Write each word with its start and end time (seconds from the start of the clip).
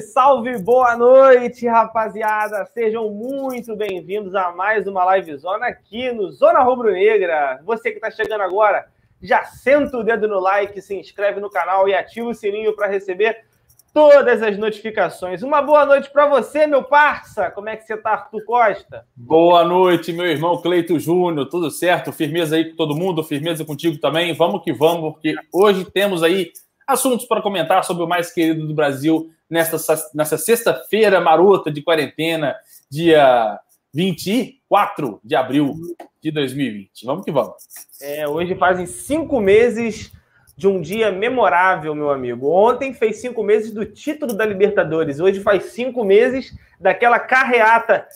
salve, 0.00 0.58
boa 0.58 0.96
noite, 0.96 1.68
rapaziada. 1.68 2.66
Sejam 2.66 3.10
muito 3.10 3.76
bem-vindos 3.76 4.34
a 4.34 4.50
mais 4.50 4.88
uma 4.88 5.04
live 5.04 5.36
zona 5.36 5.66
aqui 5.66 6.10
no 6.10 6.32
Zona 6.32 6.60
Rubro 6.60 6.92
Negra. 6.92 7.60
Você 7.64 7.90
que 7.90 7.98
está 7.98 8.10
chegando 8.10 8.40
agora, 8.40 8.86
já 9.22 9.44
senta 9.44 9.96
o 9.96 10.02
dedo 10.02 10.26
no 10.26 10.40
like, 10.40 10.80
se 10.82 10.98
inscreve 10.98 11.40
no 11.40 11.48
canal 11.48 11.88
e 11.88 11.94
ativa 11.94 12.28
o 12.28 12.34
sininho 12.34 12.74
para 12.74 12.88
receber 12.88 13.44
todas 13.92 14.42
as 14.42 14.58
notificações. 14.58 15.42
Uma 15.42 15.62
boa 15.62 15.86
noite 15.86 16.10
para 16.10 16.26
você, 16.26 16.66
meu 16.66 16.82
parça. 16.82 17.50
Como 17.52 17.68
é 17.68 17.76
que 17.76 17.84
você 17.84 17.96
tá, 17.96 18.10
Arthur 18.10 18.44
Costa? 18.44 19.06
Boa 19.14 19.64
noite, 19.64 20.12
meu 20.12 20.26
irmão 20.26 20.60
Cleito 20.60 20.98
Júnior. 20.98 21.48
Tudo 21.48 21.70
certo? 21.70 22.12
Firmeza 22.12 22.56
aí 22.56 22.70
com 22.70 22.76
todo 22.76 22.96
mundo, 22.96 23.22
firmeza 23.22 23.64
contigo 23.64 23.96
também. 23.98 24.34
Vamos 24.34 24.64
que 24.64 24.72
vamos, 24.72 25.12
porque 25.12 25.34
hoje 25.52 25.84
temos 25.84 26.24
aí 26.24 26.50
assuntos 26.86 27.26
para 27.26 27.42
comentar 27.42 27.84
sobre 27.84 28.02
o 28.02 28.08
mais 28.08 28.32
querido 28.32 28.66
do 28.66 28.74
Brasil 28.74 29.30
nesta, 29.48 29.76
nessa 30.14 30.38
sexta-feira 30.38 31.20
marota 31.20 31.70
de 31.70 31.82
quarentena, 31.82 32.56
dia 32.90 33.58
24 33.92 35.20
de 35.22 35.36
abril 35.36 35.74
de 36.22 36.30
2020. 36.30 37.06
Vamos 37.06 37.24
que 37.24 37.30
vamos. 37.30 37.54
É, 38.00 38.26
hoje 38.26 38.54
fazem 38.54 38.86
cinco 38.86 39.40
meses 39.40 40.12
de 40.56 40.68
um 40.68 40.80
dia 40.80 41.10
memorável, 41.10 41.94
meu 41.94 42.10
amigo. 42.10 42.48
Ontem 42.48 42.94
fez 42.94 43.20
cinco 43.20 43.42
meses 43.42 43.72
do 43.72 43.84
título 43.84 44.34
da 44.34 44.44
Libertadores. 44.44 45.20
Hoje 45.20 45.40
faz 45.40 45.66
cinco 45.66 46.04
meses 46.04 46.56
daquela 46.80 47.18
carreata 47.18 48.06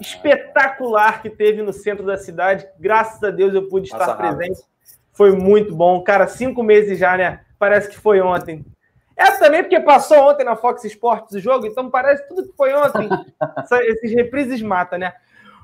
espetacular 0.00 1.22
que 1.22 1.30
teve 1.30 1.62
no 1.62 1.72
centro 1.72 2.06
da 2.06 2.16
cidade. 2.16 2.66
Graças 2.78 3.22
a 3.22 3.30
Deus 3.30 3.54
eu 3.54 3.68
pude 3.68 3.86
estar 3.86 3.98
Passa 3.98 4.14
presente. 4.14 4.60
Rápido. 4.60 4.68
Foi 5.12 5.32
muito 5.32 5.74
bom. 5.74 6.00
Cara, 6.02 6.28
cinco 6.28 6.62
meses 6.62 6.98
já, 6.98 7.16
né? 7.16 7.40
Parece 7.58 7.88
que 7.88 7.98
foi 7.98 8.20
ontem. 8.20 8.64
É 9.16 9.32
também 9.32 9.62
porque 9.62 9.80
passou 9.80 10.30
ontem 10.30 10.44
na 10.44 10.54
Fox 10.54 10.84
Sports 10.84 11.34
o 11.34 11.40
jogo, 11.40 11.66
então 11.66 11.90
parece 11.90 12.26
tudo 12.28 12.46
que 12.46 12.56
foi 12.56 12.72
ontem. 12.72 13.08
Esses 13.88 14.14
reprises 14.14 14.62
matam, 14.62 14.98
né? 14.98 15.12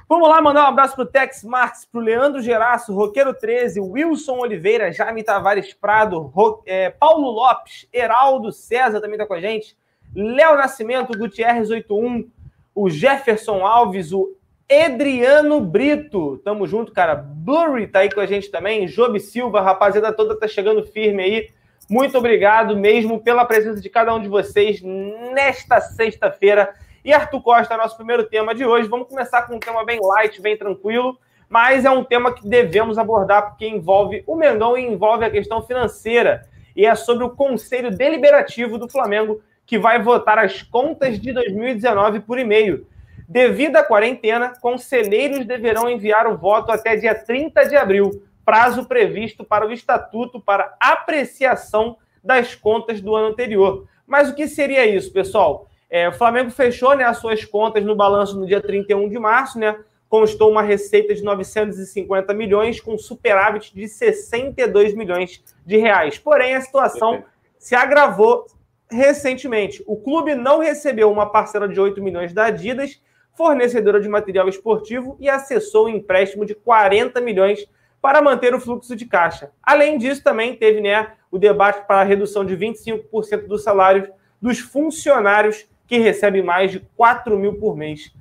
Vamos 0.09 0.29
lá, 0.29 0.43
mandar 0.43 0.65
um 0.65 0.69
abraço 0.69 0.97
pro 0.97 1.07
Tex 1.07 1.43
Marques, 1.45 1.87
pro 1.87 2.01
Leandro 2.01 2.43
Geraço, 2.43 2.93
Roqueiro 2.93 3.33
13, 3.33 3.81
Wilson 3.81 4.39
Oliveira, 4.39 4.93
Jaime 4.93 5.23
Tavares 5.23 5.73
Prado, 5.73 6.21
Ro... 6.21 6.63
é, 6.67 6.91
Paulo 6.91 7.31
Lopes, 7.31 7.89
Heraldo 7.93 8.53
César 8.53 9.01
também 9.01 9.17
tá 9.17 9.25
com 9.25 9.33
a 9.33 9.41
gente, 9.41 9.77
Léo 10.15 10.57
Nascimento, 10.57 11.17
Gutierrez 11.17 11.71
81, 11.71 12.29
o 12.75 12.91
Jefferson 12.91 13.65
Alves, 13.65 14.13
o 14.13 14.37
Edriano 14.69 15.61
Brito, 15.61 16.39
tamo 16.45 16.67
junto, 16.67 16.93
cara. 16.93 17.15
Blurry 17.15 17.87
tá 17.87 18.01
aí 18.01 18.11
com 18.11 18.21
a 18.21 18.27
gente 18.27 18.51
também, 18.51 18.87
Job 18.87 19.19
Silva, 19.21 19.61
rapaziada 19.61 20.13
toda 20.13 20.39
tá 20.39 20.49
chegando 20.49 20.83
firme 20.83 21.23
aí. 21.23 21.49
Muito 21.89 22.17
obrigado 22.17 22.77
mesmo 22.77 23.21
pela 23.21 23.45
presença 23.45 23.81
de 23.81 23.91
cada 23.91 24.15
um 24.15 24.21
de 24.21 24.29
vocês 24.29 24.81
nesta 24.83 25.81
sexta-feira 25.83 26.75
e 27.05 27.13
Arthur 27.13 27.43
Costa, 27.43 27.77
nosso 27.77 27.95
primeiro 27.97 28.25
tema 28.25 28.55
de 28.55 28.65
hoje. 28.65 28.89
Vamos 28.89 29.07
começar 29.07 29.43
com 29.43 29.57
um 29.57 29.59
tema 29.59 29.85
bem 29.85 30.01
light, 30.03 30.41
bem 30.41 30.57
tranquilo, 30.57 31.19
mas 31.47 31.85
é 31.85 31.91
um 31.91 32.03
tema 32.03 32.33
que 32.33 32.49
devemos 32.49 32.97
abordar 32.97 33.51
porque 33.51 33.69
envolve 33.69 34.25
o 34.27 34.35
Mengão 34.35 34.79
e 34.79 34.87
envolve 34.87 35.27
a 35.27 35.31
questão 35.31 35.63
financeira. 35.63 36.49
E 36.75 36.87
é 36.87 36.95
sobre 36.95 37.25
o 37.25 37.31
Conselho 37.31 37.91
Deliberativo 37.91 38.79
do 38.79 38.89
Flamengo, 38.89 39.43
que 39.67 39.79
vai 39.79 40.03
votar 40.03 40.39
as 40.39 40.63
contas 40.63 41.21
de 41.21 41.33
2019 41.35 42.21
por 42.21 42.39
e-mail. 42.39 42.87
Devido 43.29 43.77
à 43.77 43.83
quarentena, 43.83 44.55
conselheiros 44.61 45.45
deverão 45.45 45.89
enviar 45.89 46.27
o 46.27 46.39
voto 46.39 46.73
até 46.73 46.97
dia 46.97 47.15
30 47.15 47.69
de 47.69 47.77
abril, 47.77 48.23
prazo 48.45 48.87
previsto 48.87 49.45
para 49.45 49.67
o 49.67 49.73
estatuto 49.73 50.41
para 50.41 50.77
apreciação 50.81 51.97
das 52.23 52.55
contas 52.55 53.01
do 53.01 53.15
ano 53.15 53.29
anterior. 53.29 53.87
Mas 54.07 54.31
o 54.31 54.35
que 54.35 54.47
seria 54.47 54.87
isso, 54.87 55.13
pessoal? 55.13 55.69
É, 55.91 56.09
o 56.09 56.13
Flamengo 56.13 56.51
fechou 56.51 56.97
né, 56.97 57.05
as 57.05 57.19
suas 57.19 57.45
contas 57.45 57.85
no 57.85 57.95
balanço 57.95 58.39
no 58.39 58.47
dia 58.47 58.61
31 58.61 59.09
de 59.09 59.19
março, 59.19 59.59
né? 59.59 59.79
Constou 60.09 60.51
uma 60.51 60.63
receita 60.63 61.15
de 61.15 61.23
950 61.23 62.33
milhões 62.35 62.81
com 62.81 62.97
superávit 62.97 63.75
de 63.75 63.87
62 63.89 64.95
milhões 64.95 65.43
de 65.65 65.77
reais. 65.77 66.19
Porém, 66.19 66.55
a 66.55 66.61
situação 66.61 67.25
se 67.59 67.75
agravou 67.75 68.47
recentemente. 68.91 69.83
O 69.87 69.97
clube 69.97 70.35
não 70.35 70.61
recebeu 70.61 71.11
uma 71.11 71.31
parcela 71.31 71.69
de 71.69 71.81
8 71.81 72.03
milhões 72.03 72.33
da 72.33 72.47
Adidas, 72.47 73.01
fornecedora 73.33 74.01
de 74.01 74.09
material 74.09 74.49
esportivo, 74.49 75.17
e 75.19 75.29
acessou 75.29 75.87
um 75.87 75.91
empréstimo 75.91 76.45
de 76.45 76.55
40 76.55 77.21
milhões 77.21 77.67
para 78.05 78.21
manter 78.21 78.55
o 78.55 78.61
fluxo 78.61 78.95
de 78.95 79.07
caixa. 79.07 79.51
Além 79.63 79.97
disso, 79.97 80.23
também 80.23 80.55
teve 80.55 80.79
né, 80.79 81.13
o 81.31 81.39
debate 81.39 81.87
para 81.87 82.03
a 82.03 82.05
redução 82.05 82.45
de 82.45 82.55
25% 82.55 83.47
dos 83.47 83.63
salários 83.63 84.11
dos 84.43 84.59
funcionários 84.59 85.65
que 85.87 85.97
recebe 85.97 86.43
mais 86.43 86.71
de 86.71 86.81
4 86.99 87.39
mil 87.39 87.55
por 87.55 87.75
mês. 87.75 88.13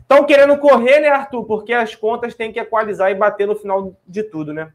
Estão 0.00 0.24
querendo 0.24 0.56
correr, 0.58 1.00
né, 1.00 1.08
Arthur? 1.08 1.44
Porque 1.44 1.72
as 1.72 1.92
contas 1.92 2.36
têm 2.36 2.52
que 2.52 2.60
equalizar 2.60 3.10
e 3.10 3.16
bater 3.16 3.48
no 3.48 3.56
final 3.56 3.96
de 4.06 4.22
tudo, 4.22 4.54
né? 4.54 4.70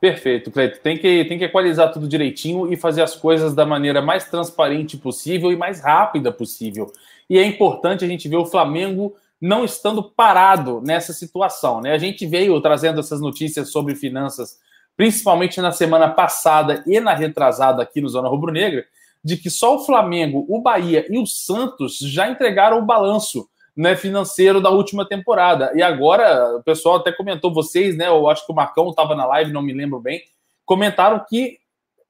Perfeito, 0.00 0.50
Cleito. 0.50 0.80
Tem 0.80 0.96
que, 0.96 1.26
tem 1.26 1.36
que 1.36 1.44
equalizar 1.44 1.92
tudo 1.92 2.08
direitinho 2.08 2.72
e 2.72 2.78
fazer 2.78 3.02
as 3.02 3.14
coisas 3.14 3.54
da 3.54 3.66
maneira 3.66 4.00
mais 4.00 4.24
transparente 4.24 4.96
possível 4.96 5.52
e 5.52 5.56
mais 5.56 5.82
rápida 5.82 6.32
possível. 6.32 6.90
E 7.28 7.36
é 7.36 7.44
importante 7.44 8.06
a 8.06 8.08
gente 8.08 8.26
ver 8.26 8.36
o 8.36 8.46
Flamengo 8.46 9.14
não 9.40 9.64
estando 9.64 10.02
parado 10.02 10.80
nessa 10.84 11.12
situação. 11.12 11.80
Né? 11.80 11.92
A 11.92 11.98
gente 11.98 12.26
veio 12.26 12.60
trazendo 12.60 13.00
essas 13.00 13.20
notícias 13.20 13.70
sobre 13.70 13.94
finanças, 13.94 14.58
principalmente 14.96 15.60
na 15.60 15.72
semana 15.72 16.08
passada 16.08 16.82
e 16.86 16.98
na 17.00 17.14
retrasada 17.14 17.82
aqui 17.82 18.00
no 18.00 18.08
Zona 18.08 18.28
Rubro 18.28 18.52
Negra, 18.52 18.84
de 19.22 19.36
que 19.36 19.50
só 19.50 19.76
o 19.76 19.84
Flamengo, 19.84 20.44
o 20.48 20.60
Bahia 20.60 21.06
e 21.08 21.18
o 21.18 21.26
Santos 21.26 21.98
já 21.98 22.28
entregaram 22.28 22.78
o 22.78 22.84
balanço 22.84 23.48
né, 23.76 23.94
financeiro 23.94 24.60
da 24.60 24.70
última 24.70 25.06
temporada. 25.06 25.70
E 25.74 25.82
agora, 25.82 26.56
o 26.56 26.62
pessoal 26.64 26.96
até 26.96 27.12
comentou, 27.12 27.54
vocês, 27.54 27.96
né? 27.96 28.08
Eu 28.08 28.28
acho 28.28 28.44
que 28.44 28.50
o 28.50 28.54
Marcão 28.54 28.90
estava 28.90 29.14
na 29.14 29.24
live, 29.26 29.52
não 29.52 29.62
me 29.62 29.72
lembro 29.72 30.00
bem, 30.00 30.20
comentaram 30.64 31.24
que 31.28 31.58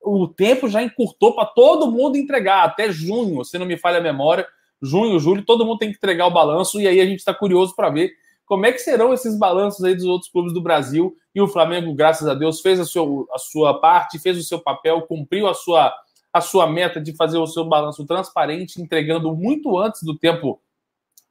o 0.01 0.27
tempo 0.27 0.69
já 0.69 0.83
encurtou 0.83 1.35
para 1.35 1.45
todo 1.45 1.91
mundo 1.91 2.17
entregar, 2.17 2.65
até 2.65 2.91
junho, 2.91 3.45
se 3.45 3.59
não 3.59 3.67
me 3.67 3.77
falha 3.77 3.99
a 3.99 4.03
memória, 4.03 4.47
junho, 4.83 5.19
julho, 5.19 5.45
todo 5.45 5.65
mundo 5.65 5.79
tem 5.79 5.91
que 5.91 5.97
entregar 5.97 6.27
o 6.27 6.33
balanço, 6.33 6.81
e 6.81 6.87
aí 6.87 7.01
a 7.01 7.07
gente 7.07 7.19
está 7.19 7.35
curioso 7.35 7.75
para 7.75 7.91
ver 7.91 8.13
como 8.47 8.65
é 8.65 8.73
que 8.73 8.79
serão 8.79 9.13
esses 9.13 9.39
balanços 9.39 9.85
aí 9.85 9.95
dos 9.95 10.07
outros 10.07 10.31
clubes 10.31 10.55
do 10.55 10.63
Brasil. 10.63 11.15
E 11.35 11.41
o 11.41 11.47
Flamengo, 11.47 11.93
graças 11.95 12.27
a 12.27 12.35
Deus, 12.35 12.61
fez 12.61 12.81
a 12.81 12.85
sua, 12.85 13.27
a 13.33 13.39
sua 13.39 13.79
parte, 13.79 14.19
fez 14.19 14.39
o 14.39 14.43
seu 14.43 14.59
papel, 14.59 15.03
cumpriu 15.03 15.47
a 15.47 15.55
sua 15.55 15.95
a 16.33 16.41
sua 16.41 16.67
meta 16.67 17.01
de 17.01 17.15
fazer 17.15 17.39
o 17.39 17.47
seu 17.47 17.65
balanço 17.65 18.07
transparente, 18.07 18.81
entregando 18.81 19.35
muito 19.35 19.79
antes 19.79 20.03
do 20.03 20.17
tempo 20.17 20.61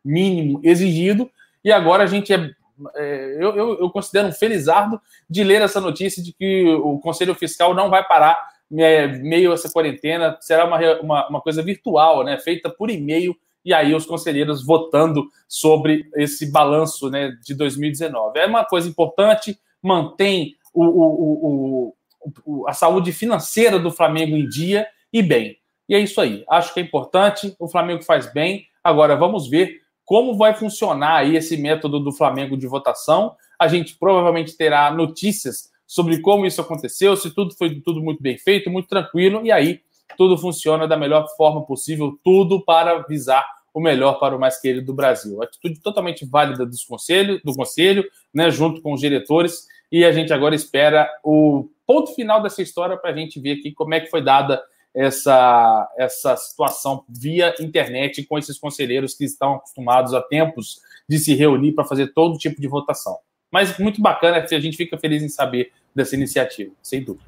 mínimo 0.03 0.59
exigido. 0.63 1.29
E 1.63 1.71
agora 1.71 2.03
a 2.03 2.07
gente 2.07 2.33
é. 2.33 2.51
é 2.95 3.35
eu, 3.39 3.55
eu, 3.55 3.79
eu, 3.79 3.89
considero 3.89 4.27
um 4.27 4.31
felizardo 4.31 4.99
de 5.29 5.43
ler 5.43 5.61
essa 5.61 5.79
notícia 5.79 6.21
de 6.21 6.33
que 6.33 6.65
o 6.75 6.99
Conselho 6.99 7.35
Fiscal 7.35 7.73
não 7.73 7.89
vai 7.89 8.05
parar 8.05 8.37
meio 8.69 9.53
essa 9.53 9.71
quarentena, 9.71 10.37
será 10.41 10.65
uma, 10.65 10.77
uma, 10.99 11.29
uma 11.29 11.41
coisa 11.41 11.61
virtual, 11.63 12.23
né, 12.23 12.37
feita 12.37 12.69
por 12.69 12.89
e-mail, 12.89 13.35
e 13.63 13.73
aí 13.73 13.93
os 13.93 14.05
conselheiros 14.05 14.65
votando 14.65 15.27
sobre 15.47 16.09
esse 16.15 16.51
balanço 16.51 17.09
né, 17.09 17.31
de 17.43 17.53
2019. 17.53 18.39
É 18.39 18.45
uma 18.45 18.63
coisa 18.63 18.87
importante, 18.87 19.59
mantém 19.81 20.55
o, 20.73 21.93
o, 22.35 22.67
a 22.67 22.73
saúde 22.73 23.11
financeira 23.11 23.79
do 23.79 23.91
Flamengo 23.91 24.35
em 24.35 24.47
dia 24.47 24.87
e 25.11 25.21
bem. 25.21 25.57
E 25.89 25.95
é 25.95 25.99
isso 25.99 26.19
aí. 26.19 26.43
Acho 26.49 26.73
que 26.73 26.79
é 26.79 26.83
importante. 26.83 27.55
O 27.59 27.67
Flamengo 27.67 28.03
faz 28.03 28.31
bem. 28.31 28.65
Agora 28.83 29.15
vamos 29.15 29.49
ver 29.49 29.81
como 30.05 30.37
vai 30.37 30.53
funcionar 30.53 31.17
aí 31.17 31.35
esse 31.35 31.57
método 31.57 31.99
do 31.99 32.11
Flamengo 32.11 32.57
de 32.57 32.67
votação. 32.67 33.35
A 33.59 33.67
gente 33.67 33.97
provavelmente 33.97 34.55
terá 34.55 34.91
notícias 34.91 35.69
sobre 35.87 36.21
como 36.21 36.45
isso 36.45 36.59
aconteceu, 36.59 37.15
se 37.15 37.33
tudo 37.33 37.55
foi 37.55 37.79
tudo 37.79 38.01
muito 38.03 38.21
bem 38.21 38.37
feito, 38.37 38.69
muito 38.69 38.89
tranquilo, 38.89 39.45
e 39.45 39.51
aí 39.51 39.79
tudo 40.17 40.37
funciona 40.37 40.87
da 40.87 40.97
melhor 40.97 41.25
forma 41.37 41.65
possível, 41.65 42.19
tudo 42.23 42.63
para 42.63 42.99
visar 43.07 43.45
o 43.73 43.79
melhor 43.79 44.19
para 44.19 44.35
o 44.35 44.39
mais 44.39 44.59
querido 44.59 44.87
do 44.87 44.93
Brasil. 44.93 45.41
Atitude 45.41 45.79
totalmente 45.79 46.25
válida 46.25 46.65
dos 46.65 46.83
conselho, 46.83 47.39
do 47.43 47.53
conselho, 47.53 48.03
né, 48.33 48.49
junto 48.51 48.81
com 48.81 48.93
os 48.93 48.99
diretores, 48.99 49.67
e 49.91 50.03
a 50.03 50.11
gente 50.11 50.33
agora 50.33 50.53
espera 50.53 51.09
o 51.23 51.69
ponto 51.85 52.13
final 52.13 52.41
dessa 52.41 52.61
história 52.61 52.97
para 52.97 53.11
a 53.11 53.15
gente 53.15 53.39
ver 53.39 53.59
aqui 53.59 53.71
como 53.71 53.93
é 53.93 54.01
que 54.01 54.09
foi 54.09 54.21
dada 54.21 54.61
essa, 54.93 55.89
essa 55.95 56.35
situação 56.35 57.05
via 57.07 57.53
internet 57.59 58.25
com 58.25 58.37
esses 58.37 58.57
conselheiros 58.57 59.13
que 59.13 59.23
estão 59.23 59.55
acostumados 59.55 60.13
a 60.13 60.21
tempos 60.21 60.81
de 61.07 61.19
se 61.19 61.35
reunir 61.35 61.73
para 61.73 61.85
fazer 61.85 62.13
todo 62.13 62.37
tipo 62.37 62.59
de 62.59 62.67
votação. 62.67 63.17
Mas 63.51 63.77
muito 63.77 64.01
bacana, 64.01 64.37
a 64.37 64.59
gente 64.59 64.77
fica 64.77 64.97
feliz 64.97 65.23
em 65.23 65.29
saber 65.29 65.71
dessa 65.95 66.15
iniciativa, 66.15 66.71
sem 66.81 67.03
dúvida. 67.03 67.25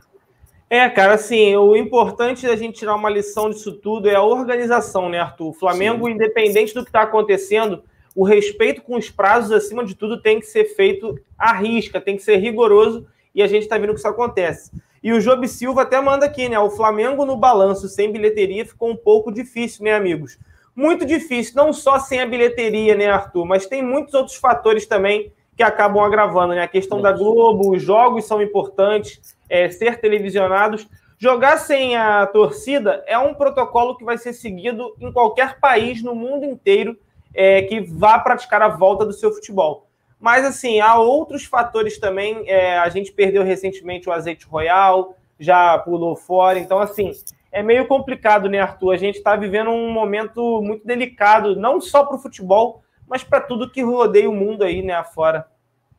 É, 0.69 0.87
cara, 0.87 1.13
assim, 1.13 1.55
o 1.55 1.75
importante 1.75 2.45
da 2.45 2.55
gente 2.55 2.79
tirar 2.79 2.95
uma 2.95 3.09
lição 3.09 3.49
disso 3.49 3.71
tudo 3.71 4.07
é 4.07 4.15
a 4.15 4.21
organização, 4.21 5.09
né, 5.09 5.19
Arthur? 5.19 5.47
O 5.47 5.53
Flamengo, 5.53 6.05
Sim. 6.05 6.13
independente 6.13 6.73
do 6.73 6.83
que 6.83 6.89
está 6.89 7.01
acontecendo, 7.01 7.83
o 8.15 8.23
respeito 8.23 8.81
com 8.81 8.95
os 8.95 9.09
prazos, 9.09 9.51
acima 9.51 9.83
de 9.83 9.95
tudo, 9.95 10.21
tem 10.21 10.39
que 10.39 10.45
ser 10.45 10.65
feito 10.75 11.19
à 11.37 11.53
risca, 11.53 11.99
tem 11.99 12.15
que 12.15 12.21
ser 12.21 12.37
rigoroso, 12.37 13.07
e 13.33 13.41
a 13.41 13.47
gente 13.47 13.63
está 13.63 13.77
vendo 13.77 13.93
que 13.93 13.99
isso 13.99 14.07
acontece. 14.07 14.71
E 15.01 15.11
o 15.11 15.19
Job 15.19 15.47
Silva 15.47 15.83
até 15.83 15.99
manda 15.99 16.25
aqui, 16.25 16.49
né? 16.49 16.59
O 16.59 16.69
Flamengo 16.69 17.25
no 17.25 17.37
balanço 17.37 17.87
sem 17.87 18.11
bilheteria 18.11 18.65
ficou 18.65 18.91
um 18.91 18.95
pouco 18.95 19.31
difícil, 19.31 19.85
né, 19.85 19.93
amigos? 19.93 20.37
muito 20.79 21.05
difícil, 21.05 21.53
não 21.55 21.73
só 21.73 21.99
sem 21.99 22.21
a 22.21 22.25
bilheteria, 22.25 22.95
né, 22.95 23.07
Arthur, 23.07 23.45
mas 23.45 23.67
tem 23.67 23.83
muitos 23.83 24.13
outros 24.13 24.37
fatores 24.37 24.85
também 24.85 25.31
que 25.59 25.63
acabam 25.63 26.01
agravando, 26.01 26.53
né? 26.53 26.61
A 26.61 26.69
questão 26.69 27.01
da 27.01 27.11
Globo, 27.11 27.75
os 27.75 27.83
jogos 27.83 28.23
são 28.23 28.41
importantes, 28.41 29.35
é, 29.49 29.69
ser 29.69 29.99
televisionados. 29.99 30.87
Jogar 31.17 31.57
sem 31.57 31.97
a 31.97 32.25
torcida 32.25 33.03
é 33.05 33.19
um 33.19 33.33
protocolo 33.33 33.97
que 33.97 34.05
vai 34.05 34.17
ser 34.17 34.31
seguido 34.31 34.95
em 35.01 35.11
qualquer 35.11 35.59
país 35.59 36.01
no 36.01 36.15
mundo 36.15 36.45
inteiro 36.45 36.97
é, 37.35 37.63
que 37.63 37.81
vá 37.81 38.17
praticar 38.19 38.61
a 38.61 38.69
volta 38.69 39.05
do 39.05 39.11
seu 39.11 39.33
futebol. 39.33 39.89
Mas, 40.17 40.45
assim, 40.45 40.79
há 40.79 40.97
outros 40.97 41.43
fatores 41.43 41.99
também. 41.99 42.49
É, 42.49 42.77
a 42.77 42.87
gente 42.87 43.11
perdeu 43.11 43.43
recentemente 43.43 44.07
o 44.07 44.13
azeite 44.13 44.45
royal, 44.45 45.13
já 45.37 45.77
pulou 45.79 46.15
fora. 46.15 46.57
Então, 46.57 46.79
assim, 46.79 47.11
é 47.51 47.61
meio 47.61 47.85
complicado, 47.85 48.47
né, 48.47 48.61
Arthur? 48.61 48.93
A 48.93 48.97
gente 48.97 49.17
está 49.17 49.35
vivendo 49.35 49.71
um 49.71 49.91
momento 49.91 50.61
muito 50.61 50.87
delicado, 50.87 51.53
não 51.53 51.81
só 51.81 52.05
para 52.05 52.15
o 52.15 52.19
futebol, 52.19 52.81
mas 53.09 53.23
para 53.23 53.41
tudo 53.41 53.69
que 53.69 53.81
rodeia 53.81 54.29
o 54.29 54.35
mundo 54.35 54.63
aí, 54.63 54.81
né, 54.81 54.93
afora. 54.93 55.45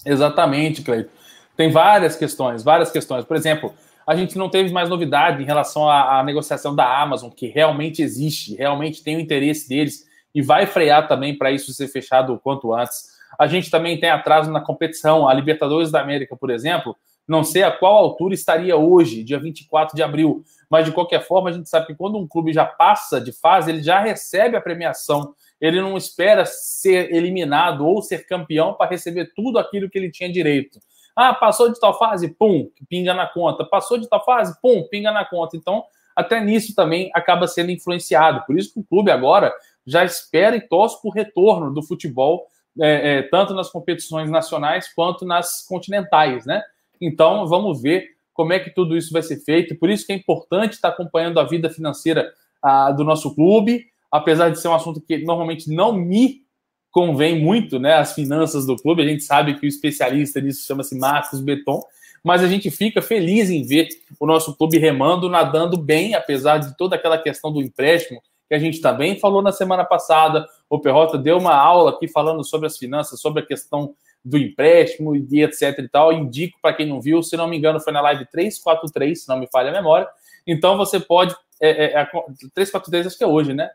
Exatamente, 0.07 0.83
Cleiton. 0.83 1.11
Tem 1.57 1.71
várias 1.71 2.17
questões, 2.17 2.63
várias 2.63 2.91
questões. 2.91 3.25
Por 3.25 3.37
exemplo, 3.37 3.75
a 4.07 4.15
gente 4.17 4.39
não 4.39 4.49
teve 4.49 4.73
mais 4.73 4.89
novidade 4.89 5.43
em 5.43 5.47
relação 5.47 5.89
à, 5.89 6.19
à, 6.19 6.25
negociação 6.25 6.75
da 6.75 7.01
Amazon, 7.01 7.31
que 7.31 7.47
realmente 7.47 8.03
existe, 8.03 8.55
realmente 8.55 9.03
tem 9.03 9.17
o 9.17 9.21
interesse 9.21 9.69
deles 9.69 10.07
e 10.35 10.41
vai 10.41 10.67
frear 10.67 11.07
também 11.07 11.37
para 11.37 11.51
isso 11.51 11.73
ser 11.73 11.89
fechado 11.89 12.33
o 12.33 12.39
quanto 12.39 12.73
antes. 12.73 13.11
A 13.39 13.47
gente 13.47 13.71
também 13.71 13.99
tem 13.99 14.11
atraso 14.11 14.51
na 14.51 14.61
competição. 14.61 15.29
A 15.29 15.35
Libertadores 15.35 15.91
da 15.91 16.01
América, 16.01 16.37
por 16.37 16.51
exemplo, 16.51 16.97
não 17.29 17.45
sei 17.45 17.63
a 17.63 17.71
qual 17.71 17.95
altura 17.97 18.35
estaria 18.35 18.77
hoje, 18.77 19.23
dia 19.23 19.39
24 19.39 19.95
de 19.95 20.03
abril, 20.03 20.43
mas 20.69 20.85
de 20.85 20.93
qualquer 20.93 21.25
forma 21.25 21.51
a 21.51 21.53
gente 21.53 21.69
sabe 21.69 21.87
que 21.87 21.95
quando 21.95 22.19
um 22.19 22.27
clube 22.27 22.53
já 22.53 22.65
passa 22.65 23.21
de 23.21 23.33
fase, 23.33 23.71
ele 23.71 23.83
já 23.83 24.01
recebe 24.01 24.57
a 24.57 24.61
premiação. 24.61 25.35
Ele 25.61 25.81
não 25.81 25.97
espera 25.97 26.45
ser 26.47 27.15
eliminado 27.15 27.87
ou 27.87 28.01
ser 28.01 28.27
campeão 28.27 28.75
para 28.75 28.91
receber 28.91 29.33
tudo 29.35 29.59
aquilo 29.59 29.91
que 29.91 29.99
ele 29.99 30.11
tinha 30.11 30.33
direito. 30.33 30.81
Ah, 31.15 31.35
passou 31.35 31.71
de 31.71 31.79
tal 31.79 31.99
fase, 31.99 32.29
pum, 32.29 32.71
pinga 32.89 33.13
na 33.13 33.27
conta. 33.27 33.65
Passou 33.65 33.99
de 33.99 34.09
tal 34.09 34.25
fase, 34.25 34.59
pum, 34.63 34.87
pinga 34.91 35.13
na 35.13 35.25
conta. 35.25 35.57
Então, 35.57 35.85
até 36.17 36.41
nisso 36.41 36.75
também 36.75 37.11
acaba 37.15 37.47
sendo 37.47 37.71
influenciado. 37.71 38.45
Por 38.47 38.59
isso 38.59 38.73
que 38.73 38.81
o 38.81 38.85
clube 38.85 39.11
agora 39.11 39.53
já 39.87 40.05
espera 40.05 40.57
e 40.57 40.61
torce 40.61 41.01
por 41.03 41.11
retorno 41.11 41.73
do 41.73 41.83
futebol, 41.83 42.47
é, 42.81 43.19
é, 43.19 43.23
tanto 43.23 43.55
nas 43.55 43.71
competições 43.71 44.31
nacionais 44.31 44.93
quanto 44.95 45.25
nas 45.25 45.67
continentais, 45.67 46.47
né? 46.47 46.63
Então, 47.01 47.47
vamos 47.47 47.83
ver 47.83 48.09
como 48.33 48.53
é 48.53 48.59
que 48.59 48.71
tudo 48.71 48.97
isso 48.97 49.13
vai 49.13 49.23
ser 49.23 49.39
feito. 49.39 49.75
Por 49.77 49.91
isso 49.91 50.07
que 50.07 50.13
é 50.13 50.17
importante 50.17 50.75
estar 50.75 50.89
acompanhando 50.89 51.41
a 51.41 51.45
vida 51.45 51.69
financeira 51.69 52.33
ah, 52.63 52.91
do 52.91 53.05
nosso 53.05 53.35
clube, 53.35 53.87
apesar 54.11 54.51
de 54.51 54.61
ser 54.61 54.69
um 54.69 54.75
assunto 54.75 55.01
que 55.01 55.19
normalmente 55.19 55.71
não 55.71 55.93
me 55.93 56.43
convém 56.91 57.41
muito, 57.41 57.79
né, 57.79 57.95
as 57.95 58.15
finanças 58.15 58.67
do 58.67 58.77
clube. 58.77 59.03
A 59.03 59.07
gente 59.07 59.23
sabe 59.23 59.55
que 59.59 59.67
o 59.67 59.69
especialista 59.69 60.41
nisso 60.41 60.67
chama-se 60.67 60.99
Marcos 60.99 61.41
Beton, 61.41 61.81
mas 62.23 62.43
a 62.43 62.49
gente 62.49 62.71
fica 62.71 63.01
feliz 63.01 63.49
em 63.49 63.63
ver 63.63 63.89
o 64.19 64.27
nosso 64.27 64.57
clube 64.57 64.79
remando, 64.79 65.29
nadando 65.29 65.79
bem, 65.79 66.15
apesar 66.15 66.59
de 66.59 66.77
toda 66.77 66.97
aquela 66.97 67.17
questão 67.17 67.53
do 67.53 67.63
empréstimo 67.63 68.21
que 68.51 68.55
a 68.55 68.59
gente 68.59 68.81
também 68.81 69.17
falou 69.17 69.41
na 69.41 69.53
semana 69.53 69.85
passada. 69.85 70.45
O 70.69 70.81
Perrota 70.81 71.17
deu 71.17 71.39
uma 71.39 71.55
aula 71.55 71.93
aqui 71.93 72.09
falando 72.09 72.45
sobre 72.45 72.67
as 72.67 72.77
finanças, 72.77 73.21
sobre 73.21 73.43
a 73.43 73.47
questão 73.47 73.95
do 74.25 74.37
empréstimo 74.37 75.15
e 75.15 75.43
etc 75.45 75.79
e 75.79 75.89
tal. 75.89 76.13
Indico 76.13 76.59
para 76.61 76.75
quem 76.75 76.87
não 76.87 77.01
viu, 77.01 77.23
se 77.23 77.37
não 77.37 77.47
me 77.47 77.57
engano, 77.57 77.79
foi 77.79 77.93
na 77.93 78.01
live 78.01 78.27
343, 78.27 79.23
se 79.23 79.29
não 79.29 79.39
me 79.39 79.47
falha 79.47 79.71
a 79.71 79.73
memória. 79.73 80.09
Então 80.45 80.77
você 80.77 80.99
pode. 80.99 81.35
É, 81.63 81.71
é, 81.71 82.01
é, 82.01 82.05
343 82.53 83.07
acho 83.07 83.17
que 83.17 83.23
é 83.23 83.27
hoje, 83.27 83.55
né? 83.55 83.71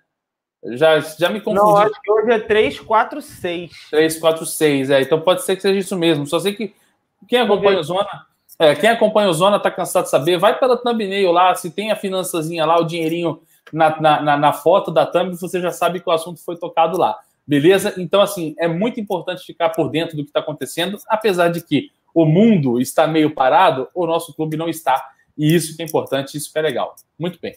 Já, 0.74 1.00
já 1.00 1.30
me 1.30 1.40
confundi. 1.40 1.64
Não, 1.64 1.78
acho 1.78 2.02
que 2.02 2.12
hoje 2.12 2.32
é 2.32 2.40
346. 2.40 3.72
346, 3.92 4.90
é. 4.90 5.02
Então 5.02 5.22
pode 5.22 5.44
ser 5.44 5.56
que 5.56 5.62
seja 5.62 5.80
isso 5.80 5.96
mesmo. 5.98 6.26
Só 6.26 6.40
sei 6.40 6.54
que 6.54 6.74
quem 7.28 7.40
acompanha 7.40 7.80
o 7.80 7.84
Zona. 7.84 8.26
É, 8.58 8.74
quem 8.74 8.90
acompanha 8.90 9.30
o 9.30 9.34
Zona 9.34 9.60
tá 9.60 9.70
cansado 9.70 10.06
de 10.06 10.10
saber. 10.10 10.38
Vai 10.38 10.58
pela 10.58 10.78
thumbnail 10.78 11.32
lá, 11.32 11.54
se 11.56 11.70
tem 11.70 11.92
a 11.92 11.96
finançazinha 11.96 12.66
lá, 12.66 12.80
o 12.80 12.86
dinheirinho 12.86 13.42
na, 13.72 14.00
na, 14.00 14.38
na, 14.38 14.54
foto 14.54 14.92
da 14.92 15.06
thumb, 15.06 15.36
você 15.36 15.60
já 15.60 15.72
sabe 15.72 16.00
que 16.00 16.10
o 16.10 16.12
assunto 16.12 16.44
foi 16.44 16.56
tocado 16.56 16.98
lá. 16.98 17.18
Beleza? 17.46 17.94
Então, 17.98 18.22
assim, 18.22 18.56
é 18.58 18.68
muito 18.68 19.00
importante 19.00 19.46
ficar 19.46 19.70
por 19.70 19.90
dentro 19.90 20.16
do 20.16 20.24
que 20.24 20.30
está 20.30 20.40
acontecendo, 20.40 20.98
apesar 21.08 21.50
de 21.50 21.62
que 21.62 21.92
o 22.14 22.26
mundo 22.26 22.80
está 22.80 23.06
meio 23.08 23.36
parado, 23.36 23.88
o 23.94 24.08
nosso 24.08 24.34
clube 24.34 24.56
não 24.56 24.70
está. 24.70 25.10
E 25.38 25.54
isso 25.54 25.76
que 25.76 25.84
é 25.84 25.86
importante, 25.86 26.38
isso 26.38 26.52
que 26.52 26.58
é 26.58 26.62
legal. 26.62 26.96
Muito 27.20 27.40
bem. 27.42 27.56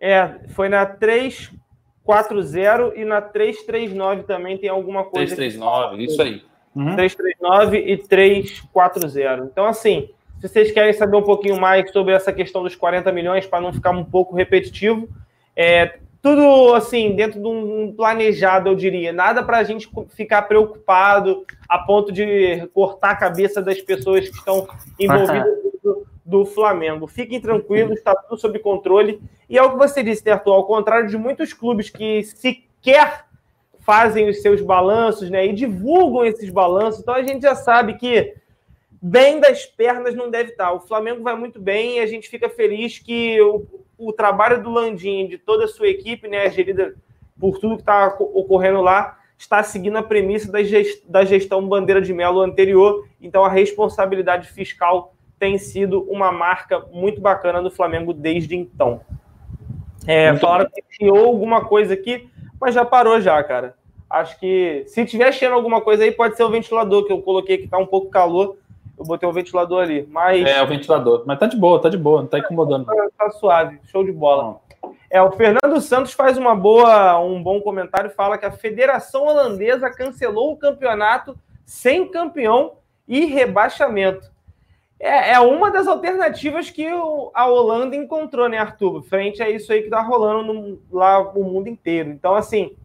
É, 0.00 0.36
foi 0.48 0.68
na 0.68 0.86
340 0.86 2.94
e 2.96 3.04
na 3.04 3.20
339 3.20 4.22
também 4.22 4.56
tem 4.56 4.70
alguma 4.70 5.04
coisa. 5.04 5.36
339, 5.36 6.04
isso 6.04 6.22
aí. 6.22 6.42
Uhum. 6.74 6.96
339 6.96 7.78
e 7.78 7.96
340. 7.98 9.44
Então, 9.44 9.66
assim, 9.66 10.08
se 10.40 10.48
vocês 10.48 10.72
querem 10.72 10.92
saber 10.92 11.16
um 11.16 11.22
pouquinho 11.22 11.60
mais 11.60 11.90
sobre 11.92 12.14
essa 12.14 12.32
questão 12.32 12.62
dos 12.62 12.74
40 12.74 13.12
milhões, 13.12 13.46
para 13.46 13.60
não 13.60 13.72
ficar 13.72 13.90
um 13.90 14.04
pouco 14.04 14.34
repetitivo, 14.34 15.08
é 15.54 15.98
tudo 16.22 16.74
assim, 16.74 17.14
dentro 17.14 17.40
de 17.40 17.46
um 17.46 17.94
planejado, 17.94 18.68
eu 18.68 18.74
diria. 18.74 19.12
Nada 19.12 19.42
para 19.42 19.58
a 19.58 19.64
gente 19.64 19.90
ficar 20.10 20.42
preocupado 20.42 21.44
a 21.68 21.78
ponto 21.78 22.12
de 22.12 22.66
cortar 22.74 23.10
a 23.10 23.16
cabeça 23.16 23.62
das 23.62 23.80
pessoas 23.80 24.28
que 24.28 24.36
estão 24.36 24.68
envolvidas 24.98 25.69
do 26.30 26.46
Flamengo. 26.46 27.08
Fiquem 27.08 27.40
tranquilos, 27.40 27.98
está 27.98 28.14
tudo 28.14 28.40
sob 28.40 28.56
controle. 28.60 29.20
E 29.48 29.58
é 29.58 29.62
o 29.62 29.72
que 29.72 29.76
você 29.76 30.00
disse, 30.00 30.22
Terto, 30.22 30.52
ao 30.52 30.64
contrário 30.64 31.08
de 31.08 31.18
muitos 31.18 31.52
clubes 31.52 31.90
que 31.90 32.22
sequer 32.22 33.26
fazem 33.80 34.28
os 34.28 34.40
seus 34.40 34.60
balanços 34.60 35.28
né, 35.28 35.44
e 35.46 35.52
divulgam 35.52 36.24
esses 36.24 36.48
balanços, 36.48 37.00
então 37.00 37.14
a 37.14 37.22
gente 37.22 37.42
já 37.42 37.56
sabe 37.56 37.94
que 37.94 38.34
bem 39.02 39.40
das 39.40 39.66
pernas 39.66 40.14
não 40.14 40.30
deve 40.30 40.50
estar. 40.50 40.72
O 40.72 40.80
Flamengo 40.80 41.22
vai 41.22 41.34
muito 41.34 41.60
bem 41.60 41.96
e 41.96 42.00
a 42.00 42.06
gente 42.06 42.28
fica 42.28 42.48
feliz 42.48 42.98
que 43.00 43.40
o, 43.40 43.66
o 43.98 44.12
trabalho 44.12 44.62
do 44.62 44.70
Landim, 44.70 45.26
de 45.26 45.38
toda 45.38 45.64
a 45.64 45.68
sua 45.68 45.88
equipe, 45.88 46.28
né, 46.28 46.48
gerida 46.50 46.94
por 47.40 47.58
tudo 47.58 47.76
que 47.76 47.82
está 47.82 48.16
ocorrendo 48.20 48.82
lá, 48.82 49.18
está 49.36 49.62
seguindo 49.62 49.96
a 49.96 50.02
premissa 50.02 50.52
da 51.08 51.24
gestão 51.24 51.66
Bandeira 51.66 52.00
de 52.00 52.12
Melo 52.12 52.40
anterior. 52.40 53.08
Então 53.20 53.44
a 53.44 53.48
responsabilidade 53.48 54.48
fiscal 54.48 55.14
tem 55.40 55.56
sido 55.56 56.02
uma 56.02 56.30
marca 56.30 56.84
muito 56.92 57.18
bacana 57.18 57.62
do 57.62 57.70
Flamengo 57.70 58.12
desde 58.12 58.54
então. 58.54 59.00
É, 60.06 60.36
falaram 60.36 60.68
que 60.70 60.82
criou 60.82 61.26
alguma 61.26 61.64
coisa 61.64 61.94
aqui, 61.94 62.28
mas 62.60 62.74
já 62.74 62.84
parou 62.84 63.18
já, 63.22 63.42
cara. 63.42 63.74
Acho 64.08 64.38
que 64.38 64.84
se 64.86 65.04
tiver 65.06 65.32
cheirando 65.32 65.56
alguma 65.56 65.80
coisa 65.80 66.04
aí, 66.04 66.12
pode 66.12 66.36
ser 66.36 66.44
o 66.44 66.50
ventilador 66.50 67.06
que 67.06 67.12
eu 67.12 67.22
coloquei 67.22 67.56
que 67.56 67.66
tá 67.66 67.78
um 67.78 67.86
pouco 67.86 68.10
calor. 68.10 68.58
Eu 68.98 69.04
botei 69.06 69.26
o 69.26 69.32
ventilador 69.32 69.82
ali. 69.82 70.06
Mas... 70.10 70.46
É, 70.46 70.62
o 70.62 70.66
ventilador. 70.66 71.22
Mas 71.26 71.38
tá 71.38 71.46
de 71.46 71.56
boa, 71.56 71.80
tá 71.80 71.88
de 71.88 71.96
boa, 71.96 72.20
não 72.20 72.28
tá 72.28 72.38
incomodando. 72.38 72.84
Tá, 72.84 73.08
tá 73.16 73.30
suave, 73.30 73.80
show 73.84 74.04
de 74.04 74.12
bola. 74.12 74.60
É, 75.08 75.22
o 75.22 75.32
Fernando 75.32 75.80
Santos 75.80 76.12
faz 76.12 76.36
uma 76.36 76.54
boa, 76.54 77.18
um 77.18 77.42
bom 77.42 77.60
comentário, 77.62 78.10
fala 78.10 78.36
que 78.36 78.44
a 78.44 78.52
Federação 78.52 79.26
Holandesa 79.26 79.88
cancelou 79.88 80.52
o 80.52 80.56
campeonato 80.56 81.34
sem 81.64 82.06
campeão 82.10 82.74
e 83.08 83.24
rebaixamento 83.24 84.30
é, 85.00 85.32
é 85.32 85.40
uma 85.40 85.70
das 85.70 85.88
alternativas 85.88 86.68
que 86.68 86.86
o, 86.92 87.32
a 87.34 87.46
Holanda 87.46 87.96
encontrou, 87.96 88.50
né, 88.50 88.58
Arthur? 88.58 89.02
Frente 89.02 89.42
a 89.42 89.48
isso 89.48 89.72
aí 89.72 89.82
que 89.82 89.88
tá 89.88 90.02
rolando 90.02 90.52
no, 90.52 90.82
lá 90.92 91.20
o 91.20 91.42
mundo 91.42 91.68
inteiro. 91.68 92.10
Então, 92.10 92.34
assim, 92.34 92.76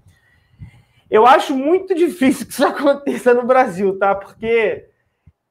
eu 1.11 1.25
acho 1.25 1.53
muito 1.53 1.93
difícil 1.93 2.45
que 2.45 2.53
isso 2.53 2.65
aconteça 2.65 3.33
no 3.33 3.43
Brasil, 3.45 3.99
tá? 3.99 4.15
Porque, 4.15 4.85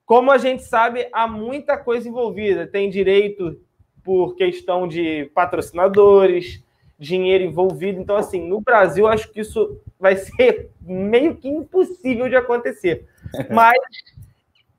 como 0.07 0.33
a 0.33 0.39
gente 0.39 0.63
sabe, 0.63 1.07
há 1.13 1.29
muita 1.29 1.77
coisa 1.77 2.09
envolvida. 2.09 2.67
Tem 2.67 2.89
direito 2.89 3.61
por 4.03 4.35
questão 4.35 4.89
de 4.89 5.31
patrocinadores, 5.35 6.65
dinheiro 6.99 7.45
envolvido. 7.45 8.01
Então, 8.01 8.17
assim, 8.17 8.41
no 8.49 8.63
Brasil, 8.63 9.07
acho 9.07 9.31
que 9.31 9.41
isso 9.41 9.79
vai 10.01 10.17
ser 10.17 10.71
meio 10.81 11.37
que 11.37 11.47
impossível 11.47 12.27
de 12.27 12.37
acontecer. 12.37 13.07
Mas 13.51 13.79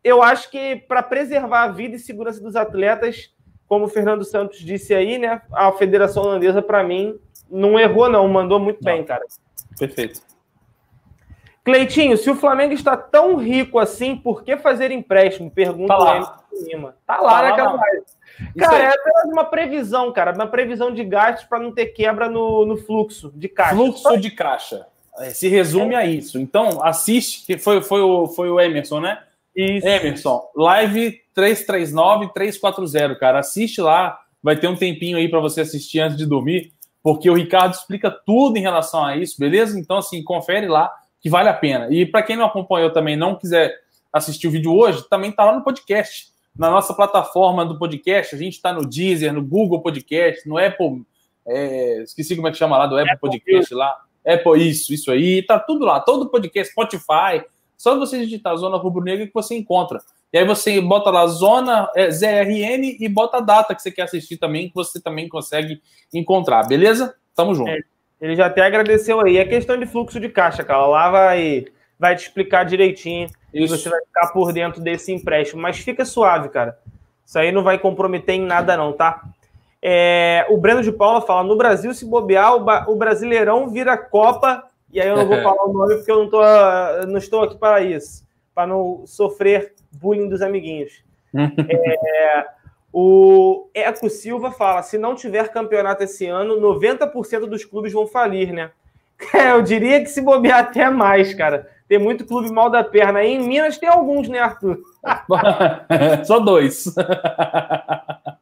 eu 0.06 0.22
acho 0.22 0.52
que 0.52 0.76
para 0.76 1.02
preservar 1.02 1.64
a 1.64 1.68
vida 1.68 1.96
e 1.96 2.00
segurança 2.00 2.40
dos 2.40 2.56
atletas, 2.56 3.34
como 3.68 3.86
o 3.86 3.90
Fernando 3.90 4.24
Santos 4.24 4.60
disse 4.60 4.94
aí, 4.94 5.18
né? 5.18 5.42
A 5.52 5.72
Federação 5.72 6.22
Holandesa, 6.22 6.62
para 6.62 6.84
mim, 6.84 7.20
não 7.50 7.80
errou, 7.80 8.08
não, 8.08 8.28
mandou 8.28 8.60
muito 8.60 8.84
não. 8.84 8.94
bem, 8.94 9.04
cara. 9.04 9.24
Perfeito. 9.80 10.22
Cleitinho, 11.64 12.16
se 12.16 12.30
o 12.30 12.36
Flamengo 12.36 12.76
está 12.76 12.96
tão 12.96 13.36
rico 13.38 13.80
assim, 13.80 14.16
por 14.16 14.44
que 14.44 14.56
fazer 14.56 14.92
empréstimo? 14.92 15.50
Pergunta 15.50 15.88
tá 15.88 15.98
lá. 15.98 16.40
Lima. 16.54 16.96
Tá 17.08 17.20
lá, 17.20 17.42
tá 17.42 17.50
naquela 17.50 17.74
lá, 17.74 17.84
Cara, 18.60 18.78
é 18.78 18.88
apenas 18.90 19.26
uma 19.26 19.46
previsão, 19.46 20.12
cara. 20.14 20.34
Uma 20.34 20.46
previsão 20.46 20.94
de 20.94 21.04
gastos 21.04 21.46
para 21.46 21.58
não 21.58 21.72
ter 21.72 21.88
quebra 21.88 22.30
no, 22.30 22.64
no 22.64 22.78
fluxo 22.78 23.32
de 23.36 23.50
caixa. 23.50 23.74
Fluxo 23.74 24.18
de 24.18 24.30
caixa. 24.30 24.86
É, 25.18 25.32
se 25.32 25.48
resume 25.48 25.96
é. 25.96 25.98
a 25.98 26.06
isso. 26.06 26.38
Então, 26.38 26.84
assiste, 26.84 27.44
que 27.44 27.58
foi, 27.58 27.82
foi, 27.82 28.02
o, 28.02 28.28
foi 28.28 28.52
o 28.52 28.60
Emerson, 28.60 29.00
né? 29.00 29.24
Isso. 29.56 29.88
Emerson, 29.88 30.42
live 30.56 31.22
339 31.34 32.34
340, 32.34 33.16
cara. 33.16 33.40
Assiste 33.40 33.82
lá. 33.82 34.20
Vai 34.44 34.56
ter 34.56 34.68
um 34.68 34.76
tempinho 34.76 35.18
aí 35.18 35.28
para 35.28 35.40
você 35.40 35.62
assistir 35.62 36.00
antes 36.00 36.18
de 36.18 36.26
dormir, 36.26 36.72
porque 37.02 37.28
o 37.30 37.34
Ricardo 37.34 37.74
explica 37.74 38.12
tudo 38.12 38.58
em 38.58 38.62
relação 38.62 39.04
a 39.04 39.18
isso, 39.18 39.40
beleza? 39.40 39.80
Então, 39.80 39.98
assim, 39.98 40.24
confere 40.24 40.68
lá 40.68 40.92
que 41.20 41.30
vale 41.30 41.50
a 41.50 41.54
pena. 41.54 41.88
E 41.90 42.06
para 42.06 42.22
quem 42.22 42.36
não 42.36 42.46
acompanhou 42.46 42.92
também, 42.92 43.16
não 43.16 43.34
quiser 43.34 43.74
assistir 44.14 44.48
o 44.48 44.52
vídeo 44.52 44.72
hoje, 44.72 45.04
também 45.10 45.32
está 45.32 45.44
lá 45.44 45.56
no 45.56 45.64
podcast. 45.64 46.28
Na 46.56 46.70
nossa 46.70 46.94
plataforma 46.94 47.66
do 47.66 47.80
podcast, 47.80 48.36
a 48.36 48.38
gente 48.38 48.54
está 48.54 48.72
no 48.72 48.88
Deezer, 48.88 49.34
no 49.34 49.44
Google 49.44 49.82
Podcast, 49.82 50.48
no 50.48 50.58
Apple. 50.58 51.04
É, 51.48 52.04
esqueci 52.04 52.36
como 52.36 52.48
é 52.48 52.52
que 52.52 52.58
chama 52.58 52.78
lá 52.78 52.86
do 52.86 52.96
Apple, 52.98 53.12
Apple 53.12 53.30
Podcast 53.30 53.74
lá. 53.74 53.98
Apple, 54.26 54.70
isso, 54.70 54.94
isso 54.94 55.12
aí. 55.12 55.44
Tá 55.44 55.60
tudo 55.60 55.86
lá, 55.86 56.00
todo 56.00 56.30
podcast, 56.30 56.72
Spotify. 56.72 57.44
Só 57.78 57.98
você 57.98 58.20
digitar 58.20 58.56
Zona 58.58 58.78
Rubro 58.78 59.04
Negra 59.04 59.28
que 59.28 59.34
você 59.34 59.56
encontra. 59.56 60.02
E 60.32 60.38
aí 60.38 60.46
você 60.46 60.82
bota 60.82 61.10
lá 61.10 61.26
Zona 61.28 61.90
é, 61.96 62.10
ZRN 62.12 62.98
e 63.00 63.08
bota 63.08 63.38
a 63.38 63.42
data 63.42 63.74
que 63.74 63.82
você 63.82 63.92
quer 63.92 64.04
assistir 64.04 64.38
também, 64.38 64.68
que 64.68 64.76
você 64.76 65.00
também 65.00 65.30
consegue 65.30 65.82
encontrar, 66.14 66.68
beleza? 66.68 67.16
Tamo 67.36 67.56
junto. 67.56 67.70
É, 67.70 67.80
ele 68.20 68.36
já 68.36 68.48
até 68.48 68.62
agradeceu 68.62 69.22
aí. 69.22 69.38
É 69.38 69.46
questão 69.46 69.78
de 69.78 69.86
fluxo 69.86 70.20
de 70.20 70.30
caixa, 70.30 70.64
cara. 70.64 70.86
Lá 70.86 71.10
vai, 71.10 71.66
vai 72.00 72.16
te 72.16 72.24
explicar 72.24 72.64
direitinho. 72.64 73.30
E 73.54 73.68
você 73.68 73.88
vai 73.88 74.02
ficar 74.02 74.34
por 74.34 74.52
dentro 74.52 74.82
desse 74.82 75.14
empréstimo. 75.14 75.62
Mas 75.62 75.78
fica 75.78 76.04
suave, 76.04 76.50
cara. 76.50 76.78
Isso 77.26 77.40
aí 77.40 77.52
não 77.52 77.64
vai 77.64 77.78
comprometer 77.78 78.36
em 78.36 78.42
nada, 78.42 78.76
não, 78.78 78.94
tá? 78.94 79.24
É, 79.82 80.46
o 80.50 80.58
Breno 80.58 80.82
de 80.82 80.92
Paula 80.92 81.22
fala: 81.22 81.44
no 81.44 81.56
Brasil, 81.56 81.94
se 81.94 82.06
bobear, 82.06 82.56
o, 82.56 82.92
o 82.92 82.96
Brasileirão 82.96 83.70
vira 83.70 83.98
Copa. 83.98 84.64
E 84.96 85.02
aí 85.02 85.10
eu 85.10 85.18
não 85.18 85.26
vou 85.26 85.42
falar 85.42 85.66
o 85.66 85.74
nome 85.74 85.96
porque 85.96 86.10
eu 86.10 86.20
não, 86.20 86.30
tô, 86.30 86.42
não 87.06 87.18
estou 87.18 87.44
aqui 87.44 87.58
para 87.58 87.82
isso, 87.82 88.26
para 88.54 88.66
não 88.66 89.04
sofrer 89.06 89.74
bullying 89.92 90.30
dos 90.30 90.42
amiguinhos. 90.42 91.04
é, 91.36 92.46
o 92.94 93.68
Eco 93.74 94.10
Silva 94.10 94.54
fala: 94.54 94.82
se 94.84 94.98
não 94.98 95.14
tiver 95.14 95.50
campeonato 95.50 96.02
esse 96.02 96.28
ano, 96.28 96.62
90% 96.62 97.42
dos 97.42 97.66
clubes 97.66 97.92
vão 97.92 98.08
falir, 98.08 98.54
né? 98.54 98.72
É, 99.34 99.52
eu 99.52 99.62
diria 99.62 100.02
que 100.02 100.10
se 100.10 100.22
bobear 100.22 100.60
até 100.60 100.90
mais, 100.90 101.34
cara. 101.34 101.70
Tem 101.88 101.98
muito 101.98 102.26
clube 102.26 102.52
mal 102.52 102.70
da 102.70 102.84
perna. 102.84 103.20
Aí 103.20 103.34
em 103.34 103.48
Minas 103.48 103.78
tem 103.78 103.88
alguns, 103.88 104.28
né, 104.28 104.40
Arthur? 104.40 104.78
Só 106.26 106.40
dois. 106.40 106.94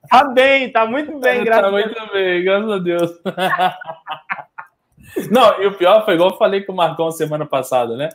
Tá 0.10 0.24
bem, 0.33 0.72
tá 0.72 0.86
muito 0.86 1.19
bem, 1.19 1.39
tá 1.39 1.43
graças 1.43 1.65
tá 1.65 1.72
muito 1.72 1.89
a 1.89 2.05
Deus. 2.05 2.12
bem, 2.12 2.43
graças 2.43 2.72
a 2.72 2.77
Deus. 2.79 3.22
Não, 5.29 5.62
e 5.62 5.67
o 5.67 5.77
pior 5.77 6.03
foi 6.05 6.15
igual 6.15 6.32
eu 6.32 6.38
falei 6.38 6.62
com 6.63 6.72
o 6.72 6.75
Marcão 6.75 7.12
semana 7.12 7.46
passada, 7.46 7.96
né? 7.96 8.10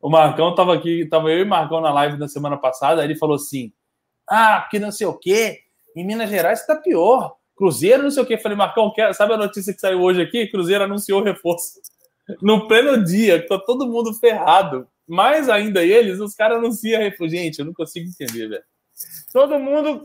O 0.00 0.10
Marcão 0.10 0.54
tava 0.54 0.74
aqui, 0.74 1.06
tava 1.06 1.30
eu 1.30 1.38
e 1.38 1.42
o 1.42 1.48
Marcão 1.48 1.80
na 1.80 1.92
live 1.92 2.16
da 2.16 2.26
semana 2.26 2.56
passada, 2.56 3.00
aí 3.00 3.06
ele 3.06 3.16
falou 3.16 3.36
assim: 3.36 3.72
ah, 4.28 4.66
que 4.70 4.78
não 4.78 4.90
sei 4.90 5.06
o 5.06 5.14
quê, 5.14 5.60
em 5.94 6.04
Minas 6.04 6.30
Gerais 6.30 6.60
está 6.60 6.76
pior. 6.76 7.36
Cruzeiro, 7.56 8.02
não 8.02 8.10
sei 8.10 8.22
o 8.22 8.26
quê. 8.26 8.38
falei, 8.38 8.56
Marcão, 8.56 8.92
quer, 8.92 9.14
sabe 9.14 9.34
a 9.34 9.36
notícia 9.36 9.72
que 9.72 9.80
saiu 9.80 10.00
hoje 10.00 10.20
aqui? 10.20 10.46
Cruzeiro 10.48 10.84
anunciou 10.84 11.22
reforço. 11.22 11.80
No 12.40 12.68
pleno 12.68 13.04
dia, 13.04 13.44
tá 13.46 13.58
todo 13.58 13.86
mundo 13.86 14.14
ferrado. 14.14 14.86
Mais 15.08 15.48
ainda 15.48 15.84
eles, 15.84 16.20
os 16.20 16.34
caras 16.34 16.58
anunciam 16.58 17.00
reforço. 17.00 17.34
Gente, 17.34 17.58
eu 17.58 17.64
não 17.64 17.74
consigo 17.74 18.08
entender, 18.08 18.48
velho. 18.48 18.62
Todo 19.32 19.58
mundo 19.58 20.02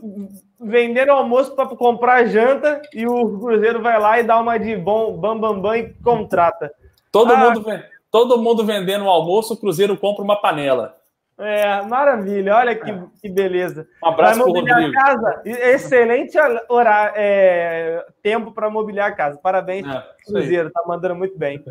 vendendo 0.60 1.12
almoço 1.12 1.54
para 1.54 1.66
comprar 1.68 2.26
janta 2.26 2.82
e 2.94 3.06
o 3.06 3.38
Cruzeiro 3.38 3.82
vai 3.82 4.00
lá 4.00 4.18
e 4.18 4.24
dá 4.24 4.40
uma 4.40 4.58
de 4.58 4.76
bom 4.76 5.16
bam 5.16 5.38
bam 5.38 5.60
bam 5.60 5.76
e 5.76 5.94
contrata. 6.02 6.72
Todo 7.12 7.32
ah, 7.32 7.36
mundo 7.36 7.64
todo 8.10 8.38
mundo 8.38 8.64
vendendo 8.64 9.08
almoço, 9.08 9.54
o 9.54 9.56
Cruzeiro 9.56 9.96
compra 9.96 10.24
uma 10.24 10.36
panela. 10.36 10.97
É, 11.38 11.82
maravilha, 11.82 12.56
olha 12.56 12.74
que, 12.74 12.90
é. 12.90 13.02
que 13.22 13.28
beleza. 13.28 13.86
Um 14.02 14.08
abraço 14.08 14.42
para 14.42 14.48
Rodrigo. 14.48 14.92
Casa, 14.92 15.42
excelente 15.44 16.36
horário, 16.68 17.14
é, 17.16 18.04
tempo 18.20 18.50
para 18.50 18.68
mobiliar 18.68 19.10
a 19.10 19.14
casa. 19.14 19.38
Parabéns, 19.40 19.86
é, 19.86 20.04
Cruzeiro, 20.26 20.68
tá 20.70 20.82
mandando 20.84 21.14
muito 21.14 21.38
bem. 21.38 21.62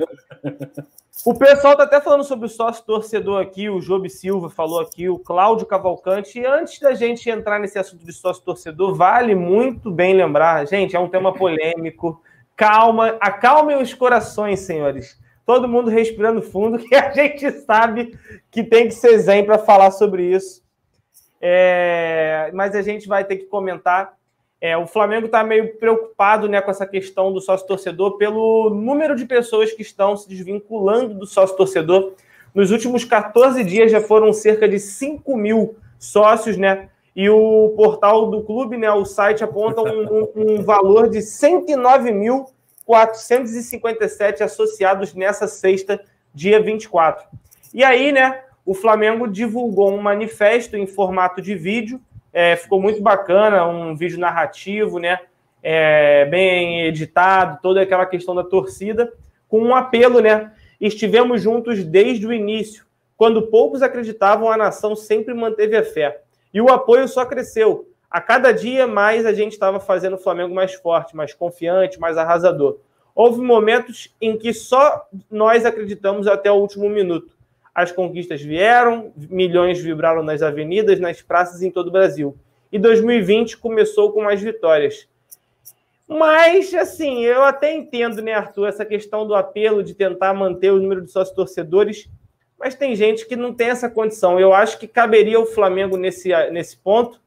o 1.26 1.38
pessoal 1.38 1.76
tá 1.76 1.84
até 1.84 2.00
falando 2.00 2.24
sobre 2.24 2.46
o 2.46 2.50
sócio 2.50 2.86
torcedor 2.86 3.42
aqui, 3.42 3.70
o 3.70 3.82
Job 3.82 4.10
Silva 4.10 4.50
falou 4.50 4.80
aqui, 4.80 5.10
o 5.10 5.20
Cláudio 5.20 5.66
Cavalcante. 5.66 6.40
E 6.40 6.46
antes 6.46 6.80
da 6.80 6.94
gente 6.94 7.30
entrar 7.30 7.60
nesse 7.60 7.78
assunto 7.78 8.06
de 8.06 8.14
sócio 8.14 8.44
torcedor, 8.44 8.96
vale 8.96 9.36
muito 9.36 9.92
bem 9.92 10.16
lembrar, 10.16 10.66
gente, 10.66 10.96
é 10.96 11.00
um 11.00 11.10
tema 11.10 11.34
polêmico. 11.34 12.24
Calma, 12.56 13.18
acalmem 13.20 13.82
os 13.82 13.94
corações, 13.94 14.62
senhores 14.62 15.20
todo 15.48 15.68
mundo 15.68 15.90
respirando 15.90 16.42
fundo, 16.42 16.78
que 16.84 16.94
a 16.94 17.10
gente 17.14 17.50
sabe 17.62 18.20
que 18.52 18.64
tem 18.64 18.90
que 18.90 18.94
ser 18.94 19.18
zen 19.18 19.46
para 19.46 19.58
falar 19.58 19.92
sobre 19.92 20.24
isso. 20.24 20.62
É, 21.42 22.52
mas 22.54 22.76
a 22.76 22.82
gente 22.82 23.08
vai 23.08 23.24
ter 23.24 23.38
que 23.38 23.46
comentar. 23.46 24.18
É, 24.60 24.76
o 24.76 24.86
Flamengo 24.86 25.28
está 25.28 25.44
meio 25.44 25.78
preocupado 25.78 26.50
né, 26.50 26.60
com 26.62 26.70
essa 26.70 26.86
questão 26.86 27.32
do 27.32 27.40
sócio-torcedor 27.40 28.18
pelo 28.18 28.72
número 28.72 29.16
de 29.16 29.26
pessoas 29.26 29.72
que 29.72 29.84
estão 29.84 30.18
se 30.18 30.28
desvinculando 30.28 31.14
do 31.14 31.26
sócio-torcedor. 31.26 32.14
Nos 32.54 32.72
últimos 32.72 33.06
14 33.06 33.64
dias 33.64 33.92
já 33.92 34.02
foram 34.02 34.34
cerca 34.34 34.68
de 34.68 34.80
5 34.80 35.38
mil 35.38 35.78
sócios, 36.00 36.58
né? 36.58 36.90
E 37.16 37.30
o 37.30 37.74
portal 37.76 38.30
do 38.30 38.44
clube, 38.44 38.78
né, 38.78 38.92
o 38.92 39.06
site, 39.06 39.44
aponta 39.44 39.82
um, 39.82 40.04
um, 40.04 40.30
um 40.36 40.64
valor 40.64 41.10
de 41.10 41.22
109 41.22 42.12
mil 42.12 42.46
457 42.88 44.42
associados 44.42 45.14
nessa 45.14 45.46
sexta, 45.46 46.02
dia 46.34 46.62
24. 46.62 47.28
E 47.74 47.84
aí, 47.84 48.14
né, 48.14 48.44
o 48.66 48.74
Flamengo 48.74 49.28
divulgou 49.28 49.94
um 49.94 50.02
manifesto 50.02 50.78
em 50.78 50.88
formato 50.88 51.42
de 51.42 51.54
vídeo, 51.54 52.00
é, 52.32 52.56
ficou 52.56 52.82
muito 52.82 53.02
bacana, 53.02 53.68
um 53.68 53.94
vídeo 53.94 54.18
narrativo, 54.18 55.00
né, 55.00 55.20
é, 55.62 56.24
bem 56.28 56.84
editado, 56.84 57.60
toda 57.62 57.82
aquela 57.82 58.06
questão 58.06 58.34
da 58.34 58.44
torcida, 58.44 59.12
com 59.50 59.60
um 59.60 59.76
apelo, 59.76 60.22
né, 60.22 60.54
estivemos 60.80 61.42
juntos 61.42 61.84
desde 61.84 62.26
o 62.26 62.32
início, 62.32 62.86
quando 63.18 63.48
poucos 63.48 63.82
acreditavam, 63.82 64.50
a 64.50 64.56
nação 64.56 64.96
sempre 64.96 65.34
manteve 65.34 65.76
a 65.76 65.84
fé. 65.84 66.22
E 66.54 66.62
o 66.62 66.70
apoio 66.70 67.06
só 67.10 67.26
cresceu 67.26 67.86
a 68.10 68.22
cada 68.22 68.52
dia 68.52 68.88
mais 68.88 69.26
a 69.26 69.34
gente 69.34 69.54
estava 69.54 69.80
fazendo 69.80 70.14
o 70.14 70.20
Flamengo 70.20 70.56
mais 70.56 70.74
forte, 70.74 71.16
mais 71.16 71.34
confiante, 71.34 72.00
mais 72.00 72.18
arrasador. 72.18 72.80
Houve 73.14 73.42
momentos 73.42 74.16
em 74.22 74.38
que 74.38 74.54
só 74.54 75.08
nós 75.30 75.66
acreditamos 75.66 76.28
até 76.28 76.52
o 76.52 76.56
último 76.56 76.90
minuto. 76.90 77.36
As 77.74 77.92
conquistas 77.92 78.42
vieram, 78.42 79.12
milhões 79.16 79.80
vibraram 79.80 80.24
nas 80.24 80.42
avenidas, 80.42 81.00
nas 81.00 81.22
praças 81.22 81.62
em 81.62 81.70
todo 81.70 81.88
o 81.88 81.92
Brasil. 81.92 82.38
E 82.72 82.80
2020 82.80 83.58
começou 83.58 84.12
com 84.12 84.24
mais 84.24 84.42
vitórias. 84.42 85.08
Mas, 86.08 86.74
assim, 86.74 87.24
eu 87.26 87.44
até 87.44 87.74
entendo, 87.74 88.22
né, 88.22 88.34
Arthur, 88.34 88.68
essa 88.68 88.86
questão 88.86 89.28
do 89.28 89.36
apelo 89.36 89.84
de 89.84 89.94
tentar 89.94 90.34
manter 90.34 90.72
o 90.72 90.80
número 90.80 91.02
de 91.02 91.12
sócios 91.12 91.36
torcedores, 91.36 92.10
mas 92.58 92.76
tem 92.76 92.96
gente 92.96 93.28
que 93.28 93.36
não 93.36 93.54
tem 93.54 93.70
essa 93.70 93.90
condição. 93.90 94.40
Eu 94.40 94.54
acho 94.54 94.80
que 94.80 94.88
caberia 94.88 95.40
o 95.40 95.46
Flamengo 95.46 95.98
nesse, 95.98 96.30
nesse 96.52 96.78
ponto 96.78 97.20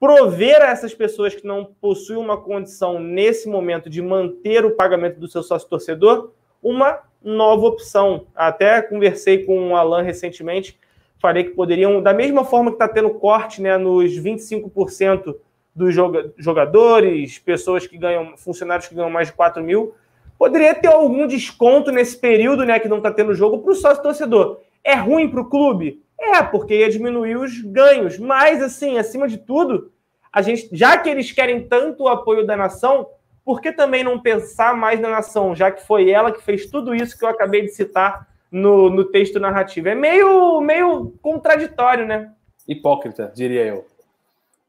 prover 0.00 0.62
a 0.62 0.70
essas 0.70 0.94
pessoas 0.94 1.34
que 1.34 1.46
não 1.46 1.64
possuem 1.64 2.18
uma 2.18 2.36
condição 2.36 3.00
nesse 3.00 3.48
momento 3.48 3.90
de 3.90 4.00
manter 4.00 4.64
o 4.64 4.76
pagamento 4.76 5.18
do 5.18 5.28
seu 5.28 5.42
sócio 5.42 5.68
torcedor 5.68 6.32
uma 6.62 7.00
nova 7.22 7.66
opção. 7.66 8.26
Até 8.34 8.80
conversei 8.82 9.44
com 9.44 9.70
o 9.70 9.76
Alan 9.76 10.02
recentemente, 10.02 10.78
falei 11.18 11.44
que 11.44 11.50
poderiam, 11.50 12.00
da 12.02 12.12
mesma 12.12 12.44
forma 12.44 12.70
que 12.70 12.76
está 12.76 12.88
tendo 12.88 13.10
corte 13.10 13.60
né, 13.60 13.76
nos 13.76 14.12
25% 14.12 15.34
dos 15.74 15.94
jogadores, 16.36 17.38
pessoas 17.38 17.86
que 17.86 17.96
ganham, 17.96 18.36
funcionários 18.36 18.88
que 18.88 18.94
ganham 18.94 19.10
mais 19.10 19.28
de 19.28 19.34
4 19.34 19.62
mil, 19.62 19.94
poderia 20.36 20.74
ter 20.74 20.88
algum 20.88 21.26
desconto 21.26 21.92
nesse 21.92 22.16
período 22.16 22.64
né, 22.64 22.78
que 22.78 22.88
não 22.88 22.98
está 22.98 23.10
tendo 23.12 23.34
jogo 23.34 23.58
para 23.58 23.72
o 23.72 23.76
sócio 23.76 24.02
torcedor. 24.02 24.60
É 24.82 24.94
ruim 24.94 25.28
para 25.28 25.40
o 25.40 25.48
clube? 25.48 26.02
É, 26.18 26.42
porque 26.42 26.78
ia 26.78 26.90
diminuir 26.90 27.36
os 27.36 27.60
ganhos. 27.60 28.18
Mas, 28.18 28.62
assim, 28.62 28.98
acima 28.98 29.28
de 29.28 29.38
tudo, 29.38 29.92
a 30.32 30.42
gente, 30.42 30.68
já 30.72 30.98
que 30.98 31.08
eles 31.08 31.30
querem 31.30 31.68
tanto 31.68 32.04
o 32.04 32.08
apoio 32.08 32.46
da 32.46 32.56
nação, 32.56 33.06
por 33.44 33.60
que 33.60 33.72
também 33.72 34.02
não 34.02 34.20
pensar 34.20 34.76
mais 34.76 35.00
na 35.00 35.08
nação, 35.08 35.54
já 35.54 35.70
que 35.70 35.86
foi 35.86 36.10
ela 36.10 36.32
que 36.32 36.42
fez 36.42 36.66
tudo 36.66 36.94
isso 36.94 37.16
que 37.16 37.24
eu 37.24 37.28
acabei 37.28 37.62
de 37.62 37.68
citar 37.68 38.28
no, 38.50 38.90
no 38.90 39.04
texto 39.04 39.38
narrativo? 39.38 39.88
É 39.88 39.94
meio, 39.94 40.60
meio 40.60 41.14
contraditório, 41.22 42.04
né? 42.04 42.32
Hipócrita, 42.66 43.32
diria 43.34 43.64
eu. 43.64 43.86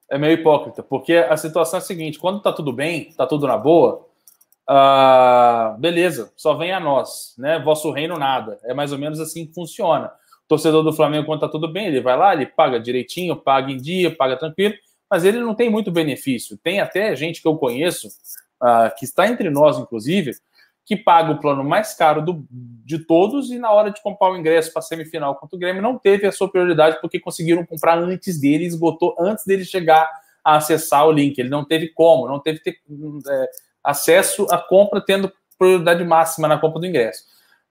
É 0.09 0.17
meio 0.17 0.33
hipócrita, 0.33 0.81
porque 0.81 1.13
a 1.15 1.35
situação 1.35 1.79
é 1.79 1.81
a 1.81 1.85
seguinte: 1.85 2.17
quando 2.17 2.41
tá 2.41 2.53
tudo 2.53 2.71
bem, 2.71 3.11
tá 3.15 3.27
tudo 3.27 3.45
na 3.45 3.57
boa, 3.57 4.07
uh, 4.67 5.77
beleza, 5.77 6.31
só 6.35 6.53
vem 6.53 6.71
a 6.71 6.79
nós, 6.79 7.35
né? 7.37 7.59
Vosso 7.59 7.91
reino 7.91 8.17
nada. 8.17 8.59
É 8.63 8.73
mais 8.73 8.91
ou 8.91 8.97
menos 8.97 9.19
assim 9.19 9.45
que 9.45 9.53
funciona 9.53 10.11
torcedor 10.49 10.83
do 10.83 10.91
Flamengo, 10.91 11.27
quando 11.27 11.41
tá 11.41 11.47
tudo 11.47 11.71
bem, 11.71 11.85
ele 11.85 12.01
vai 12.01 12.17
lá, 12.17 12.33
ele 12.33 12.47
paga 12.47 12.79
direitinho, 12.79 13.35
paga 13.35 13.71
em 13.71 13.77
dia, 13.77 14.13
paga 14.13 14.35
tranquilo, 14.35 14.73
mas 15.09 15.23
ele 15.23 15.39
não 15.39 15.53
tem 15.53 15.69
muito 15.69 15.91
benefício. 15.91 16.57
Tem 16.57 16.81
até 16.81 17.15
gente 17.15 17.41
que 17.41 17.47
eu 17.47 17.55
conheço, 17.55 18.07
uh, 18.07 18.93
que 18.97 19.05
está 19.05 19.27
entre 19.27 19.49
nós, 19.51 19.77
inclusive, 19.77 20.31
que 20.83 20.97
paga 20.97 21.33
o 21.33 21.39
plano 21.39 21.63
mais 21.63 21.93
caro 21.93 22.19
do, 22.19 22.43
de 22.49 22.97
todos 22.97 23.51
e 23.51 23.59
na 23.59 23.71
hora 23.71 23.91
de 23.91 24.01
comprar 24.01 24.31
o 24.31 24.37
ingresso 24.37 24.73
para 24.73 24.79
a 24.79 24.83
semifinal 24.83 25.35
contra 25.35 25.55
o 25.55 25.59
Grêmio 25.59 25.83
não 25.83 25.99
teve 25.99 26.25
a 26.25 26.31
sua 26.31 26.49
prioridade 26.49 26.99
porque 26.99 27.19
conseguiram 27.19 27.63
comprar 27.63 27.99
antes 27.99 28.41
dele, 28.41 28.65
esgotou 28.65 29.15
antes 29.19 29.45
dele 29.45 29.63
chegar 29.63 30.09
a 30.43 30.55
acessar 30.55 31.07
o 31.07 31.11
link. 31.11 31.37
Ele 31.37 31.49
não 31.49 31.63
teve 31.63 31.89
como, 31.89 32.27
não 32.27 32.39
teve, 32.39 32.59
ter, 32.59 32.79
é, 33.29 33.49
acesso 33.83 34.47
à 34.49 34.57
compra, 34.57 34.99
tendo 34.99 35.31
prioridade 35.59 36.03
máxima 36.03 36.47
na 36.47 36.57
compra 36.57 36.79
do 36.79 36.87
ingresso. 36.87 37.23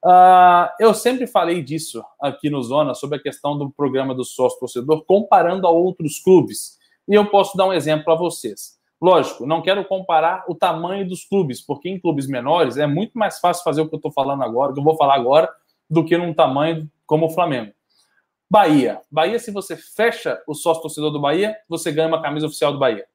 Uh, 0.05 0.69
eu 0.79 0.95
sempre 0.95 1.27
falei 1.27 1.63
disso 1.63 2.05
aqui 2.21 2.49
no 2.49 2.63
Zona, 2.63 2.95
sobre 2.95 3.19
a 3.19 3.23
questão 3.23 3.59
do 3.59 3.71
programa 3.71 4.15
do 4.15 4.25
sócio-torcedor, 4.25 5.05
comparando 5.05 5.67
a 5.67 5.71
outros 5.71 6.21
clubes. 6.21 6.79
E 7.09 7.15
eu 7.15 7.27
posso 7.27 7.57
dar 7.57 7.67
um 7.67 7.73
exemplo 7.73 8.05
para 8.05 8.15
vocês. 8.15 8.79
Lógico, 9.01 9.47
não 9.47 9.63
quero 9.63 9.85
comparar 9.85 10.45
o 10.49 10.55
tamanho 10.55 11.09
dos 11.09 11.25
clubes, 11.25 11.61
porque 11.61 11.89
em 11.89 12.01
clubes 12.01 12.27
menores 12.27 12.77
é 12.77 12.87
muito 12.87 13.17
mais 13.17 13.39
fácil 13.39 13.63
fazer 13.63 13.81
o 13.81 13.89
que 13.89 13.95
eu 13.95 13.99
estou 13.99 14.13
falando 14.13 14.43
agora, 14.43 14.73
que 14.73 14.81
eu 14.81 14.85
vou 14.85 14.97
falar 14.97 15.15
agora, 15.15 15.49
do 15.89 16.05
que 16.05 16.17
num 16.19 16.35
tamanho 16.35 16.91
como 17.07 17.27
o 17.27 17.31
Flamengo. 17.31 17.73
Bahia. 18.51 19.01
Bahia, 19.11 19.39
se 19.39 19.51
você 19.51 19.77
fecha 19.77 20.43
o 20.47 20.55
sócio 20.55 20.83
torcedor 20.83 21.11
do 21.11 21.21
Bahia, 21.21 21.57
você 21.69 21.93
ganha 21.93 22.09
uma 22.09 22.23
camisa 22.23 22.47
oficial 22.47 22.73
do 22.73 22.79
Bahia. 22.79 23.07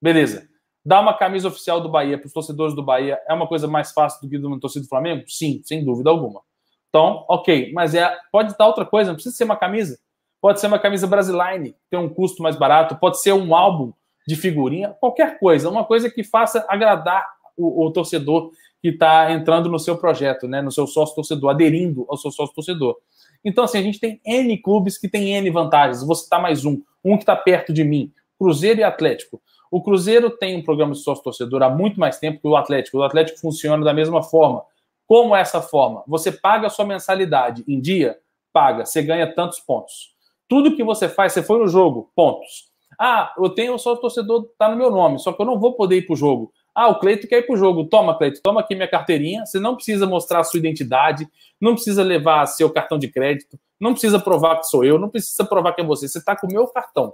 Beleza. 0.00 0.48
Dar 0.84 1.00
uma 1.00 1.14
camisa 1.14 1.48
oficial 1.48 1.80
do 1.80 1.88
Bahia 1.88 2.18
para 2.18 2.26
os 2.26 2.32
torcedores 2.32 2.74
do 2.74 2.82
Bahia 2.82 3.18
é 3.26 3.32
uma 3.32 3.46
coisa 3.46 3.66
mais 3.66 3.92
fácil 3.92 4.20
do 4.20 4.28
que 4.28 4.36
do 4.36 4.60
torcedor 4.60 4.86
do 4.86 4.88
Flamengo? 4.88 5.24
Sim, 5.26 5.62
sem 5.64 5.84
dúvida 5.84 6.10
alguma. 6.10 6.42
Então, 6.90 7.24
ok. 7.28 7.72
Mas 7.72 7.94
é, 7.94 8.14
pode 8.30 8.52
estar 8.52 8.66
outra 8.66 8.84
coisa, 8.84 9.10
não 9.10 9.14
precisa 9.14 9.34
ser 9.34 9.44
uma 9.44 9.56
camisa. 9.56 9.98
Pode 10.40 10.60
ser 10.60 10.66
uma 10.66 10.78
camisa 10.78 11.06
Brasiline, 11.06 11.74
tem 11.90 11.98
um 11.98 12.08
custo 12.08 12.42
mais 12.42 12.54
barato. 12.54 12.96
Pode 12.96 13.18
ser 13.20 13.32
um 13.32 13.54
álbum 13.54 13.92
de 14.28 14.36
figurinha, 14.36 14.90
qualquer 15.00 15.38
coisa. 15.38 15.70
Uma 15.70 15.84
coisa 15.84 16.10
que 16.10 16.22
faça 16.22 16.64
agradar 16.68 17.24
o, 17.56 17.86
o 17.86 17.90
torcedor 17.90 18.50
que 18.82 18.88
está 18.88 19.32
entrando 19.32 19.70
no 19.70 19.78
seu 19.78 19.96
projeto, 19.96 20.46
né, 20.46 20.60
no 20.60 20.70
seu 20.70 20.86
sócio 20.86 21.14
torcedor, 21.14 21.48
aderindo 21.48 22.04
ao 22.10 22.18
seu 22.18 22.30
sócio 22.30 22.54
torcedor. 22.54 22.96
Então, 23.42 23.64
assim, 23.64 23.78
a 23.78 23.82
gente 23.82 23.98
tem 23.98 24.20
N 24.24 24.58
clubes 24.58 24.98
que 24.98 25.08
tem 25.08 25.34
N 25.34 25.48
vantagens. 25.50 26.04
Vou 26.04 26.14
citar 26.14 26.42
mais 26.42 26.66
um, 26.66 26.82
um 27.02 27.16
que 27.16 27.22
está 27.22 27.34
perto 27.34 27.72
de 27.72 27.82
mim, 27.82 28.12
Cruzeiro 28.38 28.80
e 28.80 28.84
Atlético. 28.84 29.40
O 29.74 29.82
Cruzeiro 29.82 30.30
tem 30.30 30.56
um 30.56 30.62
programa 30.62 30.92
de 30.92 31.00
sócio 31.00 31.24
torcedor 31.24 31.60
há 31.64 31.68
muito 31.68 31.98
mais 31.98 32.16
tempo 32.20 32.40
que 32.40 32.46
o 32.46 32.54
Atlético. 32.54 32.98
O 32.98 33.02
Atlético 33.02 33.40
funciona 33.40 33.84
da 33.84 33.92
mesma 33.92 34.22
forma. 34.22 34.62
Como 35.04 35.34
essa 35.34 35.60
forma? 35.60 36.04
Você 36.06 36.30
paga 36.30 36.68
a 36.68 36.70
sua 36.70 36.84
mensalidade 36.84 37.64
em 37.66 37.80
dia, 37.80 38.16
paga, 38.52 38.86
você 38.86 39.02
ganha 39.02 39.34
tantos 39.34 39.58
pontos. 39.58 40.14
Tudo 40.48 40.76
que 40.76 40.84
você 40.84 41.08
faz, 41.08 41.32
você 41.32 41.42
foi 41.42 41.58
no 41.58 41.66
jogo, 41.66 42.08
pontos. 42.14 42.70
Ah, 42.96 43.34
eu 43.36 43.50
tenho 43.50 43.76
só 43.76 43.94
o 43.94 43.96
torcedor, 43.96 44.48
tá 44.56 44.68
no 44.68 44.76
meu 44.76 44.92
nome, 44.92 45.18
só 45.18 45.32
que 45.32 45.42
eu 45.42 45.46
não 45.46 45.58
vou 45.58 45.72
poder 45.72 45.96
ir 45.96 46.06
pro 46.06 46.14
jogo. 46.14 46.52
Ah, 46.72 46.86
o 46.86 47.00
Cleito 47.00 47.26
quer 47.26 47.38
ir 47.38 47.46
pro 47.46 47.56
jogo. 47.56 47.86
Toma, 47.86 48.16
Cleito, 48.16 48.40
toma 48.44 48.60
aqui 48.60 48.76
minha 48.76 48.86
carteirinha. 48.86 49.44
Você 49.44 49.58
não 49.58 49.74
precisa 49.74 50.06
mostrar 50.06 50.38
a 50.38 50.44
sua 50.44 50.58
identidade, 50.58 51.26
não 51.60 51.74
precisa 51.74 52.04
levar 52.04 52.46
seu 52.46 52.70
cartão 52.70 52.96
de 52.96 53.08
crédito, 53.08 53.58
não 53.80 53.90
precisa 53.90 54.20
provar 54.20 54.60
que 54.60 54.68
sou 54.68 54.84
eu, 54.84 55.00
não 55.00 55.08
precisa 55.08 55.44
provar 55.44 55.72
que 55.72 55.80
é 55.80 55.84
você. 55.84 56.06
Você 56.06 56.24
tá 56.24 56.36
com 56.36 56.46
o 56.46 56.52
meu 56.52 56.68
cartão. 56.68 57.12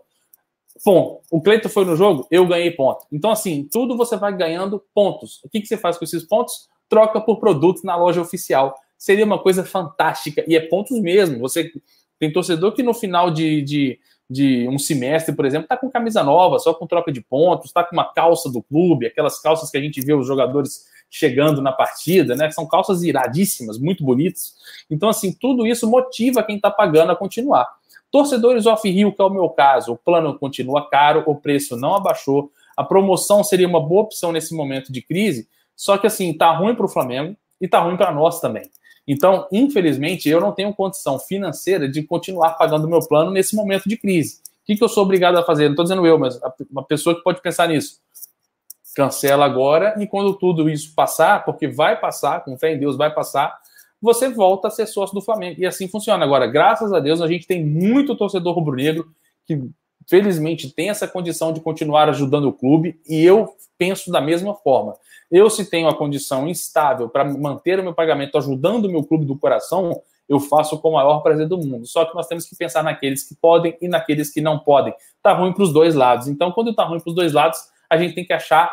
Bom, 0.84 1.20
o 1.30 1.40
Cleito 1.42 1.68
foi 1.68 1.84
no 1.84 1.96
jogo, 1.96 2.26
eu 2.30 2.46
ganhei 2.46 2.70
ponto. 2.70 3.06
Então, 3.12 3.30
assim, 3.30 3.68
tudo 3.70 3.96
você 3.96 4.16
vai 4.16 4.34
ganhando 4.36 4.82
pontos. 4.94 5.40
O 5.44 5.48
que, 5.48 5.60
que 5.60 5.66
você 5.66 5.76
faz 5.76 5.98
com 5.98 6.04
esses 6.04 6.24
pontos? 6.24 6.68
Troca 6.88 7.20
por 7.20 7.38
produtos 7.38 7.82
na 7.82 7.96
loja 7.96 8.20
oficial. 8.20 8.74
Seria 8.96 9.24
uma 9.24 9.38
coisa 9.38 9.64
fantástica. 9.64 10.44
E 10.48 10.56
é 10.56 10.60
pontos 10.60 10.98
mesmo. 11.00 11.38
Você 11.40 11.70
tem 12.18 12.32
torcedor 12.32 12.72
que 12.72 12.82
no 12.82 12.94
final 12.94 13.30
de, 13.30 13.62
de 13.62 14.00
de 14.30 14.68
um 14.68 14.78
semestre, 14.78 15.34
por 15.34 15.44
exemplo, 15.44 15.64
está 15.64 15.76
com 15.76 15.90
camisa 15.90 16.22
nova, 16.22 16.60
só 16.60 16.72
com 16.72 16.86
troca 16.86 17.10
de 17.10 17.20
pontos, 17.20 17.66
está 17.66 17.82
com 17.82 17.96
uma 17.96 18.12
calça 18.12 18.48
do 18.48 18.62
clube, 18.62 19.06
aquelas 19.06 19.40
calças 19.42 19.68
que 19.68 19.76
a 19.76 19.80
gente 19.80 20.00
vê 20.00 20.14
os 20.14 20.24
jogadores 20.24 20.86
chegando 21.10 21.60
na 21.60 21.72
partida, 21.72 22.36
né? 22.36 22.50
São 22.50 22.66
calças 22.66 23.02
iradíssimas, 23.02 23.78
muito 23.78 24.04
bonitas. 24.04 24.54
Então, 24.88 25.08
assim, 25.08 25.32
tudo 25.32 25.66
isso 25.66 25.90
motiva 25.90 26.42
quem 26.42 26.56
está 26.56 26.70
pagando 26.70 27.10
a 27.10 27.16
continuar. 27.16 27.68
Torcedores 28.10 28.66
off-rio, 28.66 29.12
que 29.12 29.20
é 29.20 29.24
o 29.24 29.30
meu 29.30 29.48
caso, 29.48 29.92
o 29.92 29.96
plano 29.96 30.38
continua 30.38 30.88
caro, 30.88 31.22
o 31.26 31.34
preço 31.34 31.76
não 31.76 31.94
abaixou, 31.94 32.50
a 32.76 32.84
promoção 32.84 33.44
seria 33.44 33.68
uma 33.68 33.80
boa 33.80 34.02
opção 34.02 34.32
nesse 34.32 34.54
momento 34.54 34.92
de 34.92 35.02
crise, 35.02 35.48
só 35.76 35.98
que 35.98 36.06
assim, 36.06 36.32
tá 36.32 36.50
ruim 36.52 36.74
para 36.74 36.86
o 36.86 36.88
Flamengo 36.88 37.36
e 37.60 37.68
tá 37.68 37.80
ruim 37.80 37.96
para 37.96 38.12
nós 38.12 38.40
também. 38.40 38.70
Então, 39.06 39.46
infelizmente, 39.50 40.28
eu 40.28 40.40
não 40.40 40.52
tenho 40.52 40.74
condição 40.74 41.18
financeira 41.18 41.88
de 41.88 42.02
continuar 42.02 42.50
pagando 42.50 42.88
meu 42.88 43.00
plano 43.00 43.30
nesse 43.30 43.56
momento 43.56 43.88
de 43.88 43.96
crise. 43.96 44.40
O 44.62 44.66
que, 44.66 44.76
que 44.76 44.84
eu 44.84 44.88
sou 44.88 45.02
obrigado 45.02 45.36
a 45.36 45.42
fazer? 45.42 45.64
Não 45.64 45.72
estou 45.72 45.84
dizendo 45.84 46.06
eu, 46.06 46.18
mas 46.18 46.38
uma 46.70 46.84
pessoa 46.84 47.16
que 47.16 47.22
pode 47.22 47.40
pensar 47.42 47.68
nisso. 47.68 48.00
Cancela 48.94 49.44
agora 49.44 49.94
e 49.98 50.06
quando 50.06 50.34
tudo 50.34 50.68
isso 50.68 50.94
passar, 50.94 51.44
porque 51.44 51.68
vai 51.68 51.98
passar, 52.00 52.44
com 52.44 52.58
fé 52.58 52.74
em 52.74 52.78
Deus 52.78 52.96
vai 52.96 53.12
passar, 53.12 53.56
você 54.00 54.28
volta 54.28 54.68
a 54.68 54.70
ser 54.70 54.86
sócio 54.86 55.14
do 55.14 55.20
Flamengo. 55.20 55.60
E 55.60 55.66
assim 55.66 55.86
funciona. 55.86 56.24
Agora, 56.24 56.46
graças 56.46 56.92
a 56.92 57.00
Deus, 57.00 57.20
a 57.20 57.28
gente 57.28 57.46
tem 57.46 57.64
muito 57.64 58.16
torcedor 58.16 58.54
rubro-negro 58.54 59.06
que 59.46 59.62
felizmente 60.08 60.70
tem 60.70 60.90
essa 60.90 61.06
condição 61.06 61.52
de 61.52 61.60
continuar 61.60 62.08
ajudando 62.08 62.46
o 62.46 62.52
clube 62.52 63.00
e 63.08 63.24
eu 63.24 63.54
penso 63.78 64.10
da 64.10 64.20
mesma 64.20 64.54
forma. 64.54 64.96
Eu, 65.30 65.48
se 65.48 65.70
tenho 65.70 65.88
a 65.88 65.96
condição 65.96 66.48
instável 66.48 67.08
para 67.08 67.24
manter 67.24 67.78
o 67.78 67.82
meu 67.82 67.94
pagamento 67.94 68.36
ajudando 68.36 68.86
o 68.86 68.90
meu 68.90 69.04
clube 69.04 69.24
do 69.24 69.38
coração, 69.38 70.02
eu 70.28 70.40
faço 70.40 70.78
com 70.78 70.90
o 70.90 70.92
maior 70.94 71.20
prazer 71.20 71.46
do 71.46 71.58
mundo. 71.58 71.86
Só 71.86 72.04
que 72.04 72.14
nós 72.14 72.26
temos 72.26 72.44
que 72.44 72.56
pensar 72.56 72.82
naqueles 72.82 73.28
que 73.28 73.34
podem 73.34 73.76
e 73.80 73.88
naqueles 73.88 74.32
que 74.32 74.40
não 74.40 74.58
podem. 74.58 74.94
Tá 75.22 75.32
ruim 75.32 75.52
para 75.52 75.62
os 75.62 75.72
dois 75.72 75.94
lados. 75.94 76.28
Então, 76.28 76.50
quando 76.52 76.74
tá 76.74 76.84
ruim 76.84 77.00
para 77.00 77.10
os 77.10 77.14
dois 77.14 77.32
lados, 77.32 77.58
a 77.90 77.96
gente 77.98 78.14
tem 78.14 78.24
que 78.24 78.32
achar 78.32 78.72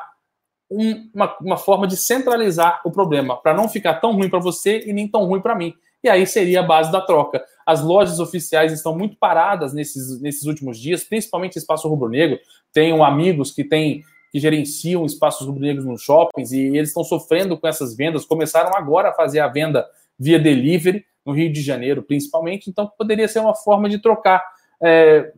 um, 0.69 1.09
uma, 1.13 1.37
uma 1.41 1.57
forma 1.57 1.87
de 1.87 1.97
centralizar 1.97 2.81
o 2.85 2.91
problema, 2.91 3.35
para 3.41 3.53
não 3.53 3.67
ficar 3.67 3.95
tão 3.95 4.13
ruim 4.13 4.29
para 4.29 4.39
você 4.39 4.83
e 4.85 4.93
nem 4.93 5.07
tão 5.07 5.25
ruim 5.25 5.41
para 5.41 5.55
mim. 5.55 5.73
E 6.03 6.09
aí 6.09 6.27
seria 6.27 6.59
a 6.59 6.63
base 6.63 6.91
da 6.91 7.01
troca. 7.01 7.43
As 7.65 7.81
lojas 7.81 8.19
oficiais 8.19 8.71
estão 8.71 8.95
muito 8.95 9.17
paradas 9.17 9.73
nesses, 9.73 10.21
nesses 10.21 10.43
últimos 10.43 10.79
dias, 10.79 11.03
principalmente 11.03 11.57
espaço 11.57 11.87
rubro-negro. 11.87 12.39
Tenho 12.71 13.03
amigos 13.03 13.51
que 13.51 13.63
têm 13.63 14.03
que 14.31 14.39
gerenciam 14.39 15.05
espaços 15.05 15.47
rubro-negros 15.47 15.85
nos 15.85 16.01
shoppings 16.01 16.51
e 16.51 16.59
eles 16.59 16.89
estão 16.89 17.03
sofrendo 17.03 17.57
com 17.57 17.67
essas 17.67 17.95
vendas. 17.95 18.25
Começaram 18.25 18.71
agora 18.75 19.09
a 19.09 19.13
fazer 19.13 19.39
a 19.39 19.47
venda 19.47 19.87
via 20.19 20.37
delivery, 20.37 21.05
no 21.25 21.33
Rio 21.33 21.51
de 21.51 21.61
Janeiro 21.61 22.01
principalmente, 22.01 22.69
então 22.69 22.89
poderia 22.97 23.27
ser 23.27 23.39
uma 23.39 23.53
forma 23.55 23.89
de 23.89 23.99
trocar. 23.99 24.43
É, 24.81 25.33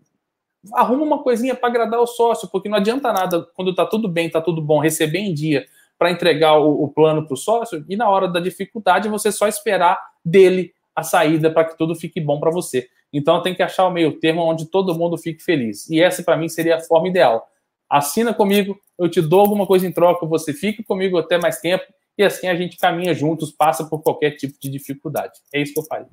arruma 0.73 1.03
uma 1.03 1.23
coisinha 1.23 1.55
para 1.55 1.69
agradar 1.69 1.99
o 1.99 2.07
sócio, 2.07 2.49
porque 2.49 2.69
não 2.69 2.77
adianta 2.77 3.13
nada 3.13 3.47
quando 3.53 3.71
está 3.71 3.85
tudo 3.85 4.07
bem, 4.07 4.27
está 4.27 4.41
tudo 4.41 4.61
bom, 4.61 4.79
receber 4.79 5.19
em 5.19 5.33
dia 5.33 5.65
para 5.97 6.11
entregar 6.11 6.57
o, 6.57 6.83
o 6.83 6.87
plano 6.87 7.25
para 7.25 7.33
o 7.33 7.37
sócio 7.37 7.85
e 7.87 7.95
na 7.95 8.09
hora 8.09 8.27
da 8.27 8.39
dificuldade 8.39 9.09
você 9.09 9.31
só 9.31 9.47
esperar 9.47 9.99
dele 10.23 10.73
a 10.95 11.03
saída 11.03 11.51
para 11.51 11.65
que 11.65 11.77
tudo 11.77 11.95
fique 11.95 12.19
bom 12.19 12.39
para 12.39 12.51
você. 12.51 12.87
Então 13.11 13.41
tem 13.41 13.55
que 13.55 13.63
achar 13.63 13.87
o 13.87 13.91
meio 13.91 14.19
termo 14.19 14.41
onde 14.41 14.65
todo 14.65 14.93
mundo 14.93 15.17
fique 15.17 15.43
feliz. 15.43 15.89
E 15.89 16.01
essa 16.01 16.23
para 16.23 16.37
mim 16.37 16.47
seria 16.47 16.77
a 16.77 16.81
forma 16.81 17.07
ideal 17.07 17.49
assina 17.89 18.33
comigo, 18.33 18.79
eu 18.97 19.09
te 19.09 19.21
dou 19.21 19.39
alguma 19.39 19.65
coisa 19.65 19.87
em 19.87 19.91
troca, 19.91 20.25
você 20.25 20.53
fica 20.53 20.83
comigo 20.83 21.17
até 21.17 21.37
mais 21.37 21.59
tempo 21.59 21.83
e 22.17 22.23
assim 22.23 22.47
a 22.47 22.55
gente 22.55 22.77
caminha 22.77 23.13
juntos, 23.13 23.51
passa 23.51 23.83
por 23.85 24.01
qualquer 24.03 24.31
tipo 24.31 24.59
de 24.59 24.69
dificuldade. 24.69 25.39
É 25.51 25.61
isso 25.61 25.73
que 25.73 25.79
eu 25.79 25.85
falo. 25.85 26.07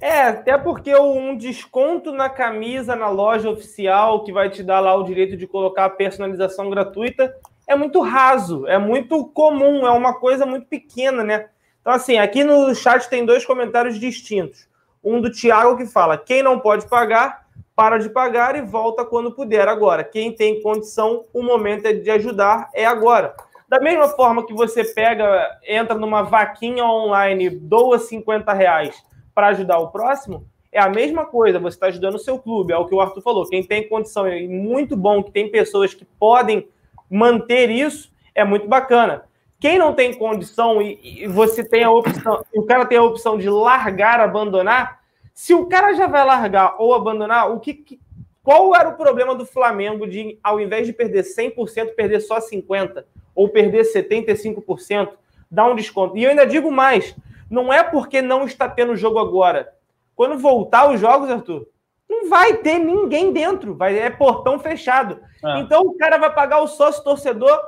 É, 0.00 0.22
até 0.22 0.56
porque 0.56 0.94
um 0.94 1.36
desconto 1.36 2.12
na 2.12 2.28
camisa 2.28 2.94
na 2.94 3.08
loja 3.08 3.50
oficial 3.50 4.22
que 4.22 4.32
vai 4.32 4.48
te 4.48 4.62
dar 4.62 4.78
lá 4.78 4.94
o 4.94 5.02
direito 5.02 5.36
de 5.36 5.46
colocar 5.46 5.86
a 5.86 5.90
personalização 5.90 6.70
gratuita 6.70 7.34
é 7.66 7.74
muito 7.74 8.00
raso, 8.00 8.64
é 8.68 8.78
muito 8.78 9.26
comum, 9.26 9.84
é 9.84 9.90
uma 9.90 10.14
coisa 10.14 10.46
muito 10.46 10.66
pequena, 10.66 11.24
né? 11.24 11.48
Então, 11.80 11.92
assim, 11.92 12.16
aqui 12.16 12.44
no 12.44 12.72
chat 12.74 13.08
tem 13.10 13.26
dois 13.26 13.44
comentários 13.44 13.98
distintos. 13.98 14.68
Um 15.02 15.20
do 15.20 15.32
Thiago 15.32 15.76
que 15.76 15.86
fala: 15.86 16.16
quem 16.16 16.42
não 16.42 16.60
pode 16.60 16.88
pagar 16.88 17.46
para 17.74 17.98
de 17.98 18.08
pagar 18.08 18.56
e 18.56 18.62
volta 18.62 19.04
quando 19.04 19.32
puder. 19.32 19.68
Agora, 19.68 20.04
quem 20.04 20.32
tem 20.32 20.62
condição, 20.62 21.24
o 21.32 21.42
momento 21.42 21.86
é 21.86 21.92
de 21.92 22.10
ajudar, 22.10 22.68
é 22.72 22.84
agora. 22.84 23.34
Da 23.68 23.80
mesma 23.80 24.08
forma 24.08 24.46
que 24.46 24.54
você 24.54 24.82
pega, 24.84 25.58
entra 25.66 25.96
numa 25.96 26.22
vaquinha 26.22 26.84
online, 26.84 27.50
doa 27.50 27.98
50 27.98 28.52
reais 28.52 29.07
para 29.38 29.50
ajudar 29.50 29.78
o 29.78 29.92
próximo, 29.92 30.48
é 30.72 30.80
a 30.80 30.88
mesma 30.88 31.24
coisa, 31.24 31.60
você 31.60 31.76
está 31.76 31.86
ajudando 31.86 32.16
o 32.16 32.18
seu 32.18 32.40
clube, 32.40 32.72
é 32.72 32.76
o 32.76 32.86
que 32.86 32.94
o 32.94 33.00
Arthur 33.00 33.22
falou. 33.22 33.48
Quem 33.48 33.62
tem 33.62 33.88
condição, 33.88 34.26
é 34.26 34.42
muito 34.48 34.96
bom 34.96 35.22
que 35.22 35.30
tem 35.30 35.48
pessoas 35.48 35.94
que 35.94 36.04
podem 36.04 36.66
manter 37.08 37.70
isso, 37.70 38.10
é 38.34 38.42
muito 38.42 38.66
bacana. 38.66 39.22
Quem 39.60 39.78
não 39.78 39.94
tem 39.94 40.12
condição 40.12 40.82
e, 40.82 41.22
e 41.22 41.28
você 41.28 41.62
tem 41.62 41.84
a 41.84 41.90
opção, 41.92 42.44
o 42.52 42.64
cara 42.64 42.84
tem 42.84 42.98
a 42.98 43.02
opção 43.04 43.38
de 43.38 43.48
largar, 43.48 44.18
abandonar, 44.18 44.98
se 45.32 45.54
o 45.54 45.66
cara 45.66 45.94
já 45.94 46.08
vai 46.08 46.24
largar 46.24 46.74
ou 46.76 46.92
abandonar, 46.92 47.48
o 47.48 47.60
que, 47.60 47.74
que 47.74 48.00
qual 48.42 48.74
era 48.74 48.88
o 48.88 48.96
problema 48.96 49.36
do 49.36 49.46
Flamengo 49.46 50.04
de, 50.04 50.36
ao 50.42 50.60
invés 50.60 50.84
de 50.84 50.92
perder 50.92 51.22
100%, 51.22 51.94
perder 51.94 52.18
só 52.18 52.40
50% 52.40 53.04
ou 53.36 53.48
perder 53.48 53.84
75%, 53.84 55.10
dar 55.48 55.70
um 55.70 55.76
desconto? 55.76 56.16
E 56.16 56.24
eu 56.24 56.30
ainda 56.30 56.44
digo 56.44 56.72
mais, 56.72 57.14
não 57.50 57.72
é 57.72 57.82
porque 57.82 58.20
não 58.20 58.44
está 58.44 58.68
tendo 58.68 58.96
jogo 58.96 59.18
agora. 59.18 59.72
Quando 60.14 60.38
voltar 60.38 60.90
os 60.90 61.00
jogos, 61.00 61.30
Arthur, 61.30 61.68
não 62.08 62.28
vai 62.28 62.54
ter 62.56 62.78
ninguém 62.78 63.32
dentro, 63.32 63.74
vai 63.74 63.98
é 63.98 64.10
portão 64.10 64.58
fechado. 64.58 65.20
É. 65.44 65.60
Então 65.60 65.82
o 65.82 65.96
cara 65.96 66.18
vai 66.18 66.32
pagar 66.34 66.60
o 66.60 66.66
sócio 66.66 67.04
torcedor 67.04 67.60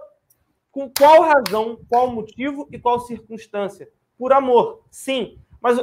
com 0.73 0.91
qual 0.91 1.23
razão, 1.23 1.79
qual 1.89 2.11
motivo 2.11 2.69
e 2.73 2.79
qual 2.79 3.01
circunstância? 3.01 3.89
Por 4.19 4.33
amor, 4.33 4.83
sim. 4.91 5.39
Mas 5.61 5.79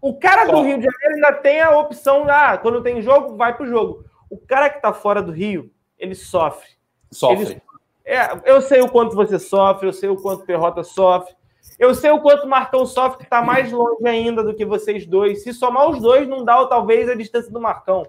o 0.00 0.18
cara 0.18 0.44
do 0.44 0.62
Rio 0.62 0.78
de 0.78 0.84
Janeiro 0.84 1.14
ainda 1.14 1.32
tem 1.32 1.60
a 1.60 1.76
opção, 1.76 2.26
ah, 2.28 2.56
quando 2.56 2.82
tem 2.82 3.02
jogo, 3.02 3.36
vai 3.36 3.56
pro 3.56 3.66
jogo. 3.66 4.04
O 4.30 4.38
cara 4.38 4.70
que 4.70 4.80
tá 4.80 4.92
fora 4.92 5.22
do 5.22 5.32
Rio, 5.32 5.70
ele 5.98 6.14
sofre. 6.14 6.68
Sofre. 7.10 7.44
Ele, 7.44 7.62
É, 8.04 8.28
eu 8.44 8.60
sei 8.60 8.80
o 8.80 8.88
quanto 8.88 9.16
você 9.16 9.38
sofre, 9.38 9.88
eu 9.88 9.92
sei 9.92 10.08
o 10.08 10.16
quanto 10.16 10.42
o 10.42 10.46
Perrota 10.46 10.84
sofre, 10.84 11.34
eu 11.78 11.94
sei 11.94 12.10
o 12.10 12.20
quanto 12.20 12.44
o 12.44 12.48
Marcão 12.48 12.84
sofre, 12.84 13.18
que 13.18 13.24
está 13.24 13.40
mais 13.40 13.70
longe 13.70 14.06
ainda 14.06 14.42
do 14.42 14.54
que 14.54 14.64
vocês 14.64 15.06
dois. 15.06 15.42
Se 15.42 15.52
somar 15.52 15.88
os 15.88 16.00
dois, 16.00 16.28
não 16.28 16.44
dá 16.44 16.66
talvez 16.66 17.08
a 17.08 17.14
distância 17.14 17.52
do 17.52 17.60
Marcão. 17.60 18.04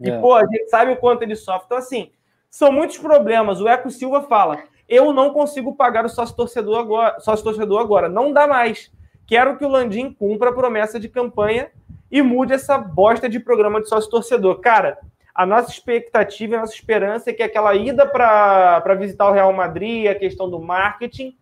E, 0.00 0.10
é. 0.10 0.20
pô, 0.20 0.34
a 0.34 0.44
gente 0.46 0.68
sabe 0.68 0.92
o 0.92 0.96
quanto 0.96 1.22
ele 1.22 1.36
sofre. 1.36 1.66
Então, 1.66 1.78
assim, 1.78 2.10
são 2.50 2.72
muitos 2.72 2.98
problemas. 2.98 3.60
O 3.60 3.68
Eco 3.68 3.90
Silva 3.90 4.22
fala: 4.22 4.64
eu 4.88 5.12
não 5.12 5.32
consigo 5.32 5.74
pagar 5.74 6.04
o 6.04 6.08
sócio 6.08 6.34
torcedor 6.34 6.78
agora, 6.78 7.20
sócio 7.20 7.44
torcedor 7.44 7.80
agora. 7.80 8.08
Não 8.08 8.32
dá 8.32 8.46
mais. 8.46 8.90
Quero 9.26 9.56
que 9.56 9.64
o 9.64 9.68
Landim 9.68 10.12
cumpra 10.12 10.50
a 10.50 10.52
promessa 10.52 10.98
de 10.98 11.08
campanha 11.08 11.70
e 12.10 12.20
mude 12.20 12.52
essa 12.52 12.76
bosta 12.76 13.28
de 13.28 13.40
programa 13.40 13.80
de 13.80 13.88
sócio 13.88 14.10
torcedor. 14.10 14.60
Cara, 14.60 14.98
a 15.34 15.46
nossa 15.46 15.70
expectativa, 15.70 16.56
a 16.56 16.60
nossa 16.60 16.74
esperança 16.74 17.30
é 17.30 17.32
que 17.32 17.42
aquela 17.42 17.74
ida 17.74 18.06
para 18.06 18.94
visitar 18.96 19.28
o 19.28 19.32
Real 19.32 19.52
Madrid, 19.52 20.08
a 20.08 20.14
questão 20.14 20.50
do 20.50 20.60
marketing, 20.60 21.34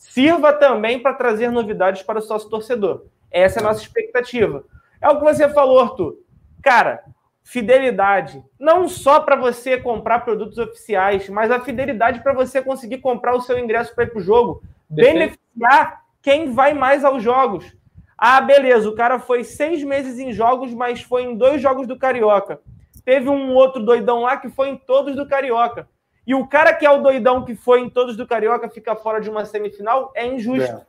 sirva 0.00 0.52
também 0.52 0.98
para 0.98 1.12
trazer 1.12 1.50
novidades 1.50 2.02
para 2.02 2.18
o 2.18 2.22
sócio 2.22 2.48
torcedor. 2.48 3.04
Essa 3.30 3.60
é 3.60 3.62
a 3.62 3.66
nossa 3.66 3.82
expectativa. 3.82 4.64
É 5.00 5.08
o 5.08 5.18
que 5.18 5.24
você 5.24 5.48
falou, 5.48 5.78
Arthur. 5.78 6.16
Cara, 6.62 7.04
fidelidade, 7.44 8.42
não 8.58 8.88
só 8.88 9.20
para 9.20 9.36
você 9.36 9.76
comprar 9.76 10.20
produtos 10.20 10.58
oficiais, 10.58 11.28
mas 11.28 11.50
a 11.50 11.60
fidelidade 11.60 12.22
para 12.22 12.32
você 12.32 12.62
conseguir 12.62 12.98
comprar 12.98 13.34
o 13.34 13.40
seu 13.40 13.58
ingresso 13.58 13.94
para 13.94 14.04
ir 14.04 14.10
para 14.10 14.18
o 14.18 14.22
jogo, 14.22 14.62
beneficiar 14.88 16.02
quem 16.22 16.52
vai 16.52 16.74
mais 16.74 17.04
aos 17.04 17.22
jogos. 17.22 17.76
Ah, 18.16 18.40
beleza, 18.40 18.88
o 18.88 18.94
cara 18.94 19.18
foi 19.18 19.44
seis 19.44 19.82
meses 19.82 20.18
em 20.18 20.32
jogos, 20.32 20.74
mas 20.74 21.02
foi 21.02 21.24
em 21.24 21.36
dois 21.36 21.60
jogos 21.60 21.86
do 21.86 21.98
Carioca. 21.98 22.60
Teve 23.04 23.28
um 23.28 23.54
outro 23.54 23.82
doidão 23.82 24.22
lá 24.22 24.36
que 24.36 24.48
foi 24.48 24.70
em 24.70 24.76
todos 24.76 25.14
do 25.14 25.26
Carioca. 25.26 25.88
E 26.26 26.34
o 26.34 26.46
cara 26.46 26.72
que 26.72 26.86
é 26.86 26.90
o 26.90 27.02
doidão 27.02 27.44
que 27.44 27.54
foi 27.54 27.80
em 27.80 27.90
todos 27.90 28.16
do 28.16 28.26
Carioca 28.26 28.68
fica 28.68 28.94
fora 28.94 29.20
de 29.20 29.30
uma 29.30 29.44
semifinal 29.44 30.12
é 30.14 30.26
injusto. 30.26 30.70
É. 30.70 30.82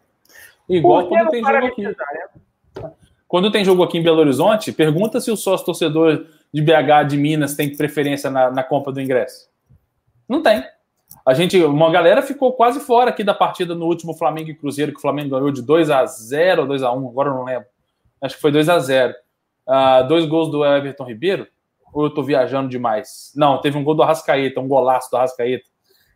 Igual 0.69 1.07
quando 1.07 1.29
tem 1.29 1.43
jogo 1.43 1.65
aqui. 1.65 1.83
Né? 1.83 1.95
Quando 3.27 3.51
tem 3.51 3.65
jogo 3.65 3.83
aqui 3.83 3.97
em 3.97 4.03
Belo 4.03 4.19
Horizonte, 4.19 4.71
pergunta 4.71 5.21
se 5.21 5.31
o 5.31 5.37
sócio 5.37 5.65
torcedor 5.65 6.25
de 6.53 6.61
BH, 6.61 7.07
de 7.07 7.17
Minas, 7.17 7.55
tem 7.55 7.75
preferência 7.75 8.29
na, 8.29 8.51
na 8.51 8.63
compra 8.63 8.91
do 8.91 9.01
ingresso. 9.01 9.49
Não 10.27 10.41
tem. 10.41 10.63
A 11.25 11.33
gente, 11.33 11.61
uma 11.63 11.91
galera 11.91 12.21
ficou 12.21 12.53
quase 12.53 12.79
fora 12.79 13.09
aqui 13.09 13.23
da 13.23 13.33
partida 13.33 13.75
no 13.75 13.85
último 13.85 14.13
Flamengo 14.13 14.49
e 14.49 14.55
Cruzeiro, 14.55 14.91
que 14.91 14.97
o 14.97 15.01
Flamengo 15.01 15.29
ganhou 15.29 15.51
de 15.51 15.61
2 15.61 15.89
a 15.89 16.05
0 16.05 16.63
ou 16.63 16.67
2 16.67 16.83
a 16.83 16.91
1 16.91 17.07
agora 17.07 17.29
eu 17.29 17.33
não 17.35 17.43
lembro. 17.43 17.67
Acho 18.21 18.35
que 18.35 18.41
foi 18.41 18.51
2 18.51 18.69
a 18.69 18.79
0 18.79 19.13
uh, 19.67 20.07
Dois 20.07 20.25
gols 20.25 20.49
do 20.49 20.65
Everton 20.65 21.05
Ribeiro. 21.05 21.47
Ou 21.93 22.05
eu 22.05 22.09
tô 22.09 22.23
viajando 22.23 22.69
demais? 22.69 23.31
Não, 23.35 23.59
teve 23.59 23.77
um 23.77 23.83
gol 23.83 23.95
do 23.95 24.03
Arrascaeta, 24.03 24.59
um 24.59 24.67
golaço 24.67 25.09
do 25.11 25.17
Arrascaeta. 25.17 25.65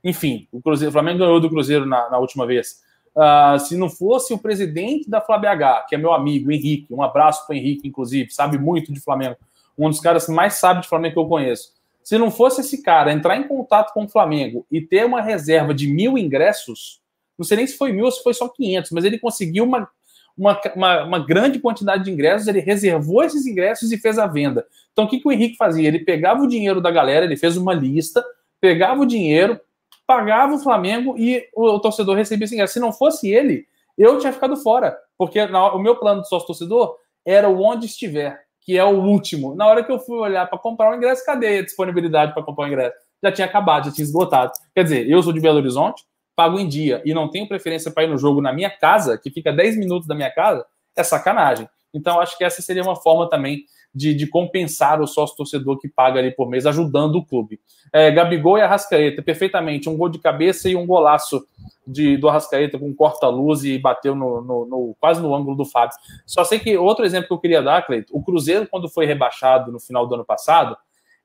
Enfim, 0.04 0.48
o, 0.52 0.62
Cruzeiro, 0.62 0.90
o 0.90 0.94
Flamengo 0.94 1.20
ganhou 1.20 1.40
do 1.40 1.50
Cruzeiro 1.50 1.86
na, 1.86 2.10
na 2.10 2.18
última 2.18 2.46
vez. 2.46 2.84
Uh, 3.16 3.58
se 3.60 3.78
não 3.78 3.90
fosse 3.90 4.34
o 4.34 4.38
presidente 4.38 5.10
da 5.10 5.22
FlaBH, 5.22 5.88
que 5.88 5.96
é 5.96 5.98
meu 5.98 6.14
amigo, 6.14 6.52
Henrique, 6.52 6.94
um 6.94 7.02
abraço 7.02 7.46
para 7.48 7.56
Henrique, 7.56 7.88
inclusive, 7.88 8.30
sabe 8.32 8.58
muito 8.58 8.92
de 8.92 9.00
Flamengo, 9.00 9.38
um 9.78 9.90
dos 9.90 10.00
caras 10.00 10.28
mais 10.28 10.56
sabe 10.56 10.82
de 10.82 10.88
Flamengo 10.88 11.14
que 11.14 11.20
eu 11.20 11.28
conheço. 11.28 11.74
Se 12.04 12.18
não 12.18 12.30
fosse 12.30 12.62
esse 12.62 12.84
cara 12.84 13.12
entrar 13.12 13.38
em 13.38 13.48
contato 13.48 13.94
com 13.94 14.06
o 14.06 14.08
Flamengo 14.10 14.66
e 14.72 14.80
ter 14.80 15.06
uma 15.06 15.22
reserva 15.22 15.74
de 15.74 15.88
mil 15.88 16.18
ingressos, 16.18 17.02
não 17.38 17.44
sei 17.46 17.58
nem 17.58 17.68
se 17.68 17.78
foi 17.78 17.92
mil 17.92 18.06
ou 18.06 18.12
se 18.12 18.22
foi 18.22 18.34
só 18.34 18.48
500, 18.48 18.92
mas 18.92 19.06
ele 19.06 19.18
conseguiu 19.18 19.64
uma 19.64 19.90
uma, 20.38 20.60
uma, 20.76 21.04
uma, 21.04 21.20
grande 21.20 21.60
quantidade 21.60 22.04
de 22.04 22.12
ingressos, 22.12 22.48
ele 22.48 22.60
reservou 22.60 23.24
esses 23.24 23.46
ingressos 23.46 23.92
e 23.92 23.98
fez 23.98 24.20
a 24.20 24.28
venda. 24.28 24.66
Então, 24.92 25.06
o 25.06 25.08
que, 25.08 25.20
que 25.20 25.28
o 25.28 25.32
Henrique 25.32 25.56
fazia? 25.56 25.88
Ele 25.88 26.00
pegava 26.00 26.42
o 26.42 26.48
dinheiro 26.48 26.82
da 26.82 26.92
galera, 26.92 27.26
ele 27.26 27.38
fez 27.38 27.58
uma 27.58 27.74
lista, 27.74 28.24
pegava 28.60 29.02
o 29.02 29.06
dinheiro, 29.06 29.60
pagava 30.06 30.54
o 30.54 30.60
Flamengo 30.60 31.16
e 31.18 31.48
o, 31.56 31.66
o 31.66 31.80
torcedor 31.80 32.16
recebia 32.16 32.46
esse 32.46 32.54
ingresso. 32.54 32.74
Se 32.74 32.80
não 32.80 32.92
fosse 32.92 33.30
ele, 33.30 33.66
eu 33.98 34.20
tinha 34.20 34.34
ficado 34.34 34.58
fora, 34.58 34.98
porque 35.18 35.46
na, 35.48 35.74
o 35.74 35.80
meu 35.80 35.96
plano 35.96 36.22
de 36.22 36.30
sócio-torcedor 36.30 36.96
era 37.26 37.50
o 37.50 37.62
onde 37.62 37.86
estiver, 37.86 38.42
que 38.62 38.78
é 38.78 38.84
o 38.84 39.02
último. 39.02 39.56
Na 39.56 39.68
hora 39.68 39.84
que 39.84 39.92
eu 39.92 40.00
fui 40.00 40.18
olhar 40.18 40.48
para 40.48 40.60
comprar 40.60 40.92
o 40.92 40.96
ingresso, 40.96 41.26
cadê 41.26 41.60
a 41.60 41.64
disponibilidade 41.64 42.34
para 42.34 42.44
comprar 42.44 42.66
o 42.66 42.68
ingresso? 42.68 42.96
Já 43.24 43.32
tinha 43.32 43.48
acabado, 43.48 43.86
já 43.86 43.92
tinha 43.92 44.06
esgotado. 44.06 44.52
Quer 44.74 44.84
dizer, 44.84 45.10
eu 45.10 45.24
sou 45.24 45.34
de 45.34 45.40
Belo 45.40 45.58
Horizonte, 45.58 46.04
pago 46.36 46.60
em 46.60 46.68
dia 46.68 47.02
e 47.06 47.14
não 47.14 47.30
tenho 47.30 47.48
preferência 47.48 47.92
para 47.92 48.04
ir 48.04 48.08
no 48.08 48.18
jogo 48.18 48.42
na 48.42 48.52
minha 48.52 48.70
casa, 48.70 49.18
que 49.18 49.30
fica 49.30 49.54
10 49.54 49.78
minutos 49.78 50.08
da 50.08 50.16
minha 50.16 50.32
casa, 50.32 50.66
é 50.96 51.04
sacanagem. 51.04 51.68
Então, 51.94 52.20
acho 52.20 52.38
que 52.38 52.44
essa 52.44 52.62
seria 52.62 52.84
uma 52.84 52.96
forma 52.96 53.30
também 53.30 53.64
de, 53.94 54.14
de 54.14 54.28
compensar 54.28 55.02
o 55.02 55.08
sócio 55.08 55.38
torcedor 55.38 55.80
que 55.80 55.88
paga 55.88 56.20
ali 56.20 56.30
por 56.30 56.50
mês, 56.50 56.66
ajudando 56.66 57.16
o 57.16 57.26
clube. 57.26 57.62
É, 57.94 58.12
Gabigol 58.12 58.58
e 58.58 58.62
Arrascaeta, 58.62 59.24
perfeitamente, 59.24 59.88
um 59.88 59.96
gol 59.96 60.10
de 60.10 60.20
cabeça 60.20 60.68
e 60.68 60.76
um 60.76 60.86
golaço 60.86 61.48
de, 61.88 62.18
do 62.18 62.28
Arrascaeta 62.28 62.78
com 62.78 62.94
corta-luz 62.94 63.64
e 63.64 63.80
bateu 63.80 64.14
no, 64.14 64.42
no, 64.42 64.66
no, 64.66 64.96
quase 65.00 65.22
no 65.22 65.34
ângulo 65.34 65.56
do 65.56 65.64
Fábio. 65.64 65.96
Só 66.26 66.44
sei 66.44 66.60
que 66.60 66.78
outro 66.78 67.06
exemplo 67.06 67.30
que 67.30 67.34
eu 67.34 67.40
queria 67.40 67.64
dar, 67.64 67.86
Cleito, 67.86 68.16
o 68.16 68.22
Cruzeiro, 68.22 68.68
quando 68.68 68.90
foi 68.90 69.06
rebaixado 69.06 69.72
no 69.72 69.80
final 69.80 70.06
do 70.06 70.16
ano 70.16 70.26
passado, 70.26 70.76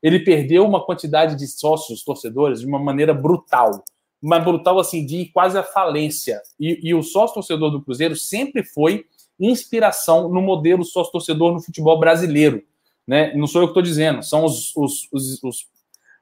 ele 0.00 0.20
perdeu 0.20 0.64
uma 0.64 0.84
quantidade 0.84 1.34
de 1.34 1.48
sócios 1.48 2.04
torcedores 2.04 2.60
de 2.60 2.66
uma 2.66 2.78
maneira 2.78 3.12
brutal 3.12 3.82
uma 4.22 4.38
brutal 4.38 4.78
assim 4.78 5.04
de 5.04 5.26
quase 5.26 5.58
a 5.58 5.62
falência. 5.62 6.40
E, 6.58 6.78
e 6.82 6.94
o 6.94 7.02
sócio 7.02 7.34
torcedor 7.34 7.70
do 7.70 7.82
Cruzeiro 7.82 8.14
sempre 8.14 8.62
foi 8.62 9.06
inspiração 9.38 10.28
no 10.28 10.42
modelo 10.42 10.84
sócio 10.84 11.12
torcedor 11.12 11.52
no 11.52 11.62
futebol 11.62 11.98
brasileiro. 11.98 12.62
Né? 13.06 13.34
Não 13.34 13.46
sou 13.46 13.62
eu 13.62 13.68
que 13.68 13.70
estou 13.70 13.82
dizendo, 13.82 14.22
são 14.22 14.44
os, 14.44 14.76
os, 14.76 15.08
os, 15.10 15.42
os 15.42 15.66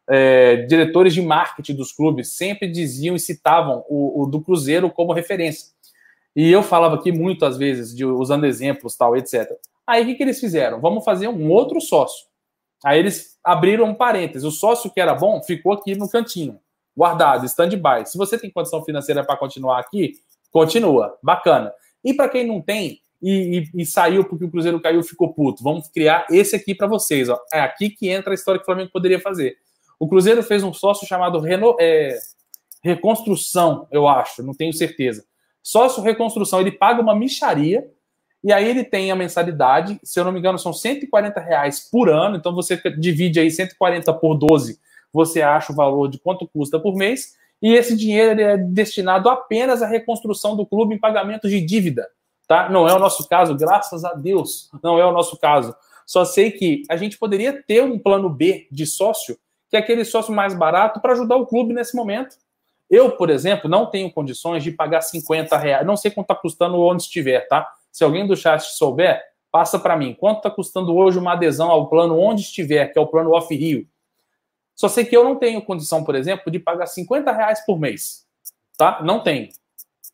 é, 0.09 0.57
diretores 0.67 1.13
de 1.13 1.21
marketing 1.21 1.75
dos 1.75 1.93
clubes 1.93 2.37
sempre 2.37 2.69
diziam 2.69 3.17
e 3.17 3.21
citavam 3.21 3.85
o, 3.89 4.23
o, 4.23 4.27
do 4.27 4.41
Cruzeiro 4.41 4.91
como 4.91 5.13
referência. 5.13 5.73
E 6.37 6.51
eu 6.51 6.63
falava 6.63 6.95
aqui 6.95 7.11
muitas 7.11 7.59
vezes, 7.59 7.95
de, 7.95 8.05
usando 8.05 8.47
exemplos, 8.47 8.97
tal, 8.97 9.17
etc. 9.17 9.51
Aí 9.85 10.03
o 10.03 10.07
que, 10.07 10.15
que 10.15 10.23
eles 10.23 10.39
fizeram? 10.39 10.81
Vamos 10.81 11.05
fazer 11.05 11.27
um 11.27 11.51
outro 11.51 11.81
sócio. 11.81 12.27
Aí 12.85 13.01
eles 13.01 13.37
abriram 13.43 13.87
um 13.87 13.95
parênteses. 13.95 14.45
O 14.45 14.53
sócio 14.53 14.91
que 14.91 15.01
era 15.01 15.15
bom 15.15 15.43
ficou 15.43 15.73
aqui 15.73 15.97
no 15.97 16.09
cantinho 16.09 16.61
guardado, 16.99 17.47
stand-by. 17.47 18.05
Se 18.07 18.19
você 18.19 18.37
tem 18.37 18.51
condição 18.51 18.85
financeira 18.85 19.23
para 19.23 19.37
continuar 19.37 19.79
aqui, 19.79 20.15
continua, 20.51 21.17
bacana. 21.23 21.73
E 22.05 22.13
para 22.13 22.29
quem 22.29 22.45
não 22.45 22.61
tem 22.61 23.01
e, 23.23 23.71
e, 23.75 23.83
e, 23.83 23.87
saiu 23.87 24.25
porque 24.25 24.45
o 24.45 24.51
Cruzeiro 24.51 24.81
caiu, 24.81 25.01
ficou 25.05 25.33
puto, 25.33 25.63
vamos 25.63 25.89
criar 25.89 26.27
esse 26.29 26.57
aqui 26.57 26.75
para 26.75 26.89
vocês. 26.89 27.29
Ó. 27.29 27.39
É 27.53 27.61
aqui 27.61 27.91
que 27.91 28.09
entra 28.09 28.33
a 28.33 28.35
história 28.35 28.59
que 28.59 28.65
o 28.65 28.67
Flamengo 28.67 28.91
poderia 28.93 29.21
fazer. 29.21 29.57
O 29.99 30.09
Cruzeiro 30.09 30.43
fez 30.43 30.65
um 30.65 30.73
sócio 30.73 31.07
chamado 31.07 31.39
Reno, 31.39 31.77
é, 31.79 32.19
Reconstrução, 32.83 33.87
eu 33.93 34.09
acho, 34.09 34.43
não 34.43 34.55
tenho 34.55 34.73
certeza. 34.73 35.25
Sócio 35.63 36.03
Reconstrução, 36.03 36.61
ele 36.61 36.73
paga 36.73 37.01
uma 37.01 37.15
micharia 37.15 37.89
e 38.43 38.53
aí 38.53 38.69
ele 38.69 38.83
tem 38.85 39.11
a 39.11 39.17
mensalidade, 39.17 40.01
se 40.03 40.19
eu 40.19 40.25
não 40.25 40.33
me 40.33 40.39
engano, 40.41 40.59
são 40.59 40.73
140 40.73 41.41
reais 41.41 41.89
por 41.91 42.09
ano, 42.09 42.37
então 42.37 42.55
você 42.55 42.77
divide 42.99 43.39
aí 43.41 43.51
140 43.51 44.13
por 44.15 44.37
12, 44.37 44.81
você 45.13 45.43
acha 45.43 45.73
o 45.73 45.77
valor 45.77 46.09
de 46.09 46.19
quanto 46.19 46.47
custa 46.47 46.79
por 46.79 46.95
mês, 46.95 47.37
e 47.61 47.75
esse 47.75 47.97
dinheiro 47.97 48.41
é 48.41 48.57
destinado 48.57 49.29
apenas 49.29 49.83
à 49.83 49.87
reconstrução 49.87 50.57
do 50.57 50.65
clube 50.65 50.95
em 50.95 50.99
pagamento 50.99 51.49
de 51.49 51.61
dívida. 51.61 52.09
Tá? 52.47 52.71
Não 52.71 52.89
é 52.89 52.95
o 52.95 52.99
nosso 52.99 53.29
caso, 53.29 53.55
graças 53.55 54.05
a 54.05 54.15
Deus, 54.15 54.71
não 54.83 54.99
é 54.99 55.05
o 55.05 55.13
nosso 55.13 55.37
caso. 55.39 55.75
Só 56.07 56.25
sei 56.25 56.51
que 56.51 56.83
a 56.89 56.97
gente 56.97 57.19
poderia 57.19 57.63
ter 57.63 57.83
um 57.83 57.99
plano 57.99 58.31
B 58.31 58.67
de 58.71 58.87
sócio, 58.87 59.37
que 59.69 59.77
é 59.77 59.81
aquele 59.81 60.05
sócio 60.05 60.33
mais 60.33 60.55
barato 60.55 61.01
para 61.01 61.13
ajudar 61.13 61.37
o 61.37 61.47
clube 61.47 61.75
nesse 61.75 61.95
momento. 61.95 62.37
Eu, 62.89 63.11
por 63.11 63.29
exemplo, 63.29 63.69
não 63.69 63.85
tenho 63.85 64.11
condições 64.11 64.65
de 64.65 64.71
pagar 64.71 65.03
50 65.03 65.59
reais. 65.59 65.87
Não 65.87 65.97
sei 65.97 66.11
quanto 66.11 66.33
está 66.33 66.35
custando 66.35 66.81
onde 66.81 67.03
estiver, 67.03 67.47
tá? 67.49 67.71
Se 67.93 68.03
alguém 68.03 68.27
do 68.27 68.35
chat 68.35 68.63
souber, 68.63 69.21
passa 69.53 69.79
para 69.79 69.97
mim. 69.97 70.15
Quanto 70.15 70.39
está 70.39 70.51
custando 70.51 70.97
hoje 70.97 71.19
uma 71.19 71.33
adesão 71.33 71.71
ao 71.71 71.89
plano 71.91 72.19
onde 72.19 72.41
estiver, 72.41 72.87
que 72.87 72.99
é 72.99 73.03
o 73.03 73.07
plano 73.07 73.33
Off 73.33 73.55
Rio? 73.55 73.87
Só 74.79 74.89
sei 74.89 75.05
que 75.05 75.17
eu 75.17 75.25
não 75.25 75.35
tenho 75.35 75.61
condição, 75.61 76.05
por 76.05 76.15
exemplo, 76.15 76.53
de 76.53 76.61
pagar 76.61 76.87
50 76.87 77.33
reais 77.33 77.67
por 77.67 77.81
mês. 77.81 78.25
Tá? 78.77 79.03
Não 79.03 79.21
tenho. 79.21 79.49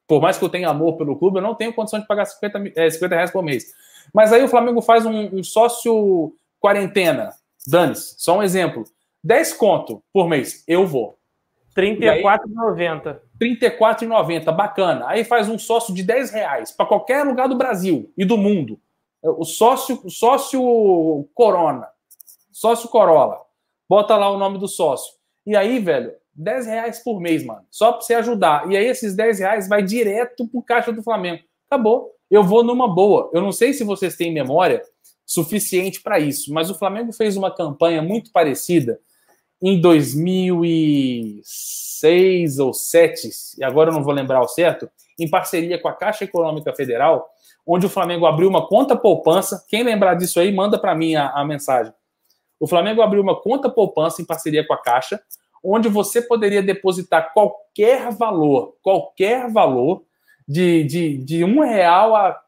Por 0.09 0.23
mais 0.23 0.39
que 0.39 0.45
eu 0.45 0.49
tenha 0.49 0.71
amor 0.71 0.97
pelo 0.97 1.19
clube, 1.19 1.37
eu 1.37 1.43
não 1.43 1.55
tenho 1.55 1.75
condição 1.75 2.01
de 2.01 2.07
pagar 2.07 2.25
50, 2.25 2.73
é, 2.75 2.89
50 2.89 3.15
reais 3.15 3.31
por 3.31 3.43
mês. 3.43 3.75
Mas 4.13 4.33
aí 4.33 4.43
o 4.43 4.49
Flamengo 4.49 4.81
faz 4.81 5.05
um, 5.05 5.37
um 5.37 5.45
sócio 5.45 6.35
quarentena. 6.59 7.35
Dane-se, 7.67 8.15
só 8.17 8.39
um 8.39 8.43
exemplo. 8.43 8.85
10 9.23 9.53
conto 9.53 10.03
por 10.11 10.31
mês, 10.31 10.65
eu 10.67 10.87
vou. 10.87 11.19
R$34,90. 11.77 13.19
R$34,90, 13.39 14.57
bacana. 14.57 15.09
Aí 15.09 15.25
faz 15.25 15.47
um 15.47 15.59
sócio 15.59 15.95
de 15.95 16.03
10 16.03 16.31
reais 16.31 16.73
para 16.73 16.87
qualquer 16.87 17.23
lugar 17.23 17.51
do 17.51 17.57
Brasil 17.57 18.11
e 18.17 18.25
do 18.25 18.39
mundo. 18.39 18.81
O 19.23 19.45
sócio, 19.45 20.01
o 20.05 20.11
sócio 20.11 21.29
Corona, 21.35 21.89
sócio 22.51 22.89
Corolla 22.89 23.44
bota 23.89 24.17
lá 24.17 24.31
o 24.31 24.39
nome 24.39 24.59
do 24.59 24.69
sócio. 24.69 25.15
E 25.47 25.57
aí, 25.57 25.79
velho, 25.79 26.13
10 26.35 26.67
reais 26.67 26.99
por 27.01 27.21
mês, 27.21 27.45
mano. 27.45 27.65
Só 27.71 27.93
pra 27.93 28.01
você 28.01 28.15
ajudar. 28.15 28.71
E 28.71 28.77
aí, 28.77 28.87
esses 28.87 29.15
10 29.15 29.39
reais 29.39 29.69
vai 29.69 29.83
direto 29.83 30.47
pro 30.49 30.63
caixa 30.63 30.93
do 30.93 31.03
Flamengo. 31.03 31.43
Acabou. 31.69 32.11
Eu 32.31 32.43
vou 32.43 32.65
numa 32.65 32.93
boa. 32.93 33.31
Eu 33.33 33.41
não 33.41 33.53
sei 33.53 33.73
se 33.73 33.85
vocês 33.85 34.17
têm 34.17 34.33
memória 34.33 34.83
suficiente 35.27 36.03
para 36.03 36.19
isso, 36.19 36.53
mas 36.53 36.71
o 36.71 36.75
Flamengo 36.75 37.13
fez 37.13 37.37
uma 37.37 37.51
campanha 37.51 38.03
muito 38.03 38.31
parecida 38.31 39.01
em 39.63 39.81
2006 39.81 42.59
ou 42.59 42.73
2007, 42.73 43.59
e 43.59 43.65
agora 43.65 43.91
eu 43.91 43.95
não 43.95 44.03
vou 44.03 44.13
lembrar 44.13 44.41
o 44.41 44.49
certo, 44.49 44.91
em 45.19 45.29
parceria 45.29 45.81
com 45.81 45.89
a 45.89 45.95
Caixa 45.95 46.25
Econômica 46.25 46.75
Federal, 46.75 47.27
onde 47.67 47.87
o 47.87 47.89
Flamengo 47.89 48.27
abriu 48.27 48.49
uma 48.49 48.67
conta 48.67 48.95
poupança. 48.95 49.65
Quem 49.69 49.83
lembrar 49.83 50.15
disso 50.15 50.39
aí, 50.39 50.53
manda 50.53 50.79
para 50.79 50.95
mim 50.95 51.15
a, 51.15 51.31
a 51.31 51.45
mensagem. 51.45 51.93
O 52.65 52.67
Flamengo 52.67 53.03
abriu 53.03 53.21
uma 53.21 53.39
conta 53.39 53.69
poupança 53.69 54.23
em 54.23 54.25
parceria 54.25 54.67
com 54.67 54.73
a 54.73 54.81
Caixa, 54.81 55.21
onde 55.63 55.87
você 55.87 56.23
poderia 56.23 56.63
depositar 56.63 57.31
qualquer 57.35 58.11
valor, 58.11 58.75
qualquer 58.83 59.51
valor 59.53 60.03
de, 60.49 60.83
de, 60.85 61.19
de 61.19 61.45
um 61.45 61.61
real 61.61 62.17
a 62.17 62.41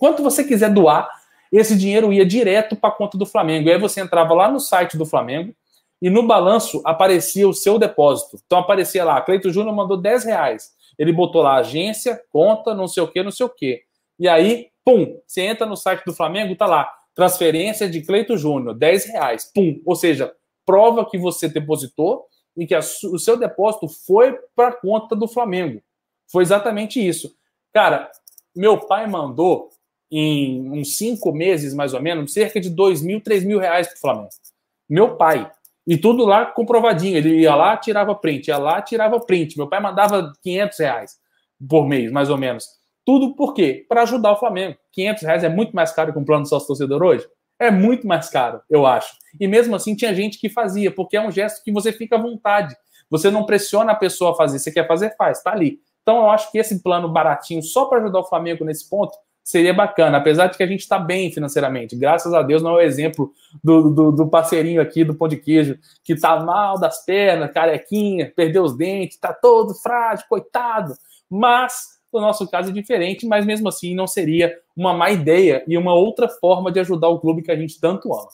quanto 0.00 0.20
você 0.20 0.42
quiser 0.42 0.74
doar, 0.74 1.08
esse 1.52 1.78
dinheiro 1.78 2.12
ia 2.12 2.26
direto 2.26 2.74
para 2.74 2.90
a 2.90 2.92
conta 2.92 3.16
do 3.16 3.24
Flamengo. 3.24 3.68
E 3.68 3.72
aí 3.72 3.78
você 3.78 4.00
entrava 4.00 4.34
lá 4.34 4.50
no 4.50 4.58
site 4.58 4.98
do 4.98 5.06
Flamengo 5.06 5.54
e 6.02 6.10
no 6.10 6.26
balanço 6.26 6.82
aparecia 6.84 7.48
o 7.48 7.54
seu 7.54 7.78
depósito. 7.78 8.36
Então 8.46 8.58
aparecia 8.58 9.04
lá, 9.04 9.20
Cleito 9.20 9.52
Júnior 9.52 9.76
mandou 9.76 9.96
10 9.96 10.24
reais. 10.24 10.72
Ele 10.98 11.12
botou 11.12 11.40
lá 11.40 11.54
agência, 11.54 12.20
conta, 12.32 12.74
não 12.74 12.88
sei 12.88 13.04
o 13.04 13.06
que, 13.06 13.22
não 13.22 13.30
sei 13.30 13.46
o 13.46 13.48
que. 13.48 13.80
E 14.18 14.26
aí, 14.26 14.70
pum, 14.84 15.20
você 15.24 15.42
entra 15.42 15.64
no 15.64 15.76
site 15.76 16.04
do 16.04 16.12
Flamengo, 16.12 16.56
tá 16.56 16.66
lá, 16.66 16.97
transferência 17.18 17.90
de 17.90 18.00
Cleito 18.00 18.38
Júnior, 18.38 18.76
10 18.76 19.06
reais, 19.06 19.50
pum. 19.52 19.82
Ou 19.84 19.96
seja, 19.96 20.32
prova 20.64 21.04
que 21.04 21.18
você 21.18 21.48
depositou 21.48 22.26
e 22.56 22.64
que 22.64 22.76
a, 22.76 22.78
o 22.78 23.18
seu 23.18 23.36
depósito 23.36 23.88
foi 23.88 24.38
para 24.54 24.70
conta 24.70 25.16
do 25.16 25.26
Flamengo. 25.26 25.82
Foi 26.30 26.44
exatamente 26.44 27.04
isso. 27.04 27.34
Cara, 27.72 28.08
meu 28.54 28.78
pai 28.78 29.08
mandou 29.08 29.68
em 30.08 30.70
uns 30.70 30.96
cinco 30.96 31.32
meses, 31.32 31.74
mais 31.74 31.92
ou 31.92 32.00
menos, 32.00 32.32
cerca 32.32 32.60
de 32.60 32.70
dois 32.70 33.02
mil, 33.02 33.20
três 33.20 33.42
mil 33.42 33.58
reais 33.58 33.88
para 33.88 33.96
o 33.96 34.00
Flamengo. 34.00 34.28
Meu 34.88 35.16
pai. 35.16 35.50
E 35.84 35.96
tudo 35.96 36.24
lá 36.24 36.46
comprovadinho. 36.46 37.16
Ele 37.16 37.40
ia 37.40 37.56
lá, 37.56 37.76
tirava 37.76 38.14
print, 38.14 38.46
ia 38.46 38.58
lá, 38.58 38.80
tirava 38.80 39.18
print. 39.18 39.56
Meu 39.56 39.68
pai 39.68 39.80
mandava 39.80 40.32
500 40.40 40.78
reais 40.78 41.18
por 41.68 41.84
mês, 41.88 42.12
mais 42.12 42.30
ou 42.30 42.38
menos. 42.38 42.77
Tudo 43.08 43.34
por 43.34 43.54
quê? 43.54 43.86
Para 43.88 44.02
ajudar 44.02 44.32
o 44.32 44.36
Flamengo. 44.36 44.76
500 44.92 45.22
reais 45.22 45.42
é 45.42 45.48
muito 45.48 45.74
mais 45.74 45.90
caro 45.92 46.12
que 46.12 46.18
um 46.18 46.26
plano 46.26 46.42
de 46.42 46.50
sócio 46.50 46.66
torcedor 46.68 47.02
hoje? 47.02 47.26
É 47.58 47.70
muito 47.70 48.06
mais 48.06 48.28
caro, 48.28 48.60
eu 48.68 48.84
acho. 48.84 49.14
E 49.40 49.48
mesmo 49.48 49.74
assim 49.74 49.96
tinha 49.96 50.14
gente 50.14 50.38
que 50.38 50.50
fazia, 50.50 50.90
porque 50.90 51.16
é 51.16 51.26
um 51.26 51.30
gesto 51.30 51.64
que 51.64 51.72
você 51.72 51.90
fica 51.90 52.16
à 52.16 52.20
vontade. 52.20 52.76
Você 53.08 53.30
não 53.30 53.46
pressiona 53.46 53.92
a 53.92 53.94
pessoa 53.94 54.32
a 54.32 54.34
fazer. 54.34 54.58
Você 54.58 54.70
quer 54.70 54.86
fazer, 54.86 55.16
faz, 55.16 55.42
tá 55.42 55.52
ali. 55.52 55.80
Então 56.02 56.18
eu 56.18 56.28
acho 56.28 56.52
que 56.52 56.58
esse 56.58 56.82
plano 56.82 57.08
baratinho 57.08 57.62
só 57.62 57.86
para 57.86 57.96
ajudar 58.02 58.18
o 58.20 58.28
Flamengo 58.28 58.62
nesse 58.62 58.86
ponto 58.90 59.16
seria 59.42 59.72
bacana, 59.72 60.18
apesar 60.18 60.48
de 60.48 60.58
que 60.58 60.62
a 60.62 60.66
gente 60.66 60.80
está 60.80 60.98
bem 60.98 61.32
financeiramente. 61.32 61.96
Graças 61.96 62.34
a 62.34 62.42
Deus 62.42 62.62
não 62.62 62.72
é 62.72 62.74
o 62.74 62.80
exemplo 62.82 63.32
do, 63.64 63.88
do, 63.88 64.12
do, 64.12 64.28
parceirinho 64.28 64.82
aqui 64.82 65.02
do 65.02 65.14
pão 65.14 65.28
de 65.28 65.38
queijo, 65.38 65.78
que 66.04 66.14
tá 66.14 66.38
mal 66.40 66.78
das 66.78 67.06
pernas, 67.06 67.52
carequinha, 67.52 68.30
perdeu 68.36 68.64
os 68.64 68.76
dentes, 68.76 69.16
tá 69.16 69.32
todo 69.32 69.74
frágil, 69.74 70.26
coitado. 70.28 70.92
Mas 71.30 71.97
o 72.12 72.20
nosso 72.20 72.48
caso 72.48 72.70
é 72.70 72.72
diferente, 72.72 73.26
mas 73.26 73.44
mesmo 73.44 73.68
assim 73.68 73.94
não 73.94 74.06
seria 74.06 74.58
uma 74.76 74.94
má 74.94 75.10
ideia 75.10 75.62
e 75.66 75.76
uma 75.76 75.94
outra 75.94 76.28
forma 76.28 76.72
de 76.72 76.80
ajudar 76.80 77.08
o 77.08 77.20
clube 77.20 77.42
que 77.42 77.50
a 77.50 77.56
gente 77.56 77.80
tanto 77.80 78.12
ama. 78.12 78.28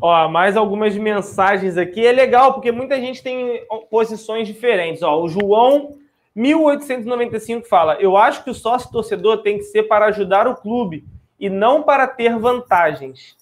Ó, 0.00 0.28
mais 0.28 0.56
algumas 0.56 0.96
mensagens 0.96 1.76
aqui. 1.76 2.04
É 2.06 2.12
legal, 2.12 2.54
porque 2.54 2.72
muita 2.72 3.00
gente 3.00 3.22
tem 3.22 3.62
posições 3.90 4.46
diferentes. 4.46 5.02
Ó, 5.02 5.22
o 5.22 5.28
João 5.28 5.96
1895 6.34 7.66
fala: 7.68 7.94
Eu 8.00 8.16
acho 8.16 8.44
que 8.44 8.50
o 8.50 8.54
sócio 8.54 8.90
torcedor 8.90 9.42
tem 9.42 9.58
que 9.58 9.64
ser 9.64 9.84
para 9.84 10.06
ajudar 10.06 10.46
o 10.46 10.56
clube 10.56 11.04
e 11.38 11.48
não 11.48 11.82
para 11.82 12.06
ter 12.06 12.36
vantagens. 12.38 13.36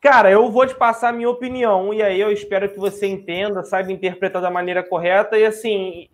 Cara, 0.00 0.30
eu 0.30 0.50
vou 0.50 0.66
te 0.66 0.74
passar 0.74 1.08
a 1.08 1.12
minha 1.12 1.30
opinião 1.30 1.94
e 1.94 2.02
aí 2.02 2.20
eu 2.20 2.30
espero 2.30 2.68
que 2.68 2.78
você 2.78 3.06
entenda, 3.06 3.62
saiba 3.62 3.90
interpretar 3.90 4.42
da 4.42 4.50
maneira 4.50 4.82
correta 4.82 5.38
e 5.38 5.46
assim, 5.46 6.08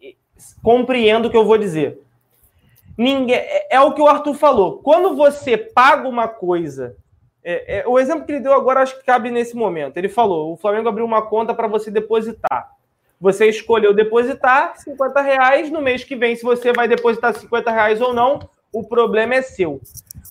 compreenda 0.62 1.28
o 1.28 1.30
que 1.30 1.36
eu 1.36 1.44
vou 1.44 1.58
dizer. 1.58 2.00
Ninguém, 2.96 3.36
é, 3.36 3.76
é 3.76 3.80
o 3.80 3.92
que 3.92 4.00
o 4.02 4.06
Arthur 4.06 4.34
falou. 4.34 4.78
Quando 4.78 5.16
você 5.16 5.56
paga 5.56 6.08
uma 6.08 6.28
coisa, 6.28 6.96
é, 7.42 7.78
é, 7.78 7.88
o 7.88 7.98
exemplo 7.98 8.26
que 8.26 8.32
ele 8.32 8.40
deu 8.40 8.52
agora 8.52 8.80
acho 8.80 8.98
que 8.98 9.06
cabe 9.06 9.30
nesse 9.30 9.56
momento. 9.56 9.96
Ele 9.96 10.08
falou: 10.08 10.52
o 10.52 10.56
Flamengo 10.56 10.88
abriu 10.88 11.06
uma 11.06 11.22
conta 11.22 11.54
para 11.54 11.66
você 11.66 11.90
depositar. 11.90 12.70
Você 13.20 13.46
escolheu 13.46 13.92
depositar 13.92 14.78
50 14.78 15.20
reais 15.20 15.70
no 15.70 15.80
mês 15.80 16.04
que 16.04 16.16
vem. 16.16 16.36
Se 16.36 16.42
você 16.42 16.72
vai 16.72 16.88
depositar 16.88 17.34
50 17.34 17.70
reais 17.70 18.00
ou 18.00 18.14
não, 18.14 18.38
o 18.72 18.86
problema 18.86 19.34
é 19.34 19.42
seu. 19.42 19.80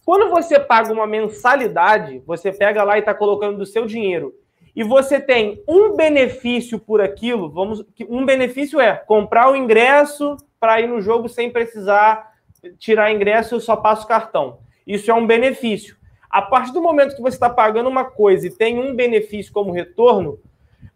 Quando 0.06 0.30
você 0.30 0.60
paga 0.60 0.92
uma 0.92 1.06
mensalidade, 1.06 2.24
você 2.26 2.52
pega 2.52 2.84
lá 2.84 2.98
e 2.98 3.00
está 3.00 3.14
colocando 3.14 3.58
do 3.58 3.66
seu 3.66 3.86
dinheiro 3.86 4.34
e 4.80 4.84
você 4.86 5.20
tem 5.20 5.62
um 5.68 5.94
benefício 5.94 6.80
por 6.80 7.02
aquilo, 7.02 7.50
vamos, 7.50 7.84
um 8.08 8.26
benefício 8.26 8.80
é 8.80 8.96
comprar 8.96 9.52
o 9.52 9.56
ingresso 9.58 10.38
para 10.58 10.80
ir 10.80 10.88
no 10.88 11.02
jogo 11.02 11.28
sem 11.28 11.52
precisar 11.52 12.32
tirar 12.78 13.12
ingresso, 13.12 13.56
eu 13.56 13.60
só 13.60 13.76
passo 13.76 14.08
cartão. 14.08 14.60
Isso 14.88 15.12
é 15.12 15.14
um 15.14 15.28
benefício. 15.28 15.98
A 16.30 16.42
partir 16.42 16.72
do 16.72 16.82
momento 16.82 17.14
que 17.14 17.22
você 17.22 17.36
está 17.36 17.50
pagando 17.50 17.90
uma 17.90 18.06
coisa 18.06 18.48
e 18.48 18.56
tem 18.56 18.80
um 18.80 18.96
benefício 18.96 19.52
como 19.52 19.74
retorno, 19.74 20.40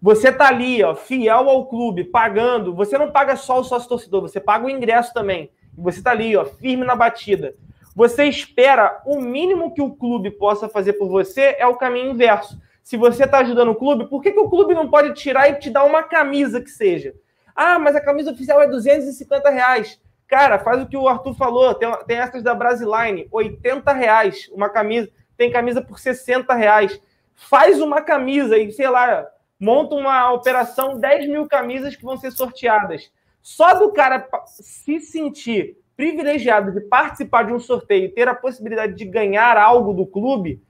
você 0.02 0.32
tá 0.32 0.48
ali, 0.48 0.82
ó, 0.82 0.96
fiel 0.96 1.50
ao 1.50 1.65
clube, 1.65 2.06
pagando. 2.06 2.74
Você 2.76 2.98
não 2.98 3.12
paga 3.12 3.36
só 3.36 3.60
o 3.60 3.65
sócio 3.65 3.89
torcedor, 3.89 4.22
você 4.22 4.39
paga 4.39 4.65
o 4.65 4.69
ingresso 4.69 5.13
também. 5.13 5.52
Você 5.78 6.02
tá 6.02 6.12
ali, 6.12 6.38
ó, 6.38 6.46
firme 6.46 6.86
na 6.86 6.96
batida. 6.96 7.54
Você 7.93 8.24
espera 8.24 9.02
o 9.06 9.19
mínimo 9.19 9.74
que 9.74 9.82
o 9.82 9.93
clube 9.93 10.32
possa 10.32 10.69
fazer 10.69 10.93
por 10.93 11.10
você 11.10 11.58
é 11.60 11.67
o 11.67 11.76
caminho 11.76 12.12
inverso. 12.12 12.58
Se 12.84 12.98
você 12.98 13.24
está 13.24 13.39
ajudando 13.39 13.69
o 13.69 13.76
clube, 13.76 14.08
por 14.08 14.22
que, 14.22 14.32
que 14.32 14.39
o 14.39 14.50
clube 14.50 14.76
não 14.76 14.89
pode 14.89 15.13
tirar 15.13 15.50
e 15.50 15.56
te 15.56 15.69
dar 15.69 15.86
uma 15.86 16.04
camisa 16.04 16.62
que 16.62 16.69
seja? 16.69 17.15
Ah, 17.56 17.80
mas 17.80 17.96
a 17.96 18.02
camisa 18.02 18.32
oficial 18.32 18.62
é 18.62 18.67
250 18.67 19.50
reais. 19.50 20.00
Cara, 20.28 20.60
faz 20.60 20.82
o 20.82 20.88
que 20.88 20.98
o 20.98 21.08
Arthur 21.08 21.34
falou. 21.36 21.74
Tem, 21.74 21.89
tem 22.06 22.17
essas 22.17 22.43
da 22.43 22.54
Brasiline, 22.54 23.28
80 23.32 23.91
reais 23.93 24.50
uma 24.52 24.69
camisa. 24.69 25.10
Tem 25.38 25.50
camisa 25.50 25.82
por 25.82 25.98
60 25.98 26.54
reais. 26.54 27.00
Faz 27.34 27.82
uma 27.82 28.02
camisa 28.02 28.58
e, 28.58 28.72
sei 28.72 28.89
lá, 28.89 29.28
monta 29.60 29.96
uma 29.96 30.32
operação, 30.34 31.00
10 31.00 31.30
mil 31.30 31.48
camisas 31.48 31.96
que 31.96 32.04
vão 32.04 32.17
ser 32.17 32.32
sorteadas. 32.32 33.10
Só 33.41 33.76
do 33.76 33.91
cara 33.91 34.28
se 34.46 35.00
sentir 35.00 35.78
privilegiado 35.96 36.72
de 36.72 36.82
participar 36.82 37.43
de 37.43 37.54
um 37.54 37.60
sorteio 37.60 38.06
e 38.06 38.10
ter 38.10 38.28
a 38.28 38.36
possibilidade 38.36 38.93
de 38.93 39.06
ganhar 39.06 39.58
algo 39.58 39.93
do 39.93 40.06
clube, 40.06 40.62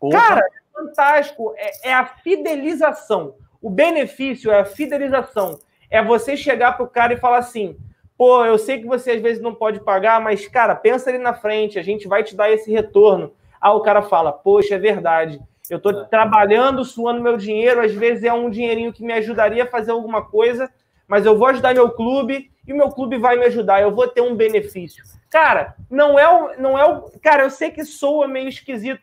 Opa. 0.00 0.18
cara, 0.18 0.46
fantástico. 0.78 1.54
É, 1.56 1.90
é, 1.90 1.94
a 1.94 2.06
fidelização. 2.06 3.34
O 3.60 3.68
benefício 3.68 4.50
é 4.50 4.60
a 4.60 4.64
fidelização. 4.64 5.58
É 5.90 6.02
você 6.02 6.36
chegar 6.36 6.76
pro 6.76 6.86
cara 6.86 7.14
e 7.14 7.18
falar 7.18 7.38
assim: 7.38 7.76
pô, 8.16 8.44
eu 8.44 8.58
sei 8.58 8.78
que 8.78 8.86
você 8.86 9.12
às 9.12 9.22
vezes 9.22 9.42
não 9.42 9.54
pode 9.54 9.80
pagar, 9.80 10.20
mas, 10.20 10.46
cara, 10.46 10.74
pensa 10.74 11.10
ali 11.10 11.18
na 11.18 11.34
frente, 11.34 11.78
a 11.78 11.82
gente 11.82 12.06
vai 12.06 12.22
te 12.22 12.36
dar 12.36 12.50
esse 12.50 12.70
retorno. 12.70 13.32
Aí 13.60 13.72
o 13.72 13.80
cara 13.80 14.02
fala: 14.02 14.32
poxa, 14.32 14.76
é 14.76 14.78
verdade. 14.78 15.40
Eu 15.68 15.76
estou 15.76 15.92
é. 15.92 16.04
trabalhando, 16.04 16.84
suando 16.84 17.22
meu 17.22 17.36
dinheiro, 17.36 17.80
às 17.80 17.92
vezes 17.92 18.24
é 18.24 18.32
um 18.32 18.48
dinheirinho 18.48 18.92
que 18.92 19.04
me 19.04 19.12
ajudaria 19.12 19.64
a 19.64 19.66
fazer 19.66 19.90
alguma 19.90 20.24
coisa, 20.24 20.70
mas 21.06 21.26
eu 21.26 21.36
vou 21.36 21.48
ajudar 21.48 21.74
meu 21.74 21.90
clube 21.90 22.50
e 22.66 22.72
o 22.72 22.76
meu 22.76 22.90
clube 22.90 23.18
vai 23.18 23.36
me 23.36 23.46
ajudar, 23.46 23.82
eu 23.82 23.94
vou 23.94 24.08
ter 24.08 24.20
um 24.20 24.34
benefício. 24.34 25.04
Cara, 25.30 25.74
não 25.90 26.18
é 26.18 26.28
o. 26.28 26.60
Não 26.60 26.78
é 26.78 26.84
o 26.84 27.10
cara, 27.20 27.42
eu 27.42 27.50
sei 27.50 27.70
que 27.70 27.84
soa 27.84 28.26
meio 28.26 28.48
esquisito, 28.48 29.02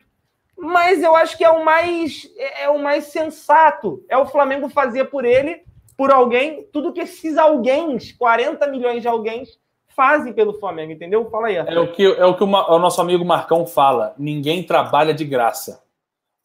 mas 0.56 1.02
eu 1.02 1.14
acho 1.14 1.36
que 1.36 1.44
é 1.44 1.50
o 1.50 1.64
mais 1.64 2.28
é, 2.36 2.64
é 2.64 2.70
o 2.70 2.78
mais 2.78 3.04
sensato. 3.06 4.04
É 4.08 4.16
o 4.16 4.26
Flamengo 4.26 4.68
fazer 4.68 5.06
por 5.06 5.24
ele, 5.24 5.62
por 5.96 6.10
alguém, 6.10 6.66
tudo 6.72 6.92
que 6.92 7.00
esses 7.00 7.36
alguém, 7.36 7.98
40 8.18 8.66
milhões 8.68 9.02
de 9.02 9.08
alguém, 9.08 9.44
fazem 9.94 10.32
pelo 10.32 10.58
Flamengo, 10.58 10.92
entendeu? 10.92 11.28
Fala 11.30 11.48
aí. 11.48 11.56
É 11.56 11.80
o 11.80 11.92
que, 11.92 12.04
é 12.04 12.24
o, 12.26 12.34
que 12.34 12.44
o, 12.44 12.46
o 12.46 12.78
nosso 12.78 13.00
amigo 13.00 13.24
Marcão 13.24 13.66
fala: 13.66 14.14
ninguém 14.18 14.62
trabalha 14.62 15.14
de 15.14 15.24
graça. 15.24 15.82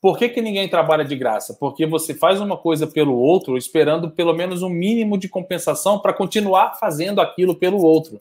Por 0.02 0.17
que, 0.17 0.30
que 0.30 0.41
ninguém 0.41 0.67
trabalha 0.67 1.06
de 1.06 1.15
graça? 1.15 1.56
Porque 1.60 1.86
você 1.86 2.15
faz 2.15 2.41
uma 2.41 2.58
coisa 2.58 2.88
pelo 2.88 3.15
outro 3.15 3.56
esperando 3.56 4.10
pelo 4.10 4.34
menos 4.34 4.63
um 4.63 4.69
mínimo 4.69 5.15
de 5.15 5.30
compensação 5.30 6.00
para 6.00 6.12
continuar 6.12 6.76
fazendo 6.80 7.21
aquilo 7.21 7.54
pelo 7.54 7.78
outro. 7.84 8.17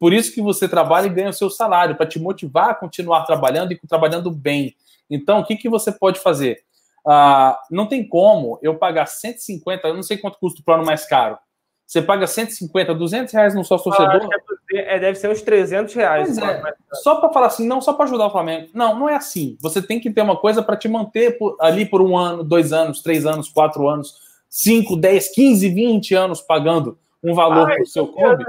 Por 0.00 0.12
isso 0.12 0.34
que 0.34 0.42
você 0.42 0.68
trabalha 0.68 1.06
e 1.06 1.10
ganha 1.10 1.30
o 1.30 1.32
seu 1.32 1.48
salário, 1.48 1.94
para 1.94 2.06
te 2.06 2.18
motivar 2.18 2.70
a 2.70 2.74
continuar 2.74 3.22
trabalhando 3.22 3.72
e 3.72 3.78
trabalhando 3.86 4.32
bem. 4.32 4.74
Então, 5.14 5.40
o 5.40 5.44
que, 5.44 5.56
que 5.56 5.68
você 5.68 5.92
pode 5.92 6.20
fazer? 6.20 6.58
Ah, 7.06 7.58
não 7.70 7.86
tem 7.86 8.06
como 8.06 8.58
eu 8.62 8.76
pagar 8.76 9.06
150, 9.06 9.88
eu 9.88 9.94
não 9.94 10.02
sei 10.02 10.16
quanto 10.16 10.38
custa 10.38 10.60
o 10.60 10.64
plano 10.64 10.84
mais 10.84 11.04
caro. 11.04 11.38
Você 11.86 12.00
paga 12.00 12.26
150, 12.26 12.94
200 12.94 13.34
reais 13.34 13.54
no 13.54 13.62
sócio 13.62 13.90
torcedor. 13.90 14.26
É, 14.72 14.98
deve 14.98 15.18
ser 15.18 15.28
uns 15.28 15.42
300 15.42 15.92
reais. 15.92 16.38
É. 16.38 16.62
Só 17.02 17.16
para 17.16 17.30
falar 17.30 17.48
assim, 17.48 17.66
não 17.66 17.82
só 17.82 17.92
para 17.92 18.06
ajudar 18.06 18.28
o 18.28 18.30
Flamengo. 18.30 18.68
Não, 18.72 18.98
não 18.98 19.08
é 19.08 19.16
assim. 19.16 19.58
Você 19.60 19.82
tem 19.82 20.00
que 20.00 20.10
ter 20.10 20.22
uma 20.22 20.36
coisa 20.36 20.62
para 20.62 20.76
te 20.76 20.88
manter 20.88 21.36
por, 21.36 21.54
ali 21.60 21.84
por 21.84 22.00
um 22.00 22.16
ano, 22.16 22.42
dois 22.42 22.72
anos, 22.72 23.02
três 23.02 23.26
anos, 23.26 23.50
quatro 23.50 23.86
anos, 23.88 24.14
cinco, 24.48 24.96
dez, 24.96 25.28
quinze, 25.28 25.68
vinte 25.68 26.14
anos 26.14 26.40
pagando 26.40 26.96
um 27.22 27.34
valor 27.34 27.66
para 27.66 27.82
o 27.82 27.86
seu 27.86 28.06
clube. 28.06 28.44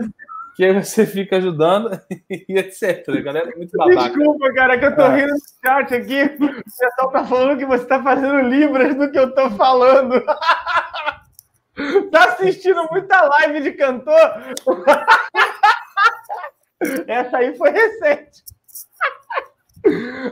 Que 0.55 0.63
aí 0.63 0.73
você 0.73 1.05
fica 1.05 1.37
ajudando 1.37 1.99
e 2.29 2.57
etc. 2.57 3.07
A 3.09 3.21
galera 3.21 3.51
é 3.51 3.55
muito 3.55 3.77
babaca. 3.77 4.09
Desculpa, 4.09 4.53
cara, 4.53 4.77
que 4.77 4.85
eu 4.85 4.95
tô 4.95 5.01
ah. 5.01 5.15
rindo 5.15 5.33
no 5.33 5.39
chat 5.63 5.95
aqui. 5.95 6.23
O 6.23 6.63
pessoal 6.63 7.11
tá 7.11 7.25
falando 7.25 7.57
que 7.57 7.65
você 7.65 7.85
tá 7.85 8.01
fazendo 8.01 8.39
libras 8.41 8.95
do 8.95 9.11
que 9.11 9.17
eu 9.17 9.33
tô 9.33 9.49
falando. 9.51 10.23
tá 12.11 12.25
assistindo 12.25 12.87
muita 12.91 13.21
live 13.21 13.61
de 13.61 13.71
cantor? 13.71 14.53
Essa 17.07 17.37
aí 17.37 17.55
foi 17.55 17.71
recente. 17.71 18.43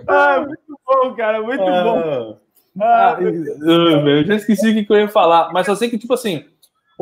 Ah, 0.07 0.39
muito 0.39 0.79
bom, 0.85 1.15
cara, 1.15 1.41
muito 1.41 1.63
ah, 1.63 1.83
bom. 1.83 2.37
Ah, 2.79 3.17
ah 3.17 3.21
eu 3.21 4.23
já 4.25 4.35
esqueci 4.35 4.69
o 4.69 4.85
que 4.85 4.91
eu 4.91 4.97
ia 4.97 5.09
falar, 5.09 5.51
mas 5.51 5.67
eu 5.67 5.75
sei 5.75 5.89
que, 5.89 5.97
tipo 5.97 6.13
assim, 6.13 6.45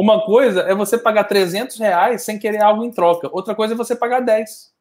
uma 0.01 0.23
coisa 0.25 0.61
é 0.61 0.73
você 0.73 0.97
pagar 0.97 1.25
300 1.25 1.77
reais 1.77 2.23
sem 2.23 2.39
querer 2.39 2.63
algo 2.63 2.85
em 2.85 2.89
troca. 2.89 3.29
Outra 3.33 3.53
coisa 3.53 3.73
é 3.73 3.77
você 3.77 3.93
pagar 3.93 4.21
10. 4.21 4.71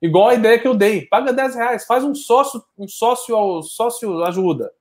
Igual 0.00 0.28
a 0.28 0.34
ideia 0.34 0.58
que 0.58 0.66
eu 0.66 0.74
dei. 0.74 1.02
Paga 1.06 1.34
10 1.34 1.54
reais. 1.54 1.84
Faz 1.84 2.02
um 2.02 2.14
sócio, 2.14 2.64
um 2.78 2.88
sócio, 2.88 3.62
sócio 3.62 4.24
ajuda. 4.24 4.72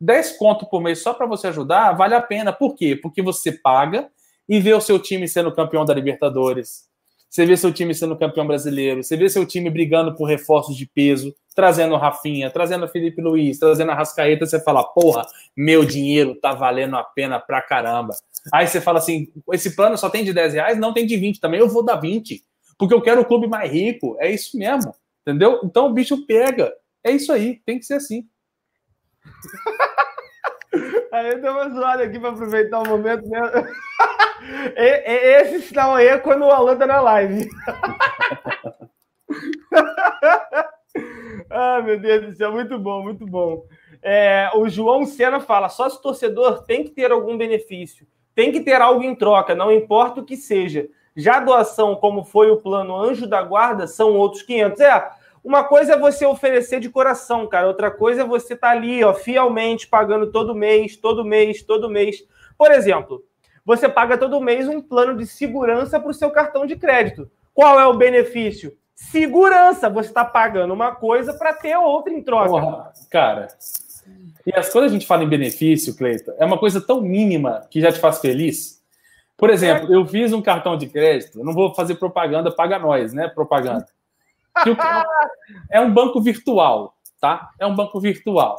10 0.00 0.36
conto 0.36 0.66
por 0.66 0.80
mês 0.80 1.02
só 1.02 1.12
para 1.12 1.26
você 1.26 1.48
ajudar, 1.48 1.94
vale 1.94 2.14
a 2.14 2.22
pena. 2.22 2.52
Por 2.52 2.76
quê? 2.76 2.94
Porque 2.94 3.20
você 3.20 3.50
paga 3.50 4.08
e 4.48 4.60
vê 4.60 4.72
o 4.72 4.80
seu 4.80 5.00
time 5.00 5.26
sendo 5.26 5.52
campeão 5.52 5.84
da 5.84 5.92
Libertadores. 5.92 6.88
Você 7.28 7.44
vê 7.44 7.56
seu 7.56 7.72
time 7.72 7.92
sendo 7.92 8.16
campeão 8.16 8.46
brasileiro. 8.46 9.02
Você 9.02 9.16
vê 9.16 9.28
seu 9.28 9.44
time 9.44 9.68
brigando 9.68 10.14
por 10.14 10.26
reforços 10.26 10.76
de 10.76 10.86
peso, 10.86 11.34
trazendo 11.58 11.92
o 11.94 11.98
Rafinha, 11.98 12.52
trazendo 12.52 12.84
o 12.84 12.88
Felipe 12.88 13.20
Luiz, 13.20 13.58
trazendo 13.58 13.90
a 13.90 13.94
Rascaeta. 13.96 14.46
Você 14.46 14.62
fala, 14.62 14.84
porra, 14.84 15.26
meu 15.56 15.84
dinheiro 15.84 16.36
tá 16.36 16.54
valendo 16.54 16.96
a 16.96 17.02
pena 17.02 17.40
pra 17.40 17.60
caramba. 17.60 18.14
Aí 18.54 18.64
você 18.68 18.80
fala 18.80 19.00
assim: 19.00 19.26
esse 19.52 19.74
plano 19.74 19.98
só 19.98 20.08
tem 20.08 20.24
de 20.24 20.32
10 20.32 20.54
reais? 20.54 20.78
Não 20.78 20.94
tem 20.94 21.04
de 21.04 21.16
20 21.16 21.40
também. 21.40 21.58
Eu 21.58 21.68
vou 21.68 21.84
dar 21.84 21.96
20, 21.96 22.44
porque 22.78 22.94
eu 22.94 23.02
quero 23.02 23.22
o 23.22 23.24
clube 23.24 23.48
mais 23.48 23.68
rico. 23.72 24.16
É 24.20 24.30
isso 24.30 24.56
mesmo, 24.56 24.94
entendeu? 25.22 25.58
Então 25.64 25.86
o 25.86 25.92
bicho 25.92 26.24
pega. 26.26 26.72
É 27.02 27.10
isso 27.10 27.32
aí, 27.32 27.60
tem 27.66 27.80
que 27.80 27.86
ser 27.86 27.94
assim. 27.94 28.24
Aí 31.10 31.30
eu 31.30 31.40
dei 31.40 31.50
uma 31.50 31.70
zoada 31.70 32.04
aqui 32.04 32.20
para 32.20 32.28
aproveitar 32.28 32.80
o 32.82 32.88
momento. 32.88 33.26
Né? 33.26 33.40
Esse 34.76 35.62
sinal 35.62 35.94
aí 35.94 36.06
é 36.06 36.18
quando 36.18 36.42
o 36.42 36.50
Alan 36.50 36.76
tá 36.76 36.86
na 36.86 37.00
live. 37.00 37.48
ah, 41.50 41.80
meu 41.82 41.98
Deus 41.98 42.26
do 42.26 42.36
céu, 42.36 42.52
muito 42.52 42.78
bom, 42.78 43.02
muito 43.02 43.26
bom. 43.26 43.64
É, 44.02 44.50
o 44.54 44.68
João 44.68 45.04
Sena 45.04 45.40
fala: 45.40 45.68
só 45.68 45.88
se 45.88 46.00
torcedor 46.00 46.64
tem 46.64 46.84
que 46.84 46.90
ter 46.90 47.10
algum 47.10 47.36
benefício 47.36 48.06
tem 48.38 48.52
que 48.52 48.60
ter 48.60 48.80
algo 48.80 49.02
em 49.02 49.16
troca, 49.16 49.52
não 49.52 49.72
importa 49.72 50.20
o 50.20 50.24
que 50.24 50.36
seja. 50.36 50.88
Já 51.16 51.40
doação, 51.40 51.96
como 51.96 52.22
foi 52.22 52.52
o 52.52 52.58
plano 52.58 52.94
Anjo 52.94 53.26
da 53.26 53.42
Guarda, 53.42 53.88
são 53.88 54.14
outros 54.14 54.42
500. 54.42 54.80
É, 54.80 55.10
uma 55.42 55.64
coisa 55.64 55.94
é 55.94 55.98
você 55.98 56.24
oferecer 56.24 56.78
de 56.78 56.88
coração, 56.88 57.48
cara. 57.48 57.66
Outra 57.66 57.90
coisa 57.90 58.22
é 58.22 58.24
você 58.24 58.54
estar 58.54 58.68
tá 58.68 58.72
ali, 58.72 59.02
ó, 59.02 59.12
fielmente 59.12 59.88
pagando 59.88 60.30
todo 60.30 60.54
mês, 60.54 60.96
todo 60.96 61.24
mês, 61.24 61.64
todo 61.64 61.90
mês. 61.90 62.24
Por 62.56 62.70
exemplo, 62.70 63.24
você 63.64 63.88
paga 63.88 64.16
todo 64.16 64.40
mês 64.40 64.68
um 64.68 64.80
plano 64.80 65.16
de 65.16 65.26
segurança 65.26 65.98
para 65.98 66.10
o 66.12 66.14
seu 66.14 66.30
cartão 66.30 66.64
de 66.64 66.76
crédito. 66.76 67.28
Qual 67.52 67.80
é 67.80 67.86
o 67.88 67.96
benefício? 67.96 68.77
Segurança. 68.98 69.88
Você 69.88 70.08
está 70.08 70.24
pagando 70.24 70.74
uma 70.74 70.94
coisa 70.94 71.32
para 71.32 71.54
ter 71.54 71.76
outra 71.76 72.12
em 72.12 72.22
troca. 72.22 72.48
Porra, 72.50 72.92
cara, 73.08 73.48
e 74.44 74.52
as 74.54 74.70
coisas 74.70 74.90
a 74.90 74.94
gente 74.94 75.06
fala 75.06 75.22
em 75.22 75.28
benefício, 75.28 75.94
Cleiton, 75.96 76.32
é 76.38 76.44
uma 76.44 76.58
coisa 76.58 76.80
tão 76.80 77.00
mínima 77.00 77.66
que 77.70 77.80
já 77.80 77.92
te 77.92 77.98
faz 77.98 78.18
feliz. 78.18 78.82
Por 79.36 79.50
exemplo, 79.50 79.92
eu 79.92 80.04
fiz 80.04 80.32
um 80.32 80.42
cartão 80.42 80.76
de 80.76 80.88
crédito, 80.88 81.44
não 81.44 81.52
vou 81.52 81.74
fazer 81.74 81.94
propaganda, 81.94 82.50
paga 82.50 82.78
nós, 82.78 83.12
né? 83.12 83.28
Propaganda. 83.28 83.86
é 85.70 85.80
um 85.80 85.92
banco 85.92 86.20
virtual, 86.20 86.96
tá? 87.20 87.50
É 87.58 87.66
um 87.66 87.74
banco 87.74 88.00
virtual. 88.00 88.56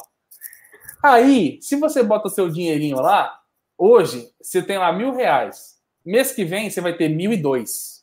Aí, 1.02 1.58
se 1.60 1.76
você 1.76 2.02
bota 2.02 2.28
seu 2.30 2.48
dinheirinho 2.48 2.96
lá, 2.96 3.40
hoje 3.76 4.30
você 4.40 4.62
tem 4.62 4.78
lá 4.78 4.90
mil 4.92 5.12
reais. 5.12 5.78
Mês 6.04 6.32
que 6.32 6.44
vem 6.44 6.70
você 6.70 6.80
vai 6.80 6.94
ter 6.94 7.10
mil 7.10 7.32
e 7.32 7.36
dois. 7.36 7.99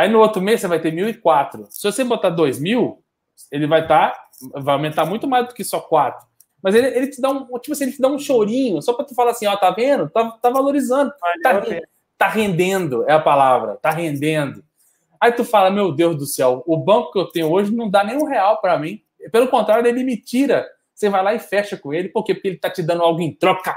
Aí 0.00 0.08
no 0.08 0.18
outro 0.18 0.40
mês 0.40 0.62
você 0.62 0.66
vai 0.66 0.80
ter 0.80 0.94
mil 0.94 1.10
e 1.10 1.12
quatro. 1.12 1.66
Se 1.68 1.82
você 1.82 2.02
botar 2.02 2.30
dois 2.30 2.58
mil, 2.58 3.04
ele 3.52 3.66
vai 3.66 3.82
estar, 3.82 4.12
tá, 4.12 4.60
vai 4.60 4.74
aumentar 4.74 5.04
muito 5.04 5.28
mais 5.28 5.46
do 5.46 5.52
que 5.52 5.62
só 5.62 5.78
quatro. 5.78 6.26
Mas 6.62 6.74
ele, 6.74 6.86
ele 6.86 7.08
te 7.08 7.20
dá 7.20 7.28
um, 7.28 7.44
tipo 7.58 7.72
assim, 7.72 7.84
ele 7.84 7.92
te 7.92 8.00
dá 8.00 8.08
um 8.08 8.18
chorinho, 8.18 8.80
só 8.80 8.94
para 8.94 9.04
tu 9.04 9.14
falar 9.14 9.32
assim, 9.32 9.46
ó, 9.46 9.54
tá 9.58 9.70
vendo? 9.70 10.08
Tá, 10.08 10.30
tá 10.30 10.48
valorizando, 10.48 11.12
tá, 11.42 11.62
tá 12.16 12.28
rendendo, 12.28 13.04
é 13.06 13.12
a 13.12 13.20
palavra, 13.20 13.76
tá 13.76 13.90
rendendo. 13.90 14.64
Aí 15.20 15.32
tu 15.32 15.44
fala, 15.44 15.70
meu 15.70 15.92
Deus 15.92 16.16
do 16.16 16.24
céu, 16.24 16.62
o 16.66 16.78
banco 16.78 17.12
que 17.12 17.18
eu 17.18 17.26
tenho 17.26 17.50
hoje 17.50 17.70
não 17.70 17.90
dá 17.90 18.02
nem 18.02 18.16
um 18.16 18.24
real 18.24 18.58
para 18.58 18.78
mim. 18.78 19.02
Pelo 19.30 19.48
contrário, 19.48 19.86
ele 19.86 20.02
me 20.02 20.16
tira. 20.16 20.66
Você 20.94 21.10
vai 21.10 21.22
lá 21.22 21.34
e 21.34 21.38
fecha 21.38 21.76
com 21.76 21.92
ele, 21.92 22.08
por 22.08 22.24
quê? 22.24 22.32
Porque 22.32 22.48
ele 22.48 22.56
tá 22.56 22.70
te 22.70 22.82
dando 22.82 23.02
algo 23.02 23.20
em 23.20 23.34
troca. 23.34 23.76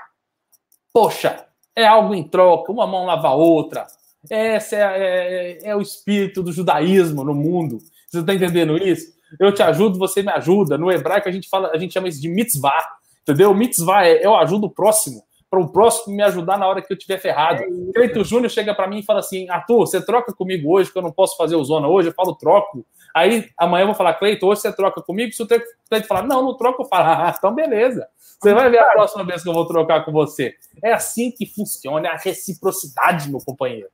Poxa, 0.93 1.45
é 1.75 1.86
algo 1.86 2.15
em 2.15 2.23
troca, 2.23 2.71
uma 2.71 2.88
mão 2.88 3.05
lava 3.05 3.27
a 3.27 3.36
outra. 3.36 3.86
Esse 4.29 4.75
é, 4.75 4.79
é, 4.81 5.69
é 5.69 5.75
o 5.75 5.81
espírito 5.81 6.41
do 6.41 6.51
judaísmo 6.51 7.23
no 7.23 7.33
mundo. 7.33 7.79
Você 8.09 8.23
tá 8.23 8.33
entendendo 8.33 8.77
isso? 8.77 9.13
eu 9.39 9.53
te 9.53 9.63
ajudo, 9.63 9.97
você 9.97 10.21
me 10.21 10.31
ajuda. 10.31 10.77
No 10.77 10.91
hebraico 10.91 11.27
a 11.27 11.31
gente 11.31 11.49
fala, 11.49 11.71
a 11.71 11.77
gente 11.77 11.93
chama 11.93 12.07
isso 12.07 12.21
de 12.21 12.29
mitzvah, 12.29 12.86
entendeu? 13.21 13.53
Mitzvah 13.53 14.05
é 14.05 14.25
eu 14.25 14.36
ajudo 14.36 14.67
o 14.67 14.69
próximo, 14.69 15.23
para 15.49 15.59
o 15.59 15.71
próximo 15.71 16.15
me 16.15 16.23
ajudar 16.23 16.57
na 16.57 16.67
hora 16.67 16.81
que 16.81 16.91
eu 16.91 16.97
estiver 16.97 17.19
ferrado. 17.19 17.62
É 17.63 17.93
Cleito 17.93 18.23
Júnior 18.23 18.49
chega 18.49 18.73
para 18.73 18.88
mim 18.88 18.99
e 18.99 19.03
fala 19.03 19.19
assim: 19.19 19.49
Arthur, 19.49 19.79
você 19.79 20.03
troca 20.03 20.33
comigo 20.33 20.71
hoje, 20.71 20.91
que 20.91 20.97
eu 20.97 21.01
não 21.01 21.12
posso 21.12 21.38
fazer 21.38 21.55
o 21.55 21.63
zona 21.63 21.88
hoje, 21.88 22.09
eu 22.09 22.13
falo 22.13 22.36
troco. 22.36 22.86
Aí 23.15 23.49
amanhã 23.57 23.83
eu 23.83 23.88
vou 23.88 23.95
falar, 23.95 24.15
Cleito, 24.15 24.47
hoje 24.47 24.62
você 24.62 24.73
troca 24.73 25.01
comigo. 25.01 25.31
Se 25.31 25.43
o 25.43 25.47
Cleito 25.47 26.07
falar, 26.07 26.23
não, 26.23 26.41
não 26.41 26.57
troco, 26.57 26.83
eu 26.83 26.88
falo, 26.88 27.03
ah, 27.05 27.33
então 27.38 27.53
beleza. 27.53 28.07
Você 28.41 28.53
vai 28.53 28.69
ver 28.69 28.79
a 28.79 28.91
próxima 28.91 29.23
vez 29.23 29.43
que 29.43 29.49
eu 29.49 29.53
vou 29.53 29.65
trocar 29.65 30.03
com 30.03 30.12
você. 30.12 30.55
É 30.83 30.91
assim 30.91 31.31
que 31.31 31.45
funciona, 31.45 32.07
é 32.07 32.12
a 32.12 32.17
reciprocidade, 32.17 33.29
meu 33.29 33.39
companheiro. 33.39 33.88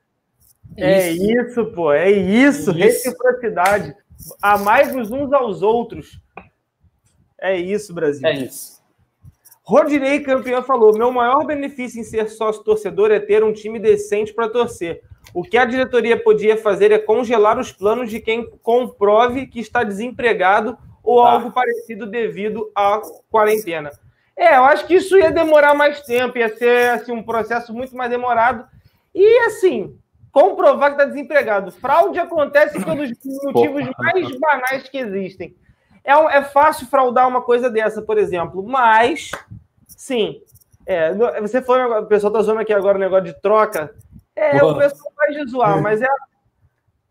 É 0.78 1.12
isso, 1.12 1.24
é 1.24 1.42
isso 1.42 1.66
pô, 1.68 1.92
é 1.92 2.12
isso, 2.12 2.60
isso. 2.60 2.72
reciprocidade 2.72 3.96
amai-vos 4.42 5.12
uns 5.12 5.32
aos 5.32 5.62
outros. 5.62 6.20
É 7.40 7.56
isso, 7.58 7.94
Brasil. 7.94 8.28
É 8.28 8.34
isso. 8.34 8.80
Rodinei 9.64 10.20
campeão 10.22 10.64
falou: 10.64 10.98
meu 10.98 11.12
maior 11.12 11.46
benefício 11.46 12.02
em 12.02 12.04
ser 12.04 12.30
sócio 12.30 12.64
torcedor 12.64 13.12
é 13.12 13.20
ter 13.20 13.44
um 13.44 13.54
time 13.54 13.80
decente 13.80 14.34
para 14.34 14.50
torcer. 14.50 15.02
O 15.34 15.44
que 15.44 15.58
a 15.58 15.66
diretoria 15.66 16.22
podia 16.22 16.58
fazer 16.58 16.92
é 16.92 16.98
congelar 16.98 17.60
os 17.60 17.72
planos 17.72 18.10
de 18.10 18.20
quem 18.20 18.50
comprove 18.64 19.46
que 19.46 19.60
está 19.60 19.84
desempregado 19.84 20.78
ou 21.04 21.24
ah. 21.24 21.34
algo 21.34 21.52
parecido 21.52 22.08
devido 22.08 22.72
à 22.76 23.00
quarentena. 23.30 23.92
É, 24.36 24.56
eu 24.58 24.64
acho 24.64 24.88
que 24.88 24.96
isso 24.96 25.18
ia 25.18 25.32
demorar 25.32 25.76
mais 25.76 26.02
tempo, 26.02 26.38
ia 26.38 26.56
ser 26.56 26.92
assim, 26.92 27.12
um 27.12 27.22
processo 27.22 27.74
muito 27.74 27.96
mais 27.96 28.10
demorado. 28.10 28.66
E 29.14 29.40
assim, 29.42 29.96
comprovar 30.40 30.90
que 30.90 31.02
está 31.02 31.06
desempregado. 31.06 31.72
Fraude 31.72 32.20
acontece 32.20 32.84
pelos 32.84 33.10
motivos 33.44 33.90
mais 33.98 34.40
banais 34.40 34.90
que 34.90 34.98
existem. 34.98 35.56
É, 36.04 36.14
é 36.14 36.44
fácil 36.44 36.88
fraudar 36.88 37.28
uma 37.28 37.42
coisa 37.42 37.70
dessa, 37.70 38.02
por 38.02 38.18
exemplo, 38.18 38.64
mas, 38.64 39.32
sim, 39.88 40.42
é, 40.86 41.14
você 41.42 41.62
foi, 41.62 41.84
o 41.84 42.06
pessoal 42.06 42.32
está 42.32 42.44
zoando 42.44 42.62
aqui 42.62 42.74
agora 42.74 42.98
o 42.98 43.02
negócio 43.02 43.26
de 43.26 43.42
troca. 43.42 43.94
É, 44.36 44.58
Boa. 44.60 44.74
o 44.74 44.78
pessoal 44.78 45.14
vai 45.18 45.32
de 45.32 45.52
zoar, 45.52 45.82
mas 45.82 46.02
é, 46.02 46.08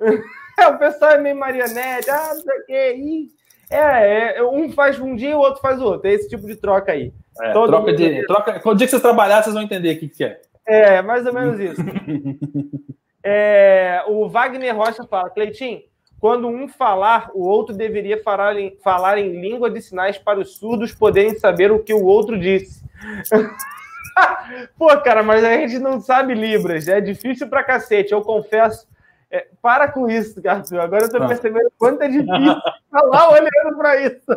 é, 0.58 0.66
o 0.68 0.78
pessoal 0.78 1.12
é 1.12 1.18
meio 1.18 1.36
marionete, 1.36 2.10
ah, 2.10 2.34
não 2.34 2.42
sei 2.42 2.58
o 2.58 2.66
quê, 2.66 3.28
é, 3.70 4.38
é, 4.38 4.42
um 4.42 4.72
faz 4.72 4.98
um 4.98 5.14
dia, 5.14 5.36
o 5.36 5.40
outro 5.40 5.60
faz 5.60 5.78
o 5.80 5.84
outro. 5.84 6.08
É 6.08 6.14
esse 6.14 6.28
tipo 6.28 6.46
de 6.46 6.56
troca 6.56 6.92
aí. 6.92 7.12
É, 7.40 7.52
troca 7.52 7.92
de. 7.92 8.26
Troca, 8.26 8.60
quando 8.60 8.76
o 8.76 8.78
dia 8.78 8.86
que 8.86 8.90
vocês 8.90 9.02
trabalhar, 9.02 9.42
vocês 9.42 9.54
vão 9.54 9.62
entender 9.62 9.94
o 9.94 9.98
que, 9.98 10.08
que 10.08 10.24
é. 10.24 10.40
É, 10.66 11.02
mais 11.02 11.26
ou 11.26 11.34
menos 11.34 11.60
isso. 11.60 11.82
É, 13.22 14.02
o 14.06 14.28
Wagner 14.28 14.76
Rocha 14.76 15.04
fala, 15.04 15.30
Cleitinho, 15.30 15.82
quando 16.20 16.48
um 16.48 16.66
falar, 16.68 17.30
o 17.32 17.46
outro 17.46 17.74
deveria 17.74 18.22
falar 18.22 18.58
em, 18.58 18.76
falar 18.82 19.18
em 19.18 19.40
língua 19.40 19.70
de 19.70 19.80
sinais 19.80 20.18
para 20.18 20.40
os 20.40 20.56
surdos 20.56 20.92
poderem 20.92 21.34
saber 21.38 21.70
o 21.70 21.82
que 21.82 21.94
o 21.94 22.04
outro 22.04 22.38
disse. 22.38 22.84
Pô, 24.76 24.88
cara, 24.98 25.22
mas 25.22 25.44
a 25.44 25.52
gente 25.52 25.78
não 25.78 26.00
sabe 26.00 26.34
Libras, 26.34 26.88
é 26.88 27.00
difícil 27.00 27.48
pra 27.48 27.62
cacete, 27.62 28.12
eu 28.12 28.22
confesso. 28.22 28.88
É, 29.30 29.46
para 29.60 29.92
com 29.92 30.08
isso, 30.08 30.40
Arthur. 30.48 30.80
Agora 30.80 31.04
eu 31.04 31.10
tô 31.10 31.22
ah. 31.22 31.28
percebendo 31.28 31.70
quanto 31.76 32.02
é 32.02 32.08
difícil 32.08 32.56
falar 32.90 33.30
olhando 33.30 33.76
para 33.76 34.00
isso. 34.00 34.36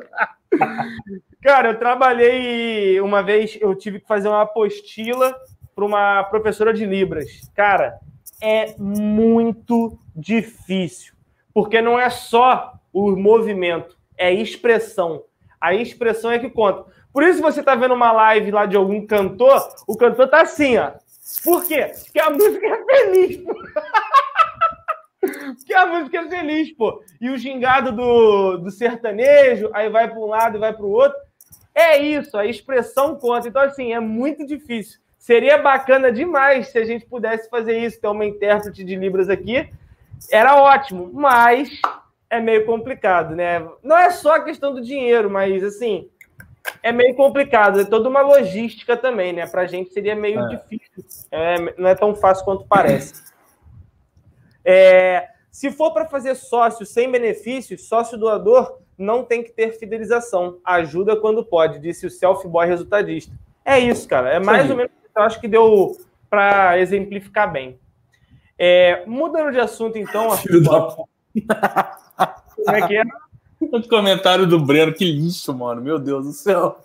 Cara, 1.41 1.69
eu 1.69 1.79
trabalhei 1.79 2.99
uma 2.99 3.23
vez, 3.23 3.57
eu 3.61 3.73
tive 3.73 3.99
que 3.99 4.07
fazer 4.07 4.27
uma 4.27 4.41
apostila 4.41 5.34
para 5.73 5.86
uma 5.86 6.23
professora 6.25 6.73
de 6.73 6.86
Libras. 6.86 7.49
Cara, 7.55 7.99
é 8.41 8.75
muito 8.77 9.97
difícil, 10.15 11.13
porque 11.53 11.81
não 11.81 11.99
é 11.99 12.09
só 12.09 12.73
o 12.91 13.15
movimento, 13.15 13.97
é 14.17 14.33
expressão. 14.33 15.23
A 15.59 15.73
expressão 15.75 16.31
é 16.31 16.39
que 16.39 16.49
conta. 16.49 16.85
Por 17.13 17.23
isso 17.23 17.41
você 17.41 17.59
está 17.59 17.75
vendo 17.75 17.93
uma 17.93 18.11
live 18.11 18.51
lá 18.51 18.65
de 18.65 18.75
algum 18.75 19.05
cantor, 19.05 19.67
o 19.87 19.95
cantor 19.95 20.27
tá 20.27 20.41
assim, 20.41 20.77
ó. 20.77 20.91
Por 21.43 21.65
quê? 21.65 21.91
Porque 22.03 22.19
a 22.19 22.29
música 22.29 22.67
é 22.67 22.85
feliz. 22.85 23.43
Porque 25.55 25.73
a 25.73 25.85
música 25.85 26.17
é 26.17 26.29
feliz, 26.29 26.71
pô. 26.73 27.03
E 27.19 27.29
o 27.29 27.37
gingado 27.37 27.91
do, 27.91 28.57
do 28.57 28.71
sertanejo, 28.71 29.69
aí 29.73 29.89
vai 29.89 30.09
para 30.09 30.19
um 30.19 30.25
lado 30.25 30.57
e 30.57 30.59
vai 30.59 30.73
para 30.73 30.85
o 30.85 30.89
outro. 30.89 31.17
É 31.73 31.97
isso, 31.97 32.37
a 32.37 32.45
expressão 32.45 33.15
conta. 33.15 33.47
Então, 33.47 33.61
assim, 33.61 33.93
é 33.93 33.99
muito 33.99 34.45
difícil. 34.45 34.99
Seria 35.22 35.55
bacana 35.59 36.11
demais 36.11 36.69
se 36.69 36.80
a 36.80 36.84
gente 36.84 37.05
pudesse 37.05 37.47
fazer 37.47 37.78
isso, 37.78 38.01
ter 38.01 38.07
uma 38.07 38.26
intérprete 38.26 38.84
de 38.84 38.95
Libras 38.95 39.30
aqui. 39.30 39.69
Era 40.32 40.59
ótimo, 40.59 41.11
mas 41.13 41.80
é 42.28 42.39
meio 42.39 42.65
complicado, 42.65 43.36
né? 43.36 43.63
Não 43.84 43.95
é 43.95 44.09
só 44.09 44.38
a 44.38 44.43
questão 44.43 44.74
do 44.74 44.82
dinheiro, 44.82 45.30
mas, 45.30 45.63
assim, 45.63 46.09
é 46.82 46.91
meio 46.91 47.13
complicado. 47.13 47.82
É 47.82 47.86
toda 47.86 48.09
uma 48.09 48.22
logística 48.22 48.97
também, 48.97 49.32
né? 49.32 49.45
Para 49.45 49.61
a 49.61 49.67
gente 49.67 49.93
seria 49.93 50.15
meio 50.15 50.39
é. 50.39 50.47
difícil. 50.47 51.05
É, 51.30 51.80
não 51.80 51.88
é 51.88 51.93
tão 51.93 52.15
fácil 52.15 52.43
quanto 52.43 52.65
parece. 52.65 53.22
É, 54.65 55.28
se 55.51 55.69
for 55.69 55.93
para 55.93 56.07
fazer 56.07 56.34
sócio 56.34 56.84
sem 56.84 57.11
benefícios, 57.11 57.88
sócio 57.88 58.17
doador 58.17 58.80
não 58.97 59.24
tem 59.24 59.43
que 59.43 59.51
ter 59.51 59.74
fidelização. 59.74 60.57
Ajuda 60.65 61.15
quando 61.15 61.45
pode, 61.45 61.78
disse 61.78 62.07
o 62.07 62.09
Self 62.09 62.47
Boy 62.47 62.65
resultadista. 62.65 63.32
É 63.63 63.78
isso, 63.78 64.07
cara. 64.07 64.32
É 64.32 64.39
mais 64.39 64.63
Sim. 64.63 64.72
ou 64.72 64.78
menos 64.78 65.01
eu 65.16 65.24
acho 65.24 65.39
que 65.39 65.47
deu 65.47 65.97
para 66.30 66.80
exemplificar 66.80 67.51
bem. 67.51 67.80
É, 68.57 69.03
mudando 69.05 69.51
de 69.51 69.59
assunto, 69.59 69.97
então. 69.97 70.32
Filho 70.38 70.64
da... 70.64 70.95
Como 72.55 72.76
é 72.76 72.88
que 72.88 72.97
é? 72.97 73.03
O 73.59 73.88
comentário 73.88 74.47
do 74.47 74.59
Breno, 74.59 74.93
que 74.93 75.05
lixo, 75.05 75.53
mano. 75.53 75.82
Meu 75.82 75.99
Deus 75.99 76.26
do 76.26 76.34
céu. 76.34 76.80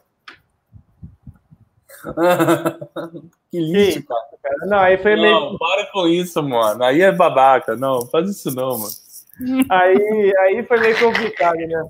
que 3.50 3.58
lixo, 3.58 4.04
cara. 4.06 4.66
Não, 4.66 4.78
aí 4.78 4.96
foi 4.98 5.16
não, 5.16 5.22
meio. 5.22 5.58
para 5.58 5.86
com 5.86 6.06
isso, 6.06 6.42
mano. 6.42 6.82
Aí 6.84 7.02
é 7.02 7.12
babaca. 7.12 7.76
Não, 7.76 8.06
faz 8.06 8.30
isso 8.30 8.54
não, 8.54 8.78
mano. 8.78 8.92
Aí, 9.68 10.34
aí 10.38 10.62
foi 10.64 10.80
meio 10.80 10.98
complicado, 10.98 11.56
né? 11.58 11.88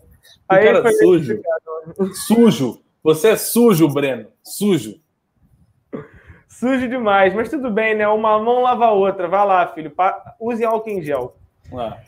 Aí 0.49 0.65
cara 0.65 0.83
foi 0.83 0.93
sujo. 0.95 1.43
Sujo. 2.27 2.81
Você 3.03 3.29
é 3.29 3.37
sujo, 3.37 3.89
Breno. 3.89 4.27
Sujo. 4.43 5.01
Sujo 6.59 6.89
demais, 6.89 7.35
mas 7.35 7.51
tudo 7.51 7.71
bem, 7.71 7.95
né? 7.95 8.09
Uma 8.09 8.39
mão 8.39 8.63
lava 8.63 8.87
a 8.87 8.91
outra. 8.91 9.29
Vai 9.29 9.47
lá, 9.47 9.67
filho. 9.67 9.93
Use 10.41 10.65
álcool 10.65 10.89
em 10.89 11.03
gel. 11.03 11.37
Ah. 11.71 11.99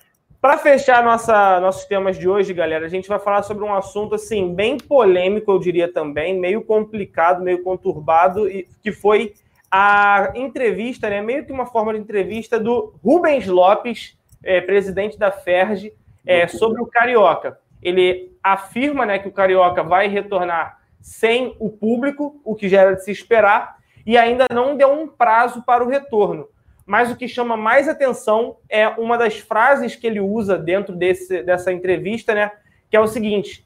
Para 0.40 0.56
fechar 0.56 1.04
nossa, 1.04 1.60
nossos 1.60 1.84
temas 1.84 2.18
de 2.18 2.26
hoje, 2.26 2.54
galera, 2.54 2.86
a 2.86 2.88
gente 2.88 3.06
vai 3.10 3.18
falar 3.18 3.42
sobre 3.42 3.62
um 3.62 3.74
assunto 3.74 4.14
assim 4.14 4.54
bem 4.54 4.78
polêmico, 4.78 5.52
eu 5.52 5.58
diria 5.58 5.92
também, 5.92 6.40
meio 6.40 6.62
complicado, 6.62 7.42
meio 7.42 7.62
conturbado, 7.62 8.48
e 8.48 8.66
que 8.82 8.90
foi 8.90 9.34
a 9.70 10.32
entrevista, 10.34 11.10
né? 11.10 11.20
Meio 11.20 11.44
que 11.44 11.52
uma 11.52 11.66
forma 11.66 11.92
de 11.92 12.00
entrevista 12.00 12.58
do 12.58 12.94
Rubens 13.04 13.46
Lopes, 13.46 14.16
é, 14.42 14.62
presidente 14.62 15.18
da 15.18 15.30
Ferg, 15.30 15.92
é, 16.24 16.48
sobre 16.48 16.80
o 16.80 16.86
Carioca. 16.86 17.58
Ele 17.82 18.32
afirma, 18.42 19.04
né, 19.04 19.18
que 19.18 19.28
o 19.28 19.32
Carioca 19.32 19.82
vai 19.82 20.08
retornar 20.08 20.78
sem 21.02 21.54
o 21.58 21.68
público, 21.68 22.40
o 22.42 22.54
que 22.54 22.66
já 22.66 22.80
era 22.80 22.94
de 22.94 23.04
se 23.04 23.10
esperar, 23.10 23.77
e 24.08 24.16
ainda 24.16 24.46
não 24.52 24.76
deu 24.76 24.92
um 24.92 25.06
prazo 25.06 25.62
para 25.62 25.84
o 25.84 25.88
retorno 25.88 26.48
mas 26.88 27.12
o 27.12 27.16
que 27.16 27.28
chama 27.28 27.54
mais 27.54 27.86
atenção 27.86 28.56
é 28.66 28.88
uma 28.88 29.18
das 29.18 29.36
frases 29.36 29.94
que 29.94 30.06
ele 30.06 30.20
usa 30.20 30.56
dentro 30.56 30.96
desse, 30.96 31.42
dessa 31.42 31.70
entrevista, 31.70 32.34
né? 32.34 32.50
Que 32.90 32.96
é 32.96 33.00
o 33.00 33.06
seguinte: 33.06 33.62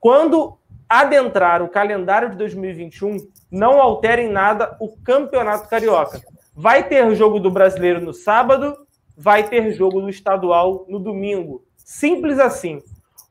quando 0.00 0.56
adentrar 0.88 1.60
o 1.60 1.68
calendário 1.68 2.30
de 2.30 2.36
2021, 2.36 3.28
não 3.50 3.78
alterem 3.78 4.30
nada 4.30 4.74
o 4.80 4.96
Campeonato 4.96 5.68
Carioca. 5.68 6.22
Vai 6.56 6.88
ter 6.88 7.14
jogo 7.14 7.38
do 7.38 7.50
brasileiro 7.50 8.00
no 8.00 8.14
sábado, 8.14 8.74
vai 9.14 9.46
ter 9.46 9.70
jogo 9.72 10.00
do 10.00 10.08
estadual 10.08 10.86
no 10.88 10.98
domingo. 10.98 11.62
Simples 11.76 12.38
assim. 12.38 12.80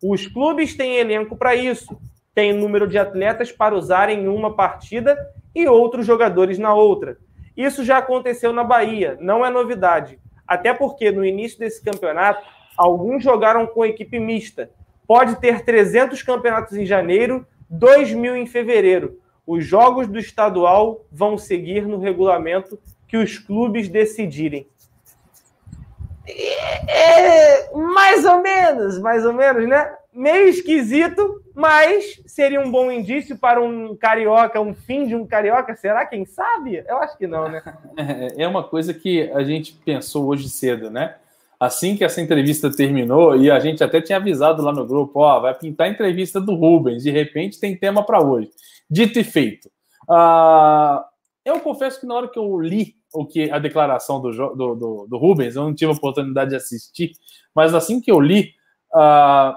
Os 0.04 0.28
clubes 0.28 0.76
têm 0.78 0.98
elenco 0.98 1.36
para 1.36 1.56
isso, 1.56 2.00
tem 2.34 2.54
número 2.54 2.88
de 2.88 2.98
atletas 2.98 3.52
para 3.52 3.76
usar 3.76 4.10
em 4.10 4.28
uma 4.28 4.56
partida 4.56 5.18
e 5.54 5.68
outros 5.68 6.06
jogadores 6.06 6.58
na 6.58 6.74
outra. 6.74 7.18
Isso 7.56 7.84
já 7.84 7.98
aconteceu 7.98 8.54
na 8.54 8.64
Bahia, 8.64 9.18
não 9.20 9.46
é 9.46 9.50
novidade. 9.50 10.20
Até 10.48 10.74
porque 10.74 11.12
no 11.12 11.26
início 11.26 11.60
desse 11.60 11.84
campeonato, 11.84 12.46
alguns 12.78 13.24
jogaram 13.24 13.68
com 13.68 13.86
equipe 13.86 14.20
mista. 14.20 14.70
Pode 15.06 15.40
ter 15.42 15.64
300 15.64 16.22
campeonatos 16.24 16.78
em 16.78 16.86
janeiro, 16.86 17.46
2 17.70 18.14
mil 18.14 18.36
em 18.36 18.46
fevereiro. 18.46 19.20
Os 19.46 19.66
jogos 19.66 20.08
do 20.08 20.20
estadual 20.20 21.06
vão 21.12 21.38
seguir 21.38 21.86
no 21.86 22.00
regulamento 22.00 22.80
que 23.08 23.18
os 23.18 23.38
clubes 23.38 23.90
decidirem. 23.90 24.68
É, 26.88 27.74
mais 27.76 28.24
ou 28.24 28.42
menos, 28.42 29.00
mais 29.00 29.26
ou 29.26 29.34
menos, 29.34 29.68
né? 29.68 29.94
Meio 30.14 30.50
esquisito, 30.50 31.42
mas 31.56 32.22
seria 32.26 32.60
um 32.60 32.70
bom 32.70 32.92
indício 32.92 33.38
para 33.38 33.62
um 33.62 33.96
carioca, 33.96 34.60
um 34.60 34.74
fim 34.74 35.08
de 35.08 35.16
um 35.16 35.26
carioca. 35.26 35.76
Será? 35.76 36.06
Quem 36.06 36.26
sabe? 36.26 36.84
Eu 36.86 36.98
acho 36.98 37.18
que 37.18 37.28
não, 37.28 37.48
né? 37.48 37.62
É 38.38 38.48
uma 38.48 38.64
coisa 38.64 38.94
que 38.94 39.32
a 39.32 39.44
gente 39.44 39.74
pensou 39.86 40.28
hoje 40.28 40.50
cedo, 40.50 40.90
né? 40.90 41.16
Assim 41.58 41.96
que 41.96 42.04
essa 42.04 42.20
entrevista 42.20 42.76
terminou, 42.76 43.38
e 43.38 43.52
a 43.52 43.60
gente 43.60 43.84
até 43.84 44.02
tinha 44.02 44.18
avisado 44.18 44.64
lá 44.64 44.74
no 44.74 44.86
grupo: 44.86 45.20
ó, 45.20 45.40
vai 45.40 45.54
pintar 45.54 45.88
a 45.88 45.90
entrevista 45.92 46.42
do 46.42 46.56
Rubens, 46.56 47.04
de 47.04 47.12
repente 47.12 47.60
tem 47.60 47.78
tema 47.78 48.04
para 48.04 48.20
hoje. 48.20 48.50
Dito 48.90 49.20
e 49.20 49.24
feito. 49.24 49.70
Uh, 50.10 51.04
eu 51.46 51.60
confesso 51.60 52.00
que 52.00 52.06
na 52.06 52.16
hora 52.16 52.28
que 52.28 52.40
eu 52.40 52.60
li 52.60 52.96
o 53.14 53.26
que 53.26 53.52
a 53.52 53.60
declaração 53.60 54.20
do, 54.20 54.32
do, 54.32 54.76
do, 54.76 55.08
do 55.08 55.18
Rubens, 55.18 55.56
eu 55.56 55.64
não 55.64 55.74
tive 55.74 55.92
a 55.92 55.96
oportunidade 55.96 56.50
de 56.50 56.56
assistir, 56.56 57.12
mas 57.54 57.74
assim 57.74 58.02
que 58.02 58.12
eu 58.12 58.20
li, 58.20 58.54
uh, 58.96 59.56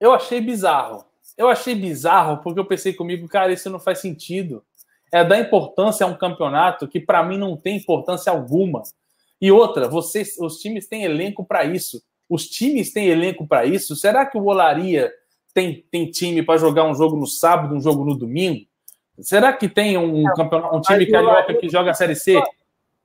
eu 0.00 0.12
achei 0.12 0.40
bizarro. 0.40 1.04
Eu 1.36 1.48
achei 1.48 1.74
bizarro 1.74 2.42
porque 2.42 2.58
eu 2.58 2.64
pensei 2.64 2.92
comigo, 2.92 3.28
cara, 3.28 3.52
isso 3.52 3.70
não 3.70 3.78
faz 3.78 4.00
sentido. 4.00 4.62
É 5.12 5.24
dar 5.24 5.38
importância 5.38 6.04
a 6.04 6.08
um 6.08 6.14
campeonato 6.14 6.88
que 6.88 7.00
para 7.00 7.22
mim 7.22 7.38
não 7.38 7.56
tem 7.56 7.76
importância 7.76 8.30
alguma. 8.30 8.82
E 9.40 9.50
outra, 9.52 9.88
vocês, 9.88 10.36
os 10.38 10.58
times 10.58 10.86
têm 10.86 11.04
elenco 11.04 11.44
para 11.44 11.64
isso. 11.64 12.02
Os 12.28 12.46
times 12.48 12.92
têm 12.92 13.06
elenco 13.06 13.46
para 13.46 13.64
isso. 13.64 13.96
Será 13.96 14.26
que 14.26 14.36
o 14.36 14.44
Olaria 14.44 15.12
tem, 15.54 15.84
tem 15.90 16.10
time 16.10 16.42
para 16.42 16.58
jogar 16.58 16.84
um 16.84 16.94
jogo 16.94 17.16
no 17.16 17.26
sábado, 17.26 17.74
um 17.74 17.80
jogo 17.80 18.04
no 18.04 18.16
domingo? 18.16 18.66
Será 19.20 19.52
que 19.52 19.68
tem 19.68 19.96
um, 19.96 20.24
campeonato, 20.34 20.76
um 20.76 20.80
time 20.80 21.06
carioca 21.06 21.54
que 21.54 21.68
joga 21.68 21.90
a 21.90 21.94
Série 21.94 22.14
C? 22.14 22.40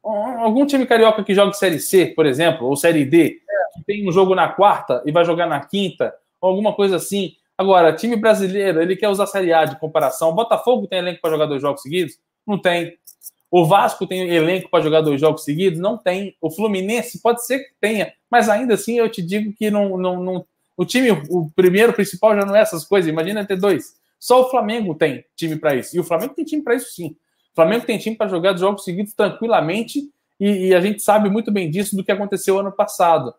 Algum 0.03 0.65
time 0.65 0.85
carioca 0.85 1.23
que 1.23 1.33
joga 1.33 1.53
Série 1.53 1.79
C, 1.79 2.07
por 2.07 2.25
exemplo, 2.25 2.67
ou 2.67 2.75
Série 2.75 3.05
D, 3.05 3.39
que 3.73 3.83
tem 3.85 4.07
um 4.07 4.11
jogo 4.11 4.35
na 4.35 4.49
quarta 4.49 5.01
e 5.05 5.11
vai 5.11 5.23
jogar 5.23 5.47
na 5.47 5.61
quinta, 5.61 6.13
ou 6.43 6.49
alguma 6.49 6.73
coisa 6.73 6.97
assim. 6.97 7.37
Agora, 7.57 7.95
time 7.95 8.17
brasileiro, 8.17 8.81
ele 8.81 8.97
quer 8.97 9.07
usar 9.07 9.27
Série 9.27 9.53
A 9.53 9.63
de 9.63 9.79
comparação. 9.79 10.29
O 10.29 10.33
Botafogo 10.33 10.87
tem 10.87 10.99
elenco 10.99 11.21
para 11.21 11.29
jogar 11.29 11.45
dois 11.45 11.61
jogos 11.61 11.81
seguidos? 11.81 12.19
Não 12.45 12.59
tem. 12.59 12.97
O 13.49 13.65
Vasco 13.65 14.05
tem 14.05 14.27
elenco 14.29 14.69
para 14.69 14.83
jogar 14.83 14.99
dois 14.99 15.21
jogos 15.21 15.45
seguidos? 15.45 15.79
Não 15.79 15.97
tem. 15.97 16.35
O 16.41 16.51
Fluminense 16.51 17.21
pode 17.21 17.45
ser 17.45 17.59
que 17.59 17.73
tenha, 17.79 18.11
mas 18.29 18.49
ainda 18.49 18.73
assim 18.73 18.97
eu 18.97 19.07
te 19.09 19.21
digo 19.21 19.53
que 19.53 19.71
não, 19.71 19.97
não, 19.97 20.21
não 20.21 20.45
o 20.75 20.83
time, 20.83 21.11
o 21.29 21.49
primeiro 21.55 21.93
principal 21.93 22.35
já 22.35 22.45
não 22.45 22.55
é 22.55 22.59
essas 22.59 22.83
coisas. 22.83 23.09
Imagina 23.09 23.45
ter 23.45 23.55
dois. 23.55 23.95
Só 24.19 24.41
o 24.41 24.49
Flamengo 24.49 24.93
tem 24.95 25.23
time 25.33 25.55
para 25.55 25.75
isso. 25.75 25.95
E 25.95 25.99
o 25.99 26.03
Flamengo 26.03 26.33
tem 26.33 26.43
time 26.43 26.61
para 26.61 26.75
isso 26.75 26.91
sim. 26.93 27.15
O 27.53 27.55
Flamengo 27.55 27.85
tem 27.85 27.97
time 27.97 28.17
para 28.17 28.27
jogar 28.27 28.57
jogos 28.57 28.83
seguidos 28.83 29.13
tranquilamente. 29.13 30.09
E, 30.39 30.67
e, 30.67 30.75
a 30.75 30.81
gente 30.81 31.01
sabe 31.01 31.29
muito 31.29 31.51
bem 31.51 31.69
disso 31.69 31.95
do 31.95 32.03
que 32.03 32.11
aconteceu 32.11 32.59
ano 32.59 32.71
passado, 32.71 33.33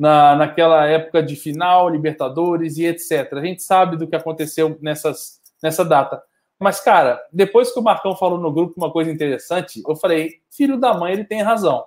na, 0.00 0.34
naquela 0.34 0.86
época 0.86 1.22
de 1.22 1.36
final, 1.36 1.90
Libertadores 1.90 2.78
e 2.78 2.86
etc. 2.86 3.34
A 3.34 3.44
gente 3.44 3.62
sabe 3.62 3.98
do 3.98 4.08
que 4.08 4.16
aconteceu 4.16 4.78
nessas, 4.80 5.42
nessa 5.62 5.84
data. 5.84 6.22
Mas, 6.58 6.80
cara, 6.80 7.20
depois 7.30 7.70
que 7.70 7.78
o 7.78 7.82
Marcão 7.82 8.16
falou 8.16 8.38
no 8.38 8.50
grupo 8.50 8.72
uma 8.78 8.90
coisa 8.90 9.10
interessante, 9.10 9.82
eu 9.86 9.94
falei: 9.94 10.36
filho 10.50 10.80
da 10.80 10.94
mãe, 10.94 11.12
ele 11.12 11.24
tem 11.24 11.42
razão. 11.42 11.84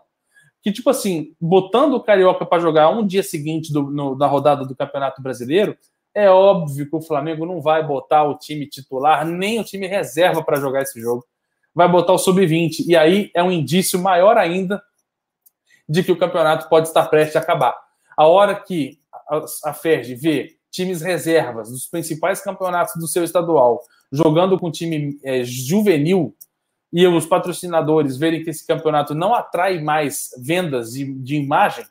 Que, 0.62 0.72
tipo 0.72 0.92
assim, 0.92 1.34
botando 1.42 1.96
o 1.96 2.04
Carioca 2.04 2.46
para 2.46 2.62
jogar 2.62 2.92
um 2.92 3.04
dia 3.04 3.24
seguinte 3.24 3.74
do, 3.74 3.82
no, 3.82 4.16
da 4.16 4.28
rodada 4.28 4.64
do 4.64 4.76
Campeonato 4.76 5.20
Brasileiro, 5.20 5.76
é 6.14 6.30
óbvio 6.30 6.88
que 6.88 6.96
o 6.96 7.02
Flamengo 7.02 7.48
não 7.48 7.60
vai 7.62 7.84
botar 7.84 8.26
o 8.26 8.38
time 8.38 8.70
titular, 8.70 9.26
nem 9.26 9.60
o 9.60 9.64
time 9.64 9.88
reserva 9.88 10.44
para 10.44 10.60
jogar 10.60 10.84
esse 10.84 11.02
jogo. 11.02 11.26
Vai 11.74 11.90
botar 11.90 12.14
o 12.14 12.20
sub-20. 12.20 12.86
E 12.86 12.96
aí 12.96 13.32
é 13.34 13.42
um 13.42 13.52
indício 13.52 14.00
maior 14.00 14.38
ainda 14.38 14.80
de 15.90 16.04
que 16.04 16.12
o 16.12 16.18
campeonato 16.18 16.70
pode 16.70 16.90
estar 16.90 17.08
prestes 17.08 17.36
a 17.36 17.40
acabar. 17.40 17.76
A 18.18 18.28
hora 18.28 18.56
que 18.56 19.00
a, 19.66 19.74
Ferg 19.74 20.16
vê 20.16 20.56
times 20.72 21.02
reservas 21.02 21.70
dos 21.70 21.88
principais 21.88 22.42
campeonatos 22.42 22.96
do 22.96 23.08
seu 23.08 23.24
estadual 23.24 23.82
jogando 24.12 24.60
com 24.60 24.72
time 24.72 25.18
é, 25.24 25.44
juvenil 25.44 26.36
e 26.92 27.08
os 27.08 27.26
patrocinadores 27.26 28.18
verem 28.18 28.44
que 28.44 28.52
esse 28.52 28.66
campeonato 28.66 29.16
não 29.16 29.34
atrai 29.34 29.82
mais 29.82 30.30
vendas 30.38 30.92
de, 30.92 31.12
de 31.16 31.36
imagem, 31.36 31.84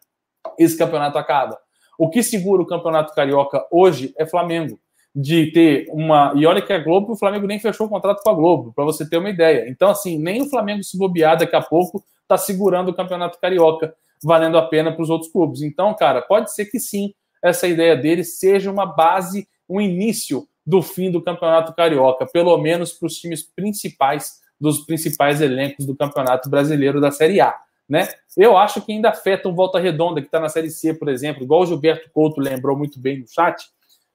esse 0.57 0.79
campeonato 0.79 1.19
acaba. 1.19 1.59
O 1.99 2.09
que 2.09 2.23
segura 2.23 2.63
o 2.63 2.67
Campeonato 2.67 3.15
Carioca 3.15 3.65
hoje 3.71 4.15
é 4.17 4.25
Flamengo. 4.25 4.79
De 5.15 5.53
ter 5.53 5.87
uma. 5.91 6.33
E 6.35 6.47
olha 6.47 6.63
que 6.63 6.73
a 6.73 6.79
Globo, 6.79 7.13
o 7.13 7.17
Flamengo 7.17 7.47
nem 7.47 7.59
fechou 7.59 7.87
o 7.87 7.91
contrato 7.91 8.23
com 8.23 8.31
a 8.31 8.35
Globo, 8.35 8.73
para 8.73 8.83
você 8.83 9.07
ter 9.07 9.19
uma 9.19 9.29
ideia. 9.29 9.69
Então, 9.69 9.91
assim, 9.91 10.19
nem 10.19 10.41
o 10.41 10.49
Flamengo 10.49 10.83
se 10.83 10.97
bobear 10.97 11.37
daqui 11.37 11.55
a 11.55 11.61
pouco 11.61 12.03
está 12.23 12.39
segurando 12.39 12.89
o 12.89 12.95
Campeonato 12.95 13.39
Carioca. 13.39 13.95
Valendo 14.23 14.59
a 14.59 14.67
pena 14.67 14.93
para 14.93 15.03
os 15.03 15.11
outros 15.11 15.31
clubes. 15.31 15.63
Então, 15.63 15.95
cara, 15.95 16.23
pode 16.23 16.53
ser 16.55 16.67
que 16.67 16.79
sim, 16.79 17.13
essa 17.43 17.67
ideia 17.67 17.97
dele 17.97 18.25
seja 18.25 18.71
uma 18.71 18.87
base, 18.87 19.49
um 19.69 19.81
início 19.81 20.47
do 20.65 20.81
fim 20.81 21.11
do 21.11 21.23
Campeonato 21.23 21.75
Carioca, 21.75 22.27
pelo 22.27 22.57
menos 22.57 22.93
para 22.93 23.07
os 23.07 23.17
times 23.17 23.43
principais 23.43 24.41
dos 24.61 24.85
principais 24.85 25.41
elencos 25.41 25.85
do 25.85 25.97
Campeonato 25.97 26.49
Brasileiro 26.49 27.01
da 27.01 27.11
Série 27.11 27.41
A. 27.41 27.53
Né? 27.89 28.09
Eu 28.37 28.57
acho 28.57 28.81
que 28.81 28.93
ainda 28.93 29.11
afeta 29.11 29.49
um 29.49 29.55
Volta 29.55 29.81
Redonda, 29.81 30.21
que 30.21 30.29
está 30.29 30.39
na 30.39 30.49
Série 30.49 30.71
C, 30.71 30.95
por 30.95 31.09
exemplo, 31.09 31.43
igual 31.43 31.63
o 31.63 31.67
Gilberto 31.67 32.09
Couto 32.13 32.41
lembrou 32.41 32.79
muito 32.79 33.01
bem 33.01 33.19
no 33.19 33.29
chat. 33.29 33.67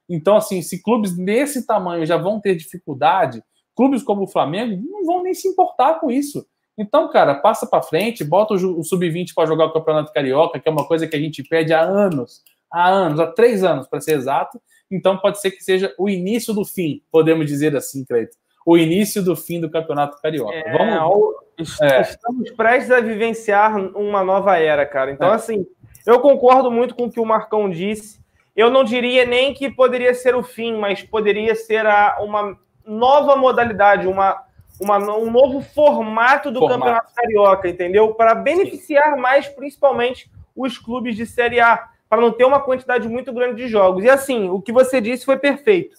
Então, 0.10 0.38
assim, 0.38 0.62
se 0.62 0.82
clubes 0.82 1.16
desse 1.18 1.68
tamanho 1.68 2.06
já 2.06 2.16
vão 2.16 2.40
ter 2.40 2.56
dificuldade, 2.56 3.44
clubes 3.76 4.02
como 4.02 4.24
o 4.24 4.28
Flamengo 4.28 4.82
não 4.90 5.06
vão 5.06 5.22
nem 5.22 5.34
se 5.34 5.50
importar 5.50 6.00
com 6.00 6.10
isso. 6.10 6.48
Então, 6.78 7.10
cara, 7.10 7.34
passa 7.36 7.66
para 7.66 7.82
frente, 7.82 8.24
bota 8.24 8.54
o, 8.54 8.84
sub-20 8.84 9.34
para 9.34 9.48
jogar 9.48 9.66
o 9.66 9.74
Campeonato 9.74 10.14
Carioca, 10.14 10.60
que 10.60 10.70
é 10.70 10.72
uma 10.72 10.88
coisa 10.88 11.08
que 11.08 11.16
a 11.16 11.20
gente 11.20 11.42
pede 11.44 11.74
há 11.74 11.82
anos, 11.82 12.44
há 12.72 12.88
anos, 12.88 13.20
há 13.20 13.28
três 13.28 13.64
anos, 13.64 13.88
para 13.88 14.00
ser 14.00 14.14
exato. 14.14 14.62
Então, 14.90 15.18
pode 15.18 15.42
ser 15.42 15.52
que 15.52 15.64
seja 15.64 15.94
o 15.98 16.08
início 16.08 16.54
do 16.54 16.64
fim, 16.64 17.02
podemos 17.12 17.48
dizer 17.48 17.76
assim, 17.76 18.06
Cleiton. 18.06 18.38
O 18.66 18.78
início 18.78 19.24
do 19.24 19.36
fim 19.36 19.60
do 19.60 19.70
Campeonato 19.70 20.22
Carioca. 20.22 20.54
É, 20.54 20.78
Vamos. 20.78 21.82
É. 21.82 22.02
Estamos 22.02 22.52
prestes 22.52 22.92
a 22.92 23.00
vivenciar 23.00 23.76
uma 23.96 24.24
nova 24.24 24.58
era, 24.58 24.86
cara. 24.86 25.12
Então, 25.12 25.32
é. 25.32 25.36
assim, 25.36 25.66
eu 26.06 26.20
concordo 26.20 26.70
muito 26.70 26.94
com 26.94 27.06
o 27.06 27.12
que 27.12 27.20
o 27.20 27.26
Marcão 27.26 27.70
disse. 27.70 28.20
Eu 28.56 28.70
não 28.70 28.84
diria 28.84 29.26
nem 29.26 29.54
que 29.54 29.70
poderia 29.70 30.14
ser 30.14 30.36
o 30.36 30.44
fim, 30.44 30.78
mas 30.78 31.02
poderia 31.02 31.56
ser 31.56 31.86
a, 31.86 32.18
uma 32.22 32.58
nova 32.86 33.36
modalidade, 33.36 34.08
uma, 34.08 34.42
uma, 34.80 34.98
um 34.98 35.32
novo 35.32 35.62
formato 35.62 36.52
do 36.52 36.60
formato. 36.60 36.80
Campeonato 36.80 37.14
Carioca, 37.16 37.70
entendeu? 37.70 38.14
Para 38.14 38.36
beneficiar 38.36 39.16
Sim. 39.16 39.22
mais, 39.22 39.48
principalmente, 39.48 40.32
os 40.56 40.78
clubes 40.78 41.16
de 41.16 41.26
Série 41.26 41.60
A, 41.60 41.90
para 42.10 42.22
não 42.22 42.32
ter 42.32 42.46
uma 42.46 42.60
quantidade 42.60 43.08
muito 43.08 43.34
grande 43.34 43.56
de 43.56 43.68
jogos. 43.68 44.04
E 44.04 44.10
assim, 44.10 44.50
o 44.50 44.62
que 44.62 44.72
você 44.72 45.02
disse 45.02 45.26
foi 45.26 45.38
perfeito. 45.38 45.98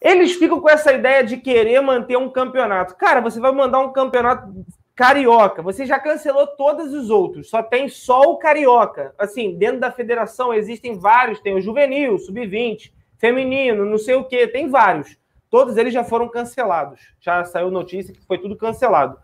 Eles 0.00 0.32
ficam 0.32 0.60
com 0.60 0.68
essa 0.68 0.92
ideia 0.92 1.22
de 1.22 1.36
querer 1.36 1.80
manter 1.80 2.16
um 2.16 2.30
campeonato. 2.30 2.96
Cara, 2.96 3.20
você 3.20 3.38
vai 3.38 3.52
mandar 3.52 3.80
um 3.80 3.92
campeonato 3.92 4.64
Carioca. 5.00 5.62
Você 5.62 5.86
já 5.86 5.98
cancelou 5.98 6.46
todos 6.46 6.92
os 6.92 7.08
outros, 7.08 7.48
só 7.48 7.62
tem 7.62 7.88
só 7.88 8.20
o 8.20 8.36
Carioca. 8.36 9.14
Assim, 9.18 9.56
dentro 9.56 9.80
da 9.80 9.90
federação 9.90 10.52
existem 10.52 10.98
vários, 10.98 11.40
tem 11.40 11.54
o 11.54 11.60
Juvenil, 11.60 12.18
Sub-20, 12.18 12.92
Feminino, 13.18 13.84
não 13.84 13.96
sei 13.96 14.14
o 14.14 14.24
que, 14.24 14.46
tem 14.46 14.68
vários. 14.68 15.16
Todos 15.50 15.76
eles 15.76 15.92
já 15.92 16.04
foram 16.04 16.28
cancelados. 16.28 17.12
Já 17.20 17.44
saiu 17.44 17.70
notícia 17.70 18.14
que 18.14 18.24
foi 18.24 18.38
tudo 18.38 18.56
cancelado. 18.56 19.18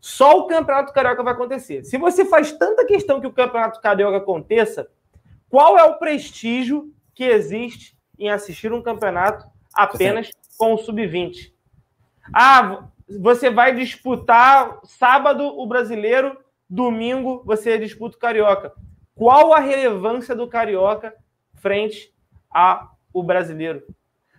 Só 0.00 0.38
o 0.38 0.46
Campeonato 0.46 0.92
Carioca 0.92 1.22
vai 1.22 1.32
acontecer. 1.32 1.84
Se 1.84 1.98
você 1.98 2.24
faz 2.24 2.52
tanta 2.52 2.86
questão 2.86 3.20
que 3.20 3.26
o 3.26 3.32
Campeonato 3.32 3.80
Carioca 3.80 4.16
aconteça, 4.16 4.88
qual 5.48 5.76
é 5.76 5.84
o 5.84 5.98
prestígio 5.98 6.92
que 7.14 7.24
existe 7.24 7.98
em 8.18 8.30
assistir 8.30 8.72
um 8.72 8.82
campeonato 8.82 9.44
apenas 9.74 10.30
com 10.56 10.74
o 10.74 10.78
Sub-20? 10.78 11.52
Ah, 12.32 12.88
você 13.20 13.50
vai 13.50 13.74
disputar 13.74 14.80
sábado 14.84 15.44
o 15.44 15.66
brasileiro, 15.66 16.38
domingo 16.68 17.42
você 17.44 17.78
disputa 17.78 18.16
o 18.16 18.20
carioca. 18.20 18.72
Qual 19.14 19.52
a 19.52 19.58
relevância 19.58 20.34
do 20.34 20.48
carioca 20.48 21.14
frente 21.54 22.14
ao 22.50 22.96
brasileiro? 23.22 23.82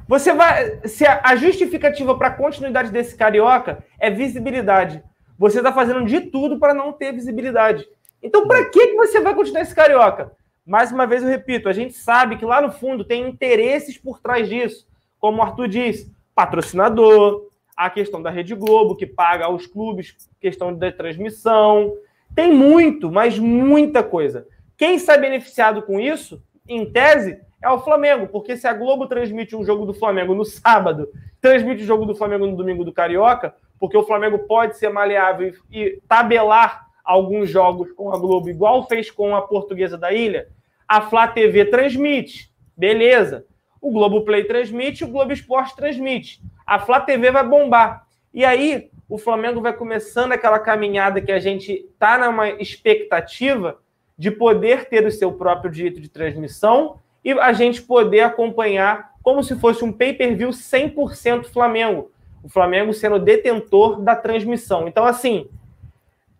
Você 0.07 0.33
vai. 0.33 0.79
Se 0.87 1.05
a 1.05 1.35
justificativa 1.35 2.15
para 2.17 2.27
a 2.27 2.33
continuidade 2.35 2.91
desse 2.91 3.15
carioca 3.15 3.83
é 3.99 4.09
visibilidade, 4.09 5.03
você 5.37 5.57
está 5.57 5.71
fazendo 5.71 6.05
de 6.05 6.21
tudo 6.21 6.59
para 6.59 6.73
não 6.73 6.93
ter 6.93 7.11
visibilidade. 7.13 7.87
Então, 8.21 8.47
para 8.47 8.65
que, 8.69 8.87
que 8.87 8.95
você 8.95 9.19
vai 9.19 9.35
continuar 9.35 9.61
esse 9.61 9.75
carioca? 9.75 10.31
Mais 10.65 10.91
uma 10.91 11.05
vez 11.05 11.21
eu 11.21 11.29
repito, 11.29 11.67
a 11.67 11.73
gente 11.73 11.93
sabe 11.93 12.37
que 12.37 12.45
lá 12.45 12.61
no 12.61 12.71
fundo 12.71 13.03
tem 13.03 13.27
interesses 13.27 13.97
por 13.97 14.19
trás 14.19 14.47
disso. 14.47 14.87
Como 15.19 15.39
o 15.39 15.41
Arthur 15.41 15.67
diz, 15.67 16.09
patrocinador, 16.33 17.49
a 17.75 17.89
questão 17.89 18.21
da 18.21 18.29
Rede 18.29 18.55
Globo, 18.55 18.95
que 18.95 19.05
paga 19.05 19.45
aos 19.45 19.67
clubes, 19.67 20.15
questão 20.39 20.73
da 20.73 20.91
transmissão. 20.91 21.93
Tem 22.33 22.53
muito, 22.53 23.11
mas 23.11 23.37
muita 23.37 24.01
coisa. 24.01 24.47
Quem 24.77 24.97
sai 24.97 25.19
beneficiado 25.19 25.81
com 25.81 25.99
isso, 25.99 26.41
em 26.67 26.89
tese, 26.89 27.39
é 27.63 27.69
o 27.69 27.79
Flamengo, 27.79 28.27
porque 28.27 28.55
se 28.57 28.67
a 28.67 28.73
Globo 28.73 29.07
transmite 29.07 29.55
um 29.55 29.63
jogo 29.63 29.85
do 29.85 29.93
Flamengo 29.93 30.35
no 30.35 30.45
sábado, 30.45 31.09
transmite 31.41 31.83
o 31.83 31.85
jogo 31.85 32.05
do 32.05 32.15
Flamengo 32.15 32.45
no 32.45 32.55
domingo 32.55 32.83
do 32.83 32.93
Carioca, 32.93 33.55
porque 33.79 33.97
o 33.97 34.03
Flamengo 34.03 34.39
pode 34.39 34.77
ser 34.77 34.89
maleável 34.89 35.53
e 35.71 35.99
tabelar 36.07 36.85
alguns 37.03 37.49
jogos 37.49 37.91
com 37.93 38.13
a 38.13 38.17
Globo, 38.19 38.49
igual 38.49 38.87
fez 38.87 39.09
com 39.09 39.35
a 39.35 39.41
Portuguesa 39.41 39.97
da 39.97 40.11
Ilha, 40.11 40.47
a 40.87 41.01
Flá 41.01 41.27
TV 41.27 41.65
transmite, 41.65 42.51
beleza. 42.77 43.45
O 43.81 43.91
Globo 43.91 44.21
Play 44.21 44.45
transmite, 44.45 45.03
o 45.03 45.07
Globo 45.07 45.33
Esporte 45.33 45.75
transmite 45.75 46.41
a 46.65 46.79
Flá 46.79 46.99
TV 46.99 47.31
vai 47.31 47.47
bombar. 47.47 48.07
E 48.33 48.43
aí, 48.43 48.89
o 49.07 49.17
Flamengo 49.17 49.61
vai 49.61 49.73
começando 49.73 50.31
aquela 50.31 50.59
caminhada 50.59 51.21
que 51.21 51.31
a 51.31 51.39
gente 51.39 51.71
está 51.71 52.17
numa 52.17 52.49
expectativa 52.49 53.79
de 54.17 54.31
poder 54.31 54.85
ter 54.89 55.05
o 55.05 55.11
seu 55.11 55.31
próprio 55.33 55.71
direito 55.71 55.99
de 55.99 56.09
transmissão 56.09 56.99
e 57.23 57.31
a 57.31 57.53
gente 57.53 57.81
poder 57.81 58.21
acompanhar 58.21 59.13
como 59.21 59.43
se 59.43 59.55
fosse 59.55 59.83
um 59.83 59.91
pay-per-view 59.91 60.49
100% 60.49 61.45
Flamengo. 61.45 62.11
O 62.43 62.49
Flamengo 62.49 62.93
sendo 62.93 63.19
detentor 63.19 64.01
da 64.01 64.15
transmissão. 64.15 64.87
Então, 64.87 65.05
assim, 65.05 65.47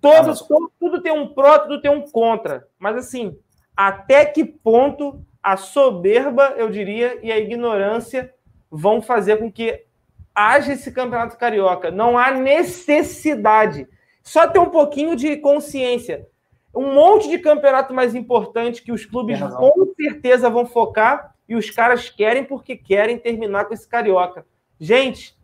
todo, 0.01 0.36
todo, 0.45 0.71
tudo 0.77 1.01
tem 1.01 1.13
um 1.13 1.27
pró, 1.27 1.59
tudo 1.59 1.81
tem 1.81 1.89
um 1.89 2.01
contra. 2.01 2.67
Mas, 2.77 2.97
assim, 2.97 3.38
até 3.75 4.25
que 4.25 4.43
ponto 4.43 5.23
a 5.41 5.55
soberba, 5.55 6.53
eu 6.57 6.69
diria, 6.69 7.19
e 7.23 7.31
a 7.31 7.39
ignorância 7.39 8.34
vão 8.69 9.01
fazer 9.01 9.38
com 9.38 9.51
que 9.51 9.84
haja 10.36 10.73
esse 10.73 10.91
campeonato 10.91 11.38
carioca. 11.38 11.89
Não 11.91 12.17
há 12.17 12.31
necessidade. 12.31 13.88
Só 14.21 14.47
ter 14.47 14.59
um 14.59 14.69
pouquinho 14.69 15.15
de 15.15 15.38
consciência. 15.38 16.27
Um 16.74 16.93
monte 16.93 17.30
de 17.30 17.38
campeonato 17.38 17.93
mais 17.93 18.15
importante 18.15 18.82
que 18.82 18.91
os 18.91 19.05
clubes 19.05 19.39
com 19.39 19.93
certeza 19.95 20.49
vão 20.49 20.65
focar 20.65 21.36
e 21.47 21.55
os 21.55 21.69
caras 21.69 22.09
querem 22.09 22.43
porque 22.43 22.76
querem 22.76 23.17
terminar 23.17 23.65
com 23.65 23.74
esse 23.74 23.88
carioca. 23.88 24.45
Gente, 24.80 25.38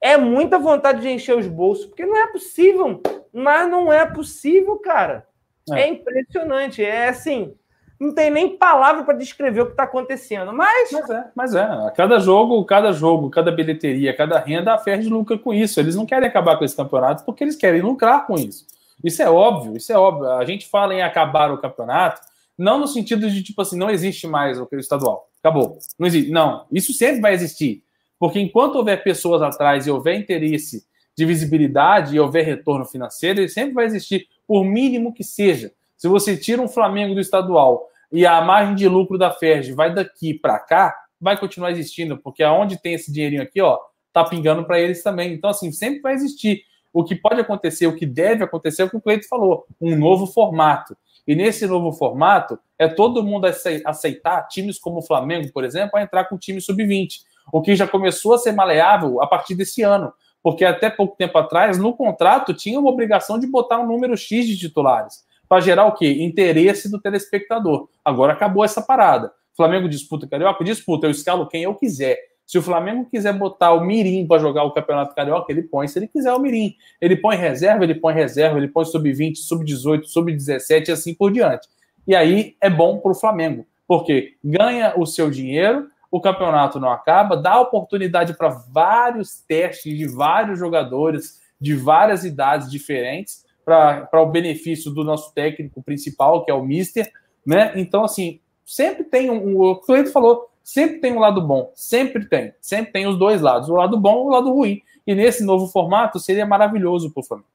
é 0.00 0.16
muita 0.16 0.58
vontade 0.58 1.00
de 1.00 1.08
encher 1.08 1.36
os 1.36 1.48
bolsos, 1.48 1.86
porque 1.86 2.06
não 2.06 2.16
é 2.16 2.26
possível. 2.28 3.02
Mas 3.32 3.68
não 3.68 3.92
é 3.92 4.06
possível, 4.06 4.76
cara. 4.76 5.26
É, 5.70 5.82
é 5.82 5.88
impressionante. 5.88 6.84
É 6.84 7.08
assim, 7.08 7.54
não 7.98 8.14
tem 8.14 8.30
nem 8.30 8.56
palavra 8.56 9.02
para 9.02 9.18
descrever 9.18 9.62
o 9.62 9.66
que 9.66 9.72
está 9.72 9.82
acontecendo. 9.82 10.52
Mas... 10.52 10.92
mas 10.92 11.10
é, 11.10 11.24
mas 11.34 11.54
é. 11.54 11.92
Cada 11.96 12.18
jogo, 12.20 12.64
cada 12.64 12.92
jogo, 12.92 13.28
cada 13.28 13.50
bilheteria, 13.50 14.16
cada 14.16 14.38
renda, 14.38 14.74
a 14.74 14.78
Ferdi 14.78 15.08
lucra 15.08 15.36
com 15.36 15.52
isso. 15.52 15.80
Eles 15.80 15.96
não 15.96 16.06
querem 16.06 16.28
acabar 16.28 16.56
com 16.56 16.64
esse 16.64 16.76
campeonato 16.76 17.24
porque 17.24 17.42
eles 17.42 17.56
querem 17.56 17.80
lucrar 17.80 18.26
com 18.26 18.36
isso. 18.36 18.66
Isso 19.02 19.22
é 19.22 19.30
óbvio, 19.30 19.76
isso 19.76 19.92
é 19.92 19.98
óbvio. 19.98 20.30
A 20.30 20.44
gente 20.44 20.68
fala 20.68 20.94
em 20.94 21.02
acabar 21.02 21.52
o 21.52 21.58
campeonato, 21.58 22.20
não 22.56 22.78
no 22.78 22.88
sentido 22.88 23.30
de 23.30 23.42
tipo 23.42 23.62
assim, 23.62 23.78
não 23.78 23.90
existe 23.90 24.26
mais 24.26 24.60
o 24.60 24.68
estadual. 24.72 25.28
Acabou. 25.40 25.78
Não 25.98 26.06
existe. 26.06 26.30
Não, 26.30 26.66
isso 26.72 26.92
sempre 26.92 27.20
vai 27.20 27.32
existir. 27.32 27.82
Porque 28.18 28.40
enquanto 28.40 28.76
houver 28.76 29.02
pessoas 29.04 29.40
atrás 29.42 29.86
e 29.86 29.90
houver 29.90 30.18
interesse 30.18 30.84
de 31.16 31.24
visibilidade 31.24 32.14
e 32.14 32.20
houver 32.20 32.44
retorno 32.44 32.84
financeiro, 32.84 33.40
ele 33.40 33.48
sempre 33.48 33.74
vai 33.74 33.86
existir, 33.86 34.26
por 34.46 34.64
mínimo 34.64 35.14
que 35.14 35.22
seja. 35.22 35.72
Se 35.96 36.08
você 36.08 36.36
tira 36.36 36.62
um 36.62 36.68
Flamengo 36.68 37.14
do 37.14 37.20
estadual 37.20 37.88
e 38.10 38.24
a 38.26 38.40
margem 38.40 38.74
de 38.74 38.88
lucro 38.88 39.18
da 39.18 39.30
Ferg 39.30 39.72
vai 39.72 39.92
daqui 39.92 40.34
para 40.34 40.58
cá, 40.58 40.94
vai 41.20 41.38
continuar 41.38 41.70
existindo, 41.70 42.16
porque 42.18 42.42
aonde 42.42 42.80
tem 42.80 42.94
esse 42.94 43.12
dinheirinho 43.12 43.42
aqui, 43.42 43.60
ó, 43.60 43.78
tá 44.12 44.24
pingando 44.24 44.64
para 44.64 44.80
eles 44.80 45.02
também. 45.02 45.32
Então, 45.32 45.50
assim, 45.50 45.72
sempre 45.72 46.00
vai 46.00 46.14
existir. 46.14 46.62
O 46.98 47.04
que 47.04 47.14
pode 47.14 47.40
acontecer, 47.40 47.86
o 47.86 47.94
que 47.94 48.04
deve 48.04 48.42
acontecer 48.42 48.82
é 48.82 48.84
o 48.84 48.90
que 48.90 48.96
o 48.96 49.00
Cleito 49.00 49.28
falou, 49.28 49.64
um 49.80 49.96
novo 49.96 50.26
formato. 50.26 50.96
E 51.28 51.36
nesse 51.36 51.64
novo 51.64 51.92
formato, 51.92 52.58
é 52.76 52.88
todo 52.88 53.22
mundo 53.22 53.46
aceitar 53.84 54.48
times 54.48 54.80
como 54.80 54.98
o 54.98 55.02
Flamengo, 55.02 55.48
por 55.52 55.62
exemplo, 55.62 55.96
a 55.96 56.02
entrar 56.02 56.24
com 56.24 56.34
o 56.34 56.38
time 56.38 56.60
sub-20. 56.60 57.20
O 57.52 57.62
que 57.62 57.76
já 57.76 57.86
começou 57.86 58.34
a 58.34 58.38
ser 58.38 58.50
maleável 58.50 59.22
a 59.22 59.28
partir 59.28 59.54
desse 59.54 59.80
ano. 59.80 60.12
Porque 60.42 60.64
até 60.64 60.90
pouco 60.90 61.16
tempo 61.16 61.38
atrás, 61.38 61.78
no 61.78 61.96
contrato, 61.96 62.52
tinha 62.52 62.80
uma 62.80 62.90
obrigação 62.90 63.38
de 63.38 63.46
botar 63.46 63.78
um 63.78 63.86
número 63.86 64.16
X 64.16 64.44
de 64.44 64.58
titulares 64.58 65.24
para 65.48 65.60
gerar 65.60 65.86
o 65.86 65.94
quê? 65.94 66.24
Interesse 66.24 66.90
do 66.90 67.00
telespectador. 67.00 67.88
Agora 68.04 68.32
acabou 68.32 68.64
essa 68.64 68.82
parada. 68.82 69.30
Flamengo 69.56 69.88
disputa 69.88 70.26
Carioca? 70.26 70.64
Disputa, 70.64 71.06
eu 71.06 71.12
escalo 71.12 71.46
quem 71.46 71.62
eu 71.62 71.76
quiser. 71.76 72.18
Se 72.48 72.56
o 72.56 72.62
Flamengo 72.62 73.04
quiser 73.04 73.34
botar 73.34 73.74
o 73.74 73.84
Mirim 73.84 74.26
para 74.26 74.40
jogar 74.40 74.64
o 74.64 74.72
Campeonato 74.72 75.14
Carioca, 75.14 75.52
ele 75.52 75.64
põe. 75.64 75.86
Se 75.86 75.98
ele 75.98 76.08
quiser 76.08 76.32
o 76.32 76.38
Mirim, 76.38 76.74
ele 76.98 77.14
põe 77.14 77.36
reserva, 77.36 77.84
ele 77.84 77.94
põe 77.94 78.14
reserva, 78.14 78.56
ele 78.56 78.68
põe 78.68 78.86
sub-20, 78.86 79.36
sub-18, 79.36 80.04
sub-17 80.04 80.88
e 80.88 80.92
assim 80.92 81.12
por 81.12 81.30
diante. 81.30 81.68
E 82.06 82.16
aí 82.16 82.56
é 82.58 82.70
bom 82.70 83.00
para 83.00 83.10
o 83.12 83.14
Flamengo, 83.14 83.66
porque 83.86 84.36
ganha 84.42 84.94
o 84.96 85.04
seu 85.04 85.30
dinheiro, 85.30 85.88
o 86.10 86.22
campeonato 86.22 86.80
não 86.80 86.90
acaba, 86.90 87.36
dá 87.36 87.60
oportunidade 87.60 88.32
para 88.32 88.48
vários 88.48 89.42
testes 89.46 89.94
de 89.94 90.06
vários 90.06 90.58
jogadores 90.58 91.42
de 91.60 91.74
várias 91.74 92.24
idades 92.24 92.70
diferentes 92.70 93.44
para 93.62 94.08
o 94.22 94.24
benefício 94.24 94.90
do 94.90 95.04
nosso 95.04 95.34
técnico 95.34 95.82
principal, 95.82 96.46
que 96.46 96.50
é 96.50 96.54
o 96.54 96.64
Mister, 96.64 97.12
né? 97.46 97.72
Então, 97.76 98.04
assim, 98.04 98.40
sempre 98.64 99.04
tem 99.04 99.30
um. 99.30 99.60
O 99.60 99.76
Cleiton 99.76 100.12
falou, 100.12 100.48
sempre 100.68 100.98
tem 100.98 101.14
um 101.14 101.18
lado 101.18 101.40
bom, 101.40 101.72
sempre 101.74 102.28
tem, 102.28 102.52
sempre 102.60 102.92
tem 102.92 103.06
os 103.06 103.18
dois 103.18 103.40
lados, 103.40 103.70
o 103.70 103.74
lado 103.74 103.98
bom 103.98 104.24
e 104.24 104.26
o 104.26 104.28
lado 104.28 104.52
ruim. 104.52 104.82
E 105.06 105.14
nesse 105.14 105.42
novo 105.42 105.66
formato 105.66 106.18
seria 106.18 106.44
maravilhoso 106.44 107.10
para 107.10 107.20
o 107.20 107.24
Flamengo. 107.24 107.48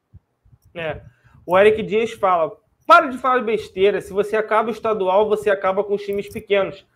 É. 0.73 0.99
O 1.45 1.55
Eric 1.55 1.83
Dias 1.83 2.11
fala: 2.13 2.51
para 2.87 3.05
de 3.05 3.19
falar 3.19 3.43
besteira, 3.43 4.01
se 4.01 4.11
você 4.11 4.35
acaba 4.35 4.69
o 4.69 4.71
estadual, 4.71 5.29
você 5.29 5.51
acaba 5.51 5.83
com 5.83 5.93
os 5.93 6.01
times 6.01 6.27
pequenos. 6.27 6.87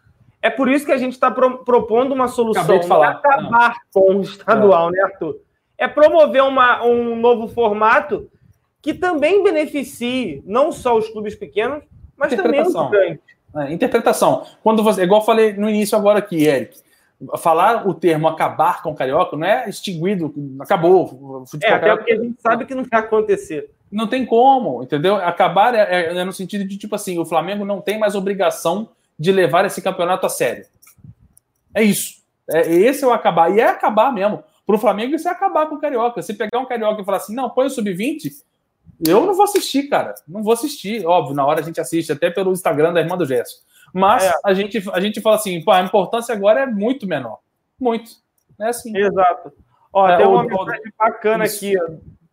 É 0.42 0.50
por 0.50 0.68
isso 0.68 0.88
que 0.88 0.92
a 0.92 0.98
gente 0.98 1.14
está 1.14 1.30
pro, 1.30 1.64
propondo 1.64 2.16
uma 2.16 2.28
solução. 2.28 2.80
De 2.80 2.88
falar. 2.88 3.10
acabar 3.10 3.72
ah. 3.72 3.76
com 3.94 4.16
o 4.16 4.22
estadual, 4.22 4.90
é. 4.90 4.94
né, 4.94 5.02
Arthur? 5.04 5.40
É 5.78 5.88
promover 5.88 6.42
uma, 6.42 6.84
um 6.84 7.16
novo 7.16 7.48
formato 7.48 8.28
que 8.82 8.96
também 8.96 9.44
beneficie 9.44 10.42
não 10.48 10.72
só 10.72 10.98
os 10.98 11.08
clubes 11.10 11.36
pequenos, 11.36 11.84
mas 12.18 12.34
também 12.34 12.62
os 12.62 12.74
grandes. 12.90 13.37
É, 13.56 13.72
interpretação. 13.72 14.46
Quando 14.62 14.84
você, 14.84 15.04
igual 15.04 15.22
eu 15.22 15.26
falei 15.26 15.54
no 15.54 15.70
início 15.70 15.98
agora 15.98 16.20
aqui, 16.20 16.46
Eric, 16.46 16.78
falar 17.38 17.88
o 17.88 17.94
termo 17.94 18.28
acabar 18.28 18.82
com 18.82 18.92
o 18.92 18.96
carioca 18.96 19.36
não 19.36 19.48
é 19.48 19.68
extinguido, 19.68 20.34
acabou. 20.60 21.44
É, 21.64 21.72
até 21.72 21.96
porque 21.96 22.14
a 22.14 22.22
gente 22.22 22.42
sabe 22.42 22.66
que 22.66 22.76
não 22.76 22.84
vai 22.84 23.00
acontecer. 23.00 23.72
Não 23.92 24.08
tem 24.08 24.26
como, 24.26 24.84
entendeu? 24.84 25.16
Acabar 25.16 25.74
é, 25.74 25.80
é, 25.80 26.18
é, 26.18 26.24
no 26.24 26.34
sentido 26.34 26.68
de 26.68 26.78
tipo 26.78 26.94
assim, 26.94 27.18
o 27.18 27.26
Flamengo 27.26 27.66
não 27.66 27.82
tem 27.82 27.98
mais 27.98 28.16
obrigação 28.16 28.90
de 29.18 29.32
levar 29.32 29.66
esse 29.66 29.82
campeonato 29.82 30.26
a 30.26 30.30
sério. 30.30 30.66
É 31.74 31.82
isso. 31.82 32.18
É, 32.50 32.72
esse 32.72 33.04
é 33.04 33.08
o 33.08 33.14
acabar. 33.14 33.56
E 33.56 33.60
é 33.60 33.68
acabar 33.68 34.12
mesmo. 34.12 34.44
Para 34.66 34.76
o 34.76 34.80
Flamengo, 34.80 35.16
isso 35.16 35.28
é 35.28 35.32
acabar 35.32 35.68
com 35.68 35.76
o 35.76 35.80
Carioca. 35.80 36.22
Se 36.22 36.34
pegar 36.34 36.60
um 36.60 36.66
Carioca 36.66 37.02
e 37.02 37.06
falar 37.06 37.18
assim, 37.18 37.34
não, 37.34 37.50
põe 37.50 37.68
o 37.68 37.70
sub-20, 37.70 38.32
eu 39.06 39.26
não 39.26 39.34
vou 39.34 39.44
assistir, 39.44 39.84
cara. 39.84 40.16
Não 40.28 40.44
vou 40.44 40.54
assistir. 40.54 41.06
Óbvio, 41.06 41.36
na 41.36 41.46
hora 41.46 41.60
a 41.60 41.64
gente 41.64 41.80
assiste, 41.80 42.12
até 42.12 42.30
pelo 42.30 42.52
Instagram 42.52 42.94
da 42.94 43.02
irmã 43.02 43.18
do 43.18 43.26
Gesso. 43.26 43.64
Mas 43.94 44.26
é. 44.26 44.34
a, 44.44 44.54
gente, 44.54 44.84
a 44.92 45.00
gente 45.00 45.22
fala 45.22 45.36
assim, 45.36 45.64
pô, 45.64 45.72
a 45.72 45.82
importância 45.82 46.34
agora 46.34 46.62
é 46.62 46.66
muito 46.66 47.08
menor. 47.08 47.40
Muito. 47.80 48.12
É 48.60 48.70
assim. 48.70 48.96
Exato. 48.98 49.54
Ó, 49.94 50.08
é, 50.08 50.18
tem 50.18 50.26
uma 50.26 50.44
mensagem 50.44 50.92
bacana 50.98 51.46
isso. 51.46 51.58
aqui 51.58 51.76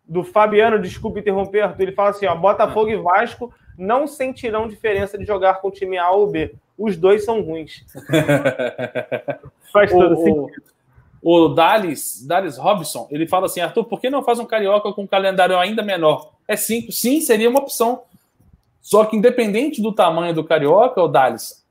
do 0.07 0.23
Fabiano, 0.23 0.79
desculpe 0.79 1.19
interromper, 1.19 1.61
Arthur. 1.61 1.83
Ele 1.83 1.91
fala 1.91 2.09
assim: 2.09 2.25
ó, 2.25 2.35
Botafogo 2.35 2.89
e 2.89 2.97
Vasco 2.97 3.53
não 3.77 4.07
sentirão 4.07 4.67
diferença 4.67 5.17
de 5.17 5.25
jogar 5.25 5.55
com 5.55 5.67
o 5.67 5.71
time 5.71 5.97
A 5.97 6.11
ou 6.11 6.27
B. 6.27 6.55
Os 6.77 6.97
dois 6.97 7.23
são 7.23 7.41
ruins. 7.41 7.85
Faz 9.71 9.91
todo 9.91 10.13
o, 10.13 10.17
sentido. 10.17 10.74
O, 11.27 11.47
Dallas, 11.47 12.23
Dallas 12.23 12.55
Robson, 12.55 13.07
ele 13.09 13.25
fala 13.25 13.47
assim: 13.47 13.59
Arthur, 13.59 13.85
por 13.85 13.99
que 13.99 14.11
não 14.11 14.21
faz 14.21 14.37
um 14.37 14.45
carioca 14.45 14.93
com 14.93 15.01
um 15.01 15.07
calendário 15.07 15.57
ainda 15.57 15.81
menor? 15.81 16.33
É 16.47 16.55
simples. 16.55 16.99
Sim, 16.99 17.19
seria 17.19 17.49
uma 17.49 17.61
opção. 17.61 18.03
Só 18.79 19.03
que, 19.05 19.17
independente 19.17 19.81
do 19.81 19.91
tamanho 19.91 20.35
do 20.35 20.43
carioca, 20.43 21.01
o 21.01 21.07
Dallas, 21.07 21.65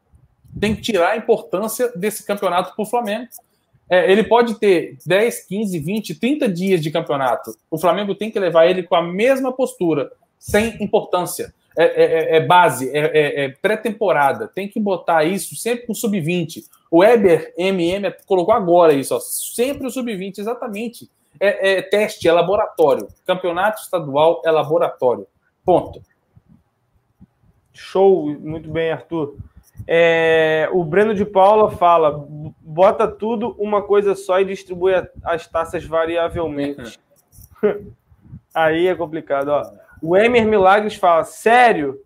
tem 0.59 0.75
que 0.75 0.83
tirar 0.83 1.11
a 1.11 1.17
importância 1.17 1.93
desse 1.95 2.27
campeonato 2.27 2.75
para 2.75 2.83
o 2.83 2.87
Flamengo. 2.87 3.29
É, 3.89 4.11
ele 4.11 4.25
pode 4.25 4.59
ter 4.59 4.99
10, 5.07 5.47
15, 5.47 5.79
20, 5.79 6.15
30 6.17 6.49
dias 6.49 6.81
de 6.83 6.91
campeonato. 6.91 7.57
O 7.71 7.79
Flamengo 7.79 8.13
tem 8.13 8.33
que 8.33 8.41
levar 8.41 8.67
ele 8.67 8.83
com 8.83 8.97
a 8.97 9.03
mesma 9.03 9.53
postura, 9.53 10.11
sem 10.37 10.83
importância. 10.83 11.55
É, 11.77 11.85
é, 11.85 12.05
é, 12.05 12.37
é 12.37 12.41
base, 12.41 12.89
é, 12.91 12.99
é, 12.99 13.45
é 13.45 13.49
pré-temporada. 13.49 14.47
Tem 14.47 14.69
que 14.69 14.79
botar 14.79 15.25
isso 15.25 15.57
sempre 15.57 15.87
com 15.87 15.95
sub-20. 15.95 16.63
O 16.91 16.99
Weber 16.99 17.53
MM 17.59 18.15
colocou 18.27 18.55
agora 18.55 18.93
isso, 18.93 19.15
ó, 19.15 19.19
sempre 19.19 19.87
o 19.87 19.91
sub-20, 19.91 20.39
exatamente. 20.39 21.11
É, 21.41 21.83
teste, 21.83 22.29
é 22.29 22.33
laboratório. 22.33 23.09
Campeonato 23.27 23.83
estadual 23.83 24.41
é 24.45 24.53
laboratório. 24.53 25.27
Ponto. 25.65 26.01
Show, 27.73 28.29
muito 28.39 28.71
bem, 28.71 28.93
Arthur. 28.93 29.35
O 30.73 30.85
Breno 30.85 31.13
de 31.13 31.25
Paula 31.25 31.73
fala: 31.73 32.25
bota 32.61 33.09
tudo 33.09 33.57
uma 33.59 33.83
coisa 33.83 34.15
só 34.15 34.41
e 34.41 34.45
distribui 34.45 34.93
as 35.25 35.49
taças 35.49 35.85
variavelmente. 35.85 37.01
aí 38.55 38.87
é 38.87 38.95
complicado. 38.95 39.49
Ó. 39.49 39.84
O 40.05 40.15
Emer 40.15 40.47
Milagres 40.47 40.97
fala: 40.97 41.25
sério? 41.25 41.99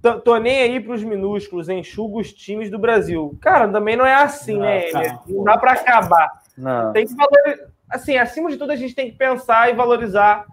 Tô, 0.00 0.20
tô 0.20 0.36
nem 0.36 0.60
aí 0.60 0.78
para 0.78 0.94
os 0.94 1.02
minúsculos, 1.02 1.68
enxuga 1.68 2.18
os 2.18 2.32
times 2.32 2.70
do 2.70 2.78
Brasil. 2.78 3.36
Cara, 3.40 3.66
também 3.66 3.96
não 3.96 4.06
é 4.06 4.14
assim, 4.14 4.54
não, 4.54 4.60
né, 4.60 4.90
Emer? 4.90 5.18
Não 5.26 5.42
dá 5.42 5.58
para 5.58 5.72
acabar. 5.72 6.30
Não. 6.56 6.92
Tem 6.92 7.04
que 7.04 7.14
valorizar. 7.14 7.66
Assim, 7.90 8.16
acima 8.16 8.48
de 8.50 8.56
tudo, 8.56 8.70
a 8.70 8.76
gente 8.76 8.94
tem 8.94 9.10
que 9.10 9.16
pensar 9.16 9.70
e 9.70 9.74
valorizar 9.74 10.44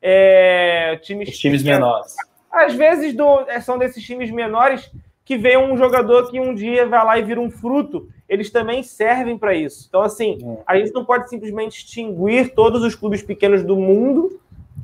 é, 0.00 0.98
times, 1.02 1.28
os 1.28 1.38
times 1.38 1.62
menores. 1.62 2.14
Às 2.50 2.74
vezes 2.74 3.14
do, 3.14 3.46
são 3.62 3.78
desses 3.78 4.02
times 4.02 4.30
menores 4.30 4.90
que 5.24 5.36
vem 5.36 5.56
um 5.56 5.76
jogador 5.76 6.30
que 6.30 6.40
um 6.40 6.54
dia 6.54 6.86
vai 6.86 7.04
lá 7.04 7.18
e 7.18 7.22
vira 7.22 7.40
um 7.40 7.50
fruto, 7.50 8.08
eles 8.28 8.50
também 8.50 8.82
servem 8.82 9.38
para 9.38 9.54
isso. 9.54 9.86
Então, 9.88 10.02
assim, 10.02 10.38
é. 10.42 10.62
a 10.66 10.76
gente 10.78 10.92
não 10.92 11.04
pode 11.04 11.28
simplesmente 11.28 11.78
extinguir 11.78 12.54
todos 12.54 12.82
os 12.82 12.94
clubes 12.94 13.22
pequenos 13.22 13.62
do 13.62 13.76
mundo, 13.76 14.40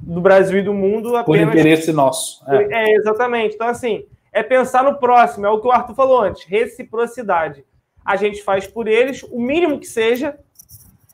do 0.08 0.22
Brasil 0.22 0.60
e 0.60 0.62
do 0.62 0.72
mundo, 0.72 1.14
apenas... 1.14 1.24
Por 1.24 1.58
interesse 1.58 1.92
nosso. 1.92 2.42
É. 2.50 2.92
é, 2.92 2.94
exatamente. 2.94 3.54
Então, 3.54 3.68
assim, 3.68 4.06
é 4.32 4.42
pensar 4.42 4.82
no 4.82 4.98
próximo, 4.98 5.44
é 5.44 5.50
o 5.50 5.60
que 5.60 5.68
o 5.68 5.70
Arthur 5.70 5.94
falou 5.94 6.22
antes, 6.22 6.44
reciprocidade. 6.44 7.62
A 8.02 8.16
gente 8.16 8.42
faz 8.42 8.66
por 8.66 8.88
eles 8.88 9.22
o 9.24 9.38
mínimo 9.38 9.78
que 9.78 9.86
seja 9.86 10.38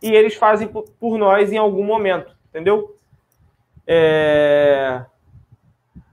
e 0.00 0.12
eles 0.12 0.36
fazem 0.36 0.68
por 0.68 1.18
nós 1.18 1.52
em 1.52 1.56
algum 1.56 1.82
momento, 1.82 2.36
entendeu? 2.48 2.96
É... 3.84 5.04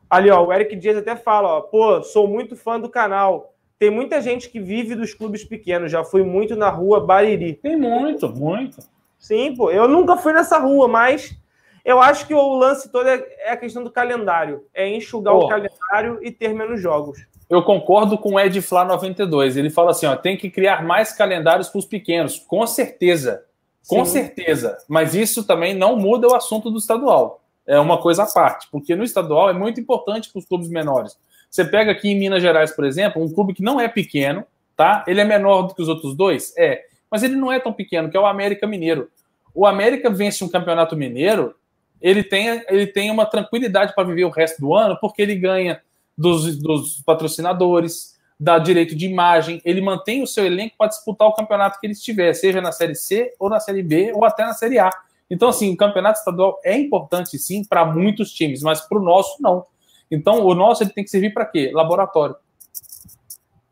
Ali, 0.10 0.32
ó, 0.32 0.44
o 0.44 0.52
Eric 0.52 0.76
Dias 0.76 0.98
até 0.98 1.16
fala, 1.16 1.50
ó, 1.50 1.62
pô, 1.62 2.02
sou 2.02 2.28
muito 2.28 2.56
fã 2.56 2.80
do 2.80 2.90
canal. 2.90 3.54
Tem 3.78 3.92
muita 3.92 4.20
gente 4.22 4.50
que 4.50 4.60
vive 4.60 4.96
dos 4.96 5.14
clubes 5.14 5.44
pequenos. 5.44 5.92
Já 5.92 6.04
fui 6.04 6.24
muito 6.24 6.56
na 6.56 6.70
rua 6.70 7.00
Bariri. 7.00 7.54
Tem 7.54 7.78
muito, 7.78 8.28
muito. 8.28 8.80
Sim, 9.18 9.56
pô. 9.56 9.70
Eu 9.70 9.88
nunca 9.88 10.18
fui 10.18 10.34
nessa 10.34 10.58
rua, 10.58 10.88
mas 10.88 11.40
eu 11.84 12.02
acho 12.02 12.28
que 12.28 12.34
o 12.34 12.56
lance 12.56 12.90
todo 12.92 13.08
é, 13.08 13.24
é 13.40 13.52
a 13.52 13.58
questão 13.58 13.84
do 13.84 13.92
calendário. 13.92 14.66
É 14.74 14.88
enxugar 14.88 15.36
o 15.36 15.48
calendário 15.48 16.20
e 16.22 16.32
ter 16.32 16.54
menos 16.54 16.82
jogos. 16.82 17.20
Eu 17.50 17.64
concordo 17.64 18.18
com 18.18 18.36
o 18.36 18.40
Ed 18.40 18.62
Flá 18.62 18.86
92. 18.86 19.58
Ele 19.58 19.70
fala 19.70 19.92
assim: 19.92 20.06
ó, 20.06 20.16
tem 20.16 20.38
que 20.38 20.50
criar 20.50 20.84
mais 20.84 21.12
calendários 21.12 21.70
para 21.70 21.80
os 21.80 21.86
pequenos. 21.86 22.40
Com 22.40 22.66
certeza. 22.66 23.44
Com 23.88 24.06
Sim. 24.06 24.12
certeza. 24.12 24.78
Mas 24.88 25.16
isso 25.16 25.46
também 25.46 25.74
não 25.74 25.96
muda 25.96 26.28
o 26.28 26.36
assunto 26.36 26.70
do 26.70 26.78
estadual 26.78 27.42
é 27.66 27.80
uma 27.80 27.98
coisa 27.98 28.24
à 28.24 28.26
parte, 28.26 28.68
porque 28.72 28.96
no 28.96 29.04
estadual 29.04 29.50
é 29.50 29.54
muito 29.54 29.80
importante 29.80 30.30
para 30.32 30.40
os 30.40 30.46
clubes 30.46 30.70
menores. 30.70 31.18
Você 31.50 31.66
pega 31.66 31.92
aqui 31.92 32.10
em 32.10 32.20
Minas 32.20 32.42
Gerais, 32.42 32.76
por 32.76 32.86
exemplo, 32.86 33.24
um 33.24 33.32
clube 33.32 33.54
que 33.54 33.64
não 33.64 33.80
é 33.80 33.88
pequeno, 33.88 34.46
tá? 34.76 35.04
Ele 35.08 35.22
é 35.22 35.24
menor 35.24 35.64
do 35.64 35.76
que 35.76 35.82
os 35.82 35.90
outros 35.90 36.16
dois? 36.16 36.54
É, 36.58 36.84
mas 37.10 37.24
ele 37.24 37.36
não 37.36 37.52
é 37.52 37.60
tão 37.60 37.74
pequeno, 37.74 38.10
que 38.10 38.18
é 38.18 38.20
o 38.20 38.26
América 38.26 38.66
Mineiro. 38.66 39.10
O 39.54 39.66
América 39.66 40.10
vence 40.10 40.44
um 40.44 40.50
campeonato 40.50 40.96
mineiro, 40.96 41.56
ele 42.02 42.24
tem, 42.24 42.64
ele 42.68 42.88
tem 42.88 43.12
uma 43.12 43.26
tranquilidade 43.26 43.94
para 43.94 44.08
viver 44.08 44.26
o 44.26 44.30
resto 44.30 44.60
do 44.60 44.74
ano, 44.74 44.98
porque 45.00 45.22
ele 45.22 45.36
ganha 45.36 45.82
dos, 46.18 46.58
dos 46.58 47.02
patrocinadores, 47.06 48.20
dá 48.40 48.58
direito 48.58 48.96
de 48.96 49.06
imagem, 49.06 49.62
ele 49.64 49.82
mantém 49.82 50.24
o 50.24 50.28
seu 50.28 50.46
elenco 50.46 50.76
para 50.78 50.88
disputar 50.88 51.28
o 51.28 51.34
campeonato 51.34 51.80
que 51.80 51.86
ele 51.86 51.94
estiver, 51.94 52.34
seja 52.34 52.60
na 52.60 52.72
Série 52.72 52.96
C, 52.96 53.34
ou 53.40 53.50
na 53.50 53.60
Série 53.60 53.84
B, 53.84 54.12
ou 54.14 54.26
até 54.26 54.44
na 54.44 54.54
Série 54.54 54.80
A. 54.80 54.90
Então, 55.30 55.50
assim, 55.50 55.72
o 55.72 55.78
campeonato 55.78 56.20
estadual 56.20 56.60
é 56.64 56.78
importante, 56.78 57.38
sim, 57.38 57.64
para 57.64 57.86
muitos 57.86 58.34
times, 58.34 58.62
mas 58.62 58.82
para 58.82 58.98
o 58.98 59.02
nosso, 59.02 59.42
não. 59.42 59.66
Então, 60.10 60.44
o 60.44 60.54
nosso 60.54 60.84
ele 60.84 60.92
tem 60.92 61.04
que 61.04 61.10
servir 61.10 61.34
para 61.34 61.46
quê? 61.46 61.72
Laboratório. 61.74 62.36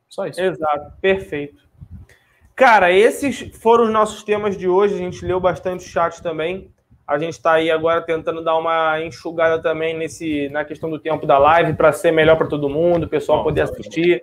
Só 0.08 0.26
isso. 0.26 0.40
Exato, 0.40 0.94
perfeito. 1.02 1.60
Cara, 2.56 2.92
esses 2.92 3.40
foram 3.58 3.86
os 3.86 3.92
nossos 3.92 4.24
temas 4.24 4.58
de 4.58 4.68
hoje. 4.68 4.96
A 4.96 4.98
gente 4.98 5.26
leu 5.26 5.40
bastante 5.40 5.84
chat 5.84 6.22
também. 6.22 6.72
A 7.10 7.18
gente 7.18 7.34
está 7.34 7.54
aí 7.54 7.72
agora 7.72 8.04
tentando 8.04 8.44
dar 8.44 8.56
uma 8.56 9.02
enxugada 9.02 9.60
também 9.60 9.98
nesse, 9.98 10.48
na 10.50 10.64
questão 10.64 10.92
do 10.92 11.00
tempo 11.00 11.26
da 11.26 11.40
live 11.40 11.74
para 11.74 11.92
ser 11.92 12.12
melhor 12.12 12.38
para 12.38 12.46
todo 12.46 12.70
mundo, 12.70 13.06
o 13.06 13.10
pessoal 13.10 13.44
poder 13.44 13.62
assistir. 13.62 14.22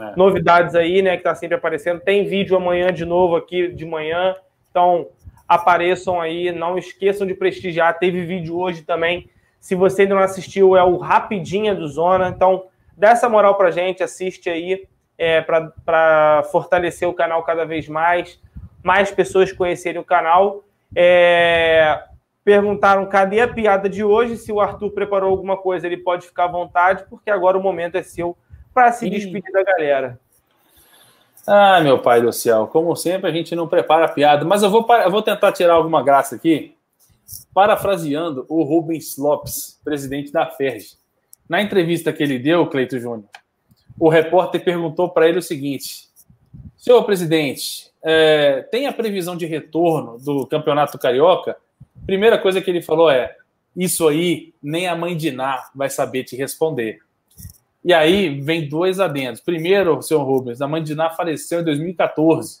É. 0.00 0.16
Novidades 0.16 0.74
aí, 0.74 1.02
né, 1.02 1.10
que 1.10 1.18
está 1.18 1.34
sempre 1.34 1.56
aparecendo. 1.56 2.00
Tem 2.00 2.24
vídeo 2.24 2.56
amanhã 2.56 2.90
de 2.90 3.04
novo 3.04 3.36
aqui 3.36 3.68
de 3.68 3.84
manhã. 3.84 4.34
Então, 4.70 5.08
apareçam 5.46 6.22
aí, 6.22 6.50
não 6.50 6.78
esqueçam 6.78 7.26
de 7.26 7.34
prestigiar. 7.34 7.98
Teve 7.98 8.24
vídeo 8.24 8.58
hoje 8.58 8.80
também. 8.80 9.28
Se 9.60 9.74
você 9.74 10.02
ainda 10.02 10.14
não 10.14 10.22
assistiu, 10.22 10.74
é 10.74 10.82
o 10.82 10.96
Rapidinha 10.96 11.74
do 11.74 11.86
Zona. 11.86 12.30
Então, 12.30 12.64
dá 12.96 13.10
essa 13.10 13.28
moral 13.28 13.56
pra 13.56 13.70
gente, 13.70 14.02
assiste 14.02 14.48
aí 14.48 14.86
é, 15.18 15.42
para 15.42 16.44
fortalecer 16.50 17.06
o 17.06 17.12
canal 17.12 17.42
cada 17.42 17.66
vez 17.66 17.86
mais, 17.88 18.40
mais 18.82 19.10
pessoas 19.10 19.52
conhecerem 19.52 20.00
o 20.00 20.04
canal. 20.04 20.64
É, 20.96 22.04
perguntaram 22.44 23.08
cadê 23.08 23.40
a 23.40 23.48
piada 23.48 23.88
de 23.88 24.02
hoje. 24.04 24.36
Se 24.36 24.52
o 24.52 24.60
Arthur 24.60 24.90
preparou 24.90 25.30
alguma 25.30 25.56
coisa, 25.56 25.86
ele 25.86 25.96
pode 25.96 26.26
ficar 26.26 26.44
à 26.44 26.48
vontade, 26.48 27.04
porque 27.08 27.30
agora 27.30 27.58
o 27.58 27.62
momento 27.62 27.96
é 27.96 28.02
seu 28.02 28.36
para 28.72 28.92
se 28.92 29.08
despedir 29.08 29.52
da 29.52 29.62
galera. 29.62 30.18
Ah, 31.46 31.80
meu 31.80 31.98
pai 31.98 32.22
do 32.22 32.32
céu, 32.32 32.68
como 32.68 32.94
sempre 32.94 33.28
a 33.28 33.32
gente 33.32 33.54
não 33.56 33.66
prepara 33.66 34.08
piada, 34.08 34.44
mas 34.44 34.62
eu 34.62 34.70
vou, 34.70 34.86
eu 34.88 35.10
vou 35.10 35.22
tentar 35.22 35.52
tirar 35.52 35.74
alguma 35.74 36.02
graça 36.02 36.36
aqui. 36.36 36.76
parafraseando 37.52 38.46
o 38.48 38.62
Rubens 38.62 39.16
Lopes, 39.16 39.80
presidente 39.84 40.32
da 40.32 40.46
FERJ. 40.46 40.96
Na 41.48 41.60
entrevista 41.60 42.12
que 42.12 42.22
ele 42.22 42.38
deu, 42.38 42.66
Cleito 42.68 42.98
Júnior, 42.98 43.28
o 43.98 44.08
repórter 44.08 44.62
perguntou 44.62 45.08
para 45.08 45.28
ele 45.28 45.38
o 45.38 45.42
seguinte: 45.42 46.08
Senhor 46.76 47.02
presidente, 47.04 47.90
é, 48.02 48.62
tem 48.70 48.86
a 48.86 48.92
previsão 48.92 49.36
de 49.36 49.46
retorno 49.46 50.18
do 50.18 50.46
Campeonato 50.46 50.98
Carioca? 50.98 51.56
Primeira 52.06 52.38
coisa 52.38 52.60
que 52.60 52.70
ele 52.70 52.82
falou 52.82 53.10
é: 53.10 53.36
Isso 53.76 54.08
aí 54.08 54.52
nem 54.62 54.86
a 54.86 54.96
mãe 54.96 55.16
de 55.16 55.30
Ná 55.30 55.70
vai 55.74 55.88
saber 55.88 56.24
te 56.24 56.36
responder. 56.36 57.00
E 57.84 57.92
aí 57.92 58.40
vem 58.40 58.68
dois 58.68 59.00
adendos. 59.00 59.40
Primeiro, 59.40 60.00
senhor 60.02 60.22
Rubens, 60.22 60.60
a 60.60 60.68
mãe 60.68 60.82
de 60.82 60.94
Ná 60.94 61.10
faleceu 61.10 61.60
em 61.60 61.64
2014. 61.64 62.60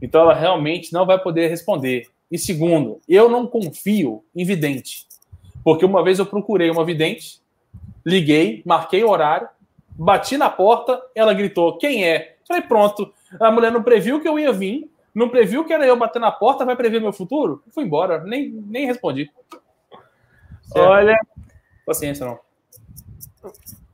Então 0.00 0.22
ela 0.22 0.34
realmente 0.34 0.92
não 0.92 1.06
vai 1.06 1.18
poder 1.18 1.48
responder. 1.48 2.08
E 2.30 2.38
segundo, 2.38 3.00
eu 3.08 3.28
não 3.28 3.46
confio 3.46 4.24
em 4.34 4.44
vidente. 4.44 5.06
Porque 5.64 5.84
uma 5.84 6.02
vez 6.02 6.18
eu 6.18 6.26
procurei 6.26 6.70
uma 6.70 6.84
vidente, 6.84 7.40
liguei, 8.04 8.62
marquei 8.64 9.04
o 9.04 9.10
horário, 9.10 9.48
bati 9.90 10.36
na 10.36 10.50
porta, 10.50 11.00
ela 11.14 11.32
gritou: 11.32 11.78
Quem 11.78 12.04
é? 12.04 12.36
Falei: 12.46 12.62
Pronto. 12.62 13.12
A 13.40 13.50
mulher 13.50 13.72
não 13.72 13.82
previu 13.82 14.20
que 14.20 14.28
eu 14.28 14.38
ia 14.38 14.52
vir, 14.52 14.90
não 15.14 15.28
previu 15.28 15.64
que 15.64 15.72
era 15.72 15.86
eu 15.86 15.96
bater 15.96 16.18
na 16.18 16.30
porta, 16.30 16.64
vai 16.64 16.76
prever 16.76 17.00
meu 17.00 17.12
futuro? 17.12 17.62
Fui 17.70 17.84
embora, 17.84 18.22
nem, 18.24 18.50
nem 18.50 18.86
respondi. 18.86 19.30
Olha. 20.74 21.18
Paciência, 21.84 22.26
não. 22.26 22.38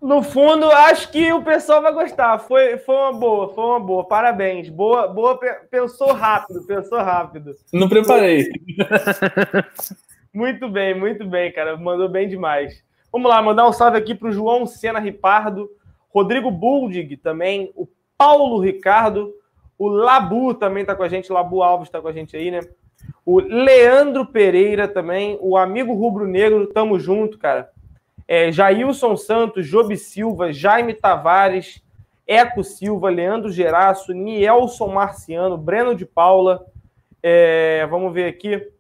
No 0.01 0.23
fundo, 0.23 0.71
acho 0.71 1.11
que 1.11 1.33
o 1.33 1.43
pessoal 1.43 1.83
vai 1.83 1.93
gostar. 1.93 2.39
Foi, 2.39 2.79
foi 2.79 2.95
uma 2.95 3.13
boa, 3.13 3.53
foi 3.53 3.65
uma 3.65 3.81
boa. 3.81 4.07
Parabéns. 4.07 4.69
Boa, 4.69 5.09
boa. 5.09 5.37
Pensou 5.71 6.13
rápido, 6.13 6.65
pensou 6.65 6.99
rápido. 6.99 7.57
Não 7.73 7.89
preparei. 7.89 8.49
Muito 10.33 10.69
bem, 10.69 10.95
muito 10.95 11.27
bem, 11.27 11.51
cara. 11.51 11.77
Mandou 11.77 12.09
bem 12.09 12.29
demais. 12.29 12.85
Vamos 13.11 13.29
lá, 13.29 13.41
mandar 13.41 13.67
um 13.67 13.73
salve 13.73 13.97
aqui 13.97 14.15
para 14.15 14.29
o 14.29 14.33
João 14.33 14.67
Sena 14.67 14.99
Ripardo, 14.99 15.69
Rodrigo 16.11 16.51
Buldig 16.51 17.17
também, 17.17 17.73
o 17.75 17.89
Paulo 18.17 18.61
Ricardo, 18.61 19.33
o 19.79 19.89
Labu 19.89 20.55
também 20.55 20.83
está 20.83 20.95
com 20.95 21.03
a 21.03 21.09
gente, 21.09 21.33
Labu 21.33 21.63
Alves 21.63 21.89
está 21.89 22.01
com 22.01 22.09
a 22.09 22.13
gente 22.13 22.37
aí, 22.37 22.51
né? 22.51 22.61
O 23.25 23.41
Leandro 23.41 24.27
Pereira 24.27 24.89
também, 24.89 25.39
o 25.41 25.57
amigo 25.57 25.95
Rubro 25.95 26.27
Negro, 26.27 26.67
tamo 26.67 26.99
junto, 26.99 27.39
cara 27.39 27.71
é, 28.29 28.53
Jailson 28.53 29.17
Santos, 29.17 29.67
Job 29.67 29.97
Silva, 29.97 30.53
Jaime 30.53 30.93
Tavares, 30.93 31.83
Eco 32.27 32.63
Silva, 32.63 33.09
Leandro 33.09 33.51
Geraço, 33.51 34.13
Nielson 34.13 34.89
Marciano, 34.89 35.57
Breno 35.57 35.95
de 35.95 36.05
Paula, 36.05 36.67
é, 37.23 37.87
vamos 37.87 38.13
ver 38.13 38.27
aqui, 38.27 38.71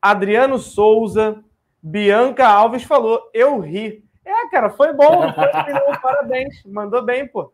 Adriano 0.00 0.58
Souza, 0.58 1.42
Bianca 1.82 2.46
Alves 2.46 2.84
falou, 2.84 3.30
eu 3.32 3.58
ri. 3.58 4.04
É, 4.22 4.48
cara, 4.50 4.68
foi 4.68 4.92
bom, 4.92 5.32
foi, 5.32 5.48
parabéns, 6.02 6.62
mandou 6.66 7.02
bem, 7.02 7.26
pô. 7.26 7.50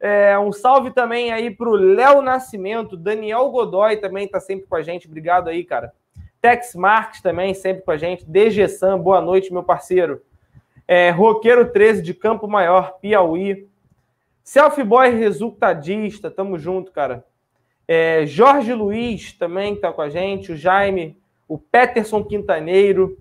É, 0.00 0.38
um 0.38 0.52
salve 0.52 0.92
também 0.92 1.32
aí 1.32 1.50
pro 1.50 1.72
Léo 1.72 2.22
Nascimento, 2.22 2.96
Daniel 2.96 3.50
Godoy 3.50 3.96
também 3.96 4.26
está 4.26 4.38
sempre 4.38 4.66
com 4.66 4.76
a 4.76 4.82
gente, 4.82 5.08
obrigado 5.08 5.48
aí, 5.48 5.64
cara. 5.64 5.92
Tex 6.40 6.74
Marques 6.74 7.20
também 7.20 7.52
sempre 7.52 7.82
com 7.82 7.90
a 7.90 7.96
gente, 7.96 8.24
DG 8.24 8.68
Sam, 8.68 8.98
boa 8.98 9.20
noite, 9.20 9.52
meu 9.52 9.62
parceiro. 9.62 10.22
É, 10.86 11.10
Roqueiro 11.10 11.70
13 11.72 12.00
de 12.00 12.14
Campo 12.14 12.46
Maior, 12.46 12.98
Piauí. 13.00 13.68
Selfie 14.44 14.84
Boy 14.84 15.10
resultadista, 15.10 16.30
tamo 16.30 16.58
junto, 16.58 16.92
cara. 16.92 17.24
É, 17.86 18.24
Jorge 18.24 18.72
Luiz 18.72 19.32
também 19.32 19.74
tá 19.74 19.92
com 19.92 20.00
a 20.00 20.08
gente, 20.08 20.52
o 20.52 20.56
Jaime, 20.56 21.18
o 21.48 21.58
Peterson 21.58 22.22
Quintaneiro, 22.22 23.18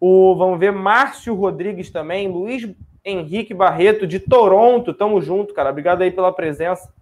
o, 0.00 0.34
vamos 0.36 0.58
ver, 0.58 0.72
Márcio 0.72 1.34
Rodrigues 1.34 1.90
também, 1.90 2.28
Luiz 2.28 2.68
Henrique 3.04 3.54
Barreto 3.54 4.06
de 4.06 4.18
Toronto, 4.18 4.92
tamo 4.92 5.20
junto, 5.20 5.54
cara. 5.54 5.70
Obrigado 5.70 6.02
aí 6.02 6.10
pela 6.10 6.32
presença. 6.32 6.92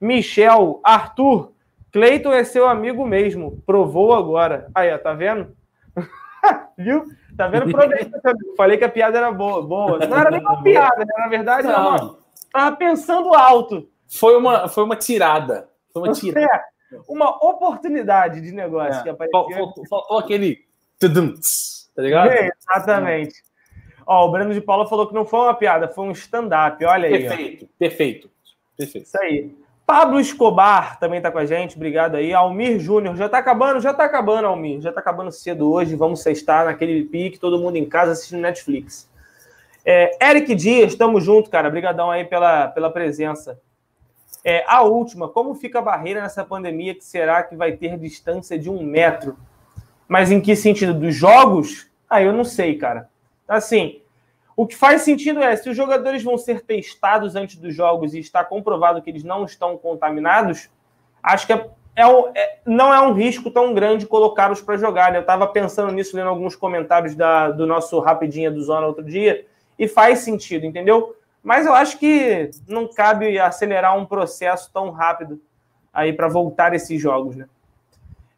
Michel, 0.00 0.80
Arthur, 0.82 1.52
Cleiton 1.92 2.32
é 2.32 2.44
seu 2.44 2.68
amigo 2.68 3.06
mesmo, 3.06 3.62
provou 3.64 4.12
agora. 4.12 4.68
Aí, 4.74 4.92
ó, 4.92 4.98
tá 4.98 5.12
vendo? 5.12 5.54
Viu? 6.76 7.04
Tá 7.36 7.48
vendo? 7.48 7.66
Falei 8.56 8.76
que 8.76 8.84
a 8.84 8.88
piada 8.88 9.18
era 9.18 9.30
boa. 9.32 9.62
boa. 9.62 9.98
Não 9.98 10.18
era 10.18 10.30
nem 10.30 10.40
uma 10.40 10.62
piada, 10.62 10.98
né? 10.98 11.14
na 11.16 11.28
verdade, 11.28 11.68
não. 11.68 11.96
não. 11.96 12.18
Tava 12.52 12.76
pensando 12.76 13.34
alto. 13.34 13.88
Foi 14.08 14.36
uma, 14.36 14.68
foi 14.68 14.84
uma 14.84 14.96
tirada. 14.96 15.68
Foi 15.92 16.02
uma 16.02 16.12
tirada. 16.12 16.46
É, 16.46 17.00
uma 17.08 17.30
oportunidade 17.30 18.40
de 18.40 18.52
negócio 18.52 19.00
é. 19.00 19.02
que 19.02 19.08
apareceu. 19.08 19.40
Faltou, 19.40 19.86
faltou 19.88 20.18
aquele. 20.18 20.64
Tá 21.94 22.02
ligado? 22.02 22.30
É, 22.30 22.50
exatamente. 22.60 23.34
Ó, 24.06 24.26
o 24.26 24.30
Breno 24.30 24.52
de 24.52 24.60
Paula 24.60 24.86
falou 24.86 25.06
que 25.06 25.14
não 25.14 25.24
foi 25.24 25.40
uma 25.40 25.54
piada, 25.54 25.88
foi 25.88 26.04
um 26.06 26.12
stand-up. 26.12 26.84
Olha 26.84 27.08
aí. 27.08 27.26
Perfeito, 27.26 27.64
ó. 27.64 27.68
perfeito. 27.78 28.30
Perfeito. 28.76 29.06
Isso 29.06 29.18
aí. 29.20 29.54
Pablo 29.86 30.18
Escobar 30.18 30.98
também 30.98 31.18
está 31.18 31.30
com 31.30 31.38
a 31.38 31.44
gente, 31.44 31.76
obrigado 31.76 32.14
aí. 32.14 32.32
Almir 32.32 32.78
Júnior, 32.78 33.16
já 33.16 33.26
está 33.26 33.38
acabando, 33.38 33.80
já 33.80 33.90
está 33.90 34.04
acabando, 34.04 34.46
Almir, 34.46 34.80
já 34.80 34.88
está 34.88 35.00
acabando 35.00 35.30
cedo 35.30 35.70
hoje. 35.70 35.94
Vamos 35.94 36.22
sextar 36.22 36.64
naquele 36.64 37.04
pique, 37.04 37.38
todo 37.38 37.58
mundo 37.58 37.76
em 37.76 37.84
casa 37.84 38.12
assistindo 38.12 38.40
Netflix. 38.40 39.10
É, 39.84 40.30
Eric 40.30 40.54
Dias, 40.54 40.92
estamos 40.92 41.22
junto, 41.22 41.50
cara. 41.50 41.68
Obrigadão 41.68 42.10
aí 42.10 42.24
pela, 42.24 42.68
pela 42.68 42.90
presença. 42.90 43.60
É, 44.42 44.64
a 44.66 44.82
última, 44.82 45.28
como 45.28 45.54
fica 45.54 45.78
a 45.78 45.82
barreira 45.82 46.22
nessa 46.22 46.44
pandemia 46.44 46.94
que 46.94 47.04
será 47.04 47.42
que 47.42 47.54
vai 47.54 47.72
ter 47.72 47.98
distância 47.98 48.58
de 48.58 48.70
um 48.70 48.82
metro? 48.82 49.36
Mas 50.08 50.30
em 50.30 50.40
que 50.40 50.56
sentido? 50.56 50.94
Dos 50.94 51.14
jogos? 51.14 51.90
Ah, 52.08 52.22
eu 52.22 52.32
não 52.32 52.44
sei, 52.44 52.76
cara. 52.76 53.10
Assim, 53.48 54.00
o 54.56 54.66
que 54.66 54.76
faz 54.76 55.02
sentido 55.02 55.42
é, 55.42 55.56
se 55.56 55.68
os 55.68 55.76
jogadores 55.76 56.22
vão 56.22 56.38
ser 56.38 56.62
testados 56.62 57.34
antes 57.34 57.56
dos 57.56 57.74
jogos 57.74 58.14
e 58.14 58.20
está 58.20 58.44
comprovado 58.44 59.02
que 59.02 59.10
eles 59.10 59.24
não 59.24 59.44
estão 59.44 59.76
contaminados, 59.76 60.70
acho 61.22 61.46
que 61.46 61.52
é, 61.52 61.70
é, 61.96 62.04
é 62.34 62.58
não 62.64 62.94
é 62.94 63.00
um 63.00 63.12
risco 63.12 63.50
tão 63.50 63.74
grande 63.74 64.06
colocá-los 64.06 64.60
para 64.60 64.76
jogar. 64.76 65.10
Né? 65.10 65.18
Eu 65.18 65.22
estava 65.22 65.46
pensando 65.46 65.92
nisso, 65.92 66.16
lendo 66.16 66.28
alguns 66.28 66.54
comentários 66.54 67.14
da, 67.14 67.50
do 67.50 67.66
nosso 67.66 67.98
Rapidinha 68.00 68.50
do 68.50 68.62
Zona 68.62 68.86
outro 68.86 69.04
dia, 69.04 69.44
e 69.78 69.88
faz 69.88 70.20
sentido, 70.20 70.64
entendeu? 70.64 71.16
Mas 71.42 71.66
eu 71.66 71.74
acho 71.74 71.98
que 71.98 72.50
não 72.68 72.88
cabe 72.88 73.38
acelerar 73.38 73.98
um 73.98 74.06
processo 74.06 74.70
tão 74.72 74.90
rápido 74.90 75.40
aí 75.92 76.12
para 76.12 76.28
voltar 76.28 76.72
esses 76.74 77.00
jogos, 77.00 77.36
né? 77.36 77.46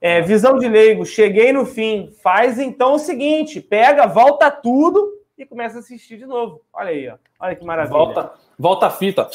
É, 0.06 0.20
visão 0.20 0.56
de 0.56 0.68
leigo, 0.68 1.04
cheguei 1.04 1.52
no 1.52 1.66
fim. 1.66 2.12
Faz 2.22 2.60
então 2.60 2.94
o 2.94 2.98
seguinte: 2.98 3.60
pega, 3.60 4.06
volta 4.06 4.52
tudo 4.52 5.12
e 5.36 5.44
começa 5.44 5.78
a 5.78 5.80
assistir 5.80 6.16
de 6.16 6.26
novo. 6.26 6.60
Olha 6.72 6.90
aí, 6.90 7.08
ó. 7.08 7.16
Olha 7.40 7.56
que 7.56 7.64
maravilha. 7.64 7.98
Volta, 7.98 8.32
volta 8.56 8.86
a 8.86 8.90
fita. 8.90 9.28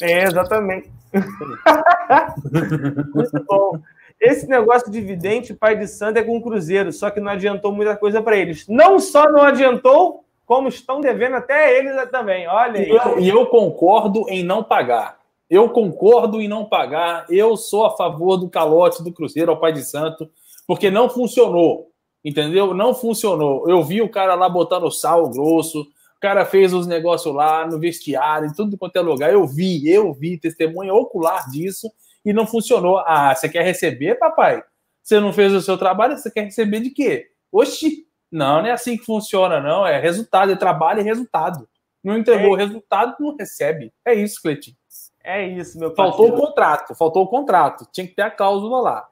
É, 0.00 0.24
exatamente. 0.24 0.90
Muito 3.14 3.44
bom. 3.46 3.78
Esse 4.18 4.48
negócio 4.48 4.90
de 4.90 5.02
vidente, 5.02 5.52
pai 5.52 5.76
de 5.76 5.86
santo, 5.86 6.16
é 6.16 6.22
com 6.22 6.38
o 6.38 6.42
Cruzeiro, 6.42 6.90
só 6.94 7.10
que 7.10 7.20
não 7.20 7.32
adiantou 7.32 7.70
muita 7.70 7.94
coisa 7.94 8.22
para 8.22 8.38
eles. 8.38 8.66
Não 8.68 8.98
só 8.98 9.30
não 9.30 9.42
adiantou, 9.42 10.24
como 10.46 10.68
estão 10.68 11.02
devendo 11.02 11.36
até 11.36 11.78
eles 11.78 11.94
também. 12.10 12.48
Olha 12.48 12.80
aí. 12.80 12.88
E 12.88 12.96
eu, 12.96 13.18
e 13.18 13.28
eu 13.28 13.46
concordo 13.46 14.24
em 14.30 14.42
não 14.42 14.64
pagar. 14.64 15.19
Eu 15.50 15.68
concordo 15.70 16.40
em 16.40 16.48
não 16.48 16.64
pagar. 16.64 17.26
Eu 17.28 17.56
sou 17.56 17.84
a 17.84 17.96
favor 17.96 18.36
do 18.36 18.48
calote 18.48 19.02
do 19.02 19.12
Cruzeiro 19.12 19.50
ao 19.50 19.58
pai 19.58 19.72
de 19.72 19.82
santo, 19.82 20.30
porque 20.66 20.90
não 20.90 21.10
funcionou 21.10 21.90
entendeu? 22.24 22.74
Não 22.74 22.94
funcionou. 22.94 23.68
Eu 23.68 23.82
vi 23.82 24.02
o 24.02 24.08
cara 24.08 24.34
lá 24.34 24.48
botando 24.48 24.90
sal 24.90 25.28
grosso, 25.28 25.82
o 25.82 26.20
cara 26.20 26.44
fez 26.44 26.72
os 26.72 26.86
negócios 26.86 27.34
lá 27.34 27.66
no 27.66 27.78
vestiário, 27.78 28.48
em 28.48 28.52
tudo 28.52 28.76
quanto 28.76 28.96
é 28.96 29.00
lugar. 29.00 29.32
Eu 29.32 29.46
vi, 29.46 29.88
eu 29.88 30.12
vi 30.12 30.38
testemunha 30.38 30.92
ocular 30.92 31.48
disso 31.50 31.90
e 32.24 32.32
não 32.32 32.46
funcionou. 32.46 32.98
Ah, 32.98 33.34
você 33.34 33.48
quer 33.48 33.64
receber, 33.64 34.16
papai? 34.16 34.62
Você 35.02 35.18
não 35.18 35.32
fez 35.32 35.52
o 35.52 35.62
seu 35.62 35.78
trabalho, 35.78 36.16
você 36.16 36.30
quer 36.30 36.44
receber 36.44 36.80
de 36.80 36.90
quê? 36.90 37.28
Oxi, 37.50 38.06
não, 38.30 38.60
não 38.60 38.68
é 38.68 38.72
assim 38.72 38.96
que 38.96 39.04
funciona, 39.04 39.60
não. 39.60 39.86
É 39.86 39.98
resultado, 39.98 40.52
é 40.52 40.56
trabalho 40.56 41.00
e 41.00 41.04
resultado. 41.04 41.66
Não 42.04 42.16
entregou 42.16 42.56
é. 42.56 42.64
resultado, 42.64 43.16
não 43.18 43.34
recebe. 43.34 43.92
É 44.04 44.14
isso, 44.14 44.40
Cleitinho. 44.42 44.76
É 45.22 45.46
isso, 45.46 45.78
meu 45.78 45.94
Faltou 45.94 46.28
o 46.28 46.32
contrato, 46.32 46.94
faltou 46.94 47.24
o 47.24 47.28
contrato. 47.28 47.86
Tinha 47.92 48.06
que 48.06 48.14
ter 48.14 48.22
a 48.22 48.30
cláusula 48.30 48.80
lá. 48.80 49.08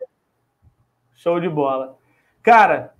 Show 1.15 1.41
de 1.41 1.49
bola. 1.49 1.97
Cara, 2.43 2.95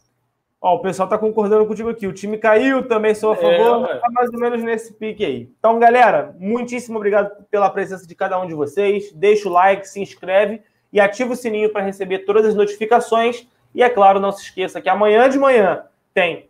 Ó, 0.61 0.75
o 0.75 0.81
pessoal 0.81 1.09
tá 1.09 1.17
concordando 1.17 1.65
contigo 1.67 1.89
aqui. 1.89 2.07
O 2.07 2.13
time 2.13 2.37
caiu, 2.37 2.87
também 2.87 3.15
sou 3.15 3.31
a 3.31 3.35
é, 3.35 3.37
favor, 3.37 3.89
é, 3.89 3.99
tá 3.99 4.09
mais 4.11 4.29
ou 4.31 4.41
menos 4.41 4.63
nesse 4.63 4.93
pique 4.93 5.25
aí. 5.25 5.49
Então, 5.59 5.79
galera, 5.79 6.35
muitíssimo 6.39 6.97
obrigado 6.97 7.45
pela 7.49 7.71
presença 7.71 8.07
de 8.07 8.15
cada 8.15 8.41
um 8.41 8.47
de 8.47 8.55
vocês. 8.55 9.13
Deixa 9.13 9.49
o 9.49 9.53
like, 9.53 9.89
se 9.89 10.01
inscreve 10.01 10.61
e 10.93 11.01
ativa 11.01 11.33
o 11.33 11.37
sininho 11.37 11.73
para 11.73 11.85
receber 11.85 12.21
todas 12.21 12.45
as 12.45 12.55
notificações. 12.57 13.47
E 13.73 13.83
é 13.85 13.89
claro, 13.89 14.19
não 14.19 14.33
se 14.33 14.43
esqueça 14.43 14.81
que 14.81 14.89
amanhã 14.89 15.29
de 15.29 15.39
manhã 15.39 15.85
tem 16.13 16.48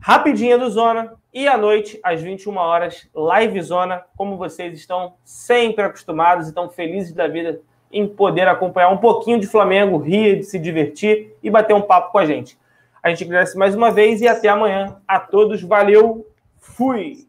Rapidinha 0.00 0.58
do 0.58 0.70
Zona 0.70 1.14
e 1.32 1.48
à 1.48 1.56
noite, 1.56 1.98
às 2.02 2.22
21 2.22 2.56
horas, 2.56 3.08
Live 3.14 3.60
Zona, 3.60 4.04
como 4.16 4.36
vocês 4.36 4.78
estão 4.78 5.14
sempre 5.24 5.84
acostumados 5.84 6.46
e 6.46 6.48
estão 6.50 6.68
felizes 6.68 7.12
da 7.12 7.26
vida 7.26 7.60
em 7.90 8.06
poder 8.06 8.48
acompanhar 8.48 8.90
um 8.90 8.98
pouquinho 8.98 9.40
de 9.40 9.46
Flamengo, 9.46 9.98
rir, 9.98 10.42
se 10.42 10.58
divertir 10.58 11.34
e 11.42 11.50
bater 11.50 11.74
um 11.74 11.82
papo 11.82 12.12
com 12.12 12.18
a 12.18 12.26
gente. 12.26 12.58
A 13.02 13.08
gente 13.08 13.24
agradece 13.24 13.56
mais 13.56 13.74
uma 13.74 13.90
vez 13.90 14.20
e 14.20 14.28
até 14.28 14.48
amanhã 14.48 14.96
a 15.06 15.20
todos. 15.20 15.62
Valeu, 15.62 16.26
fui! 16.58 17.25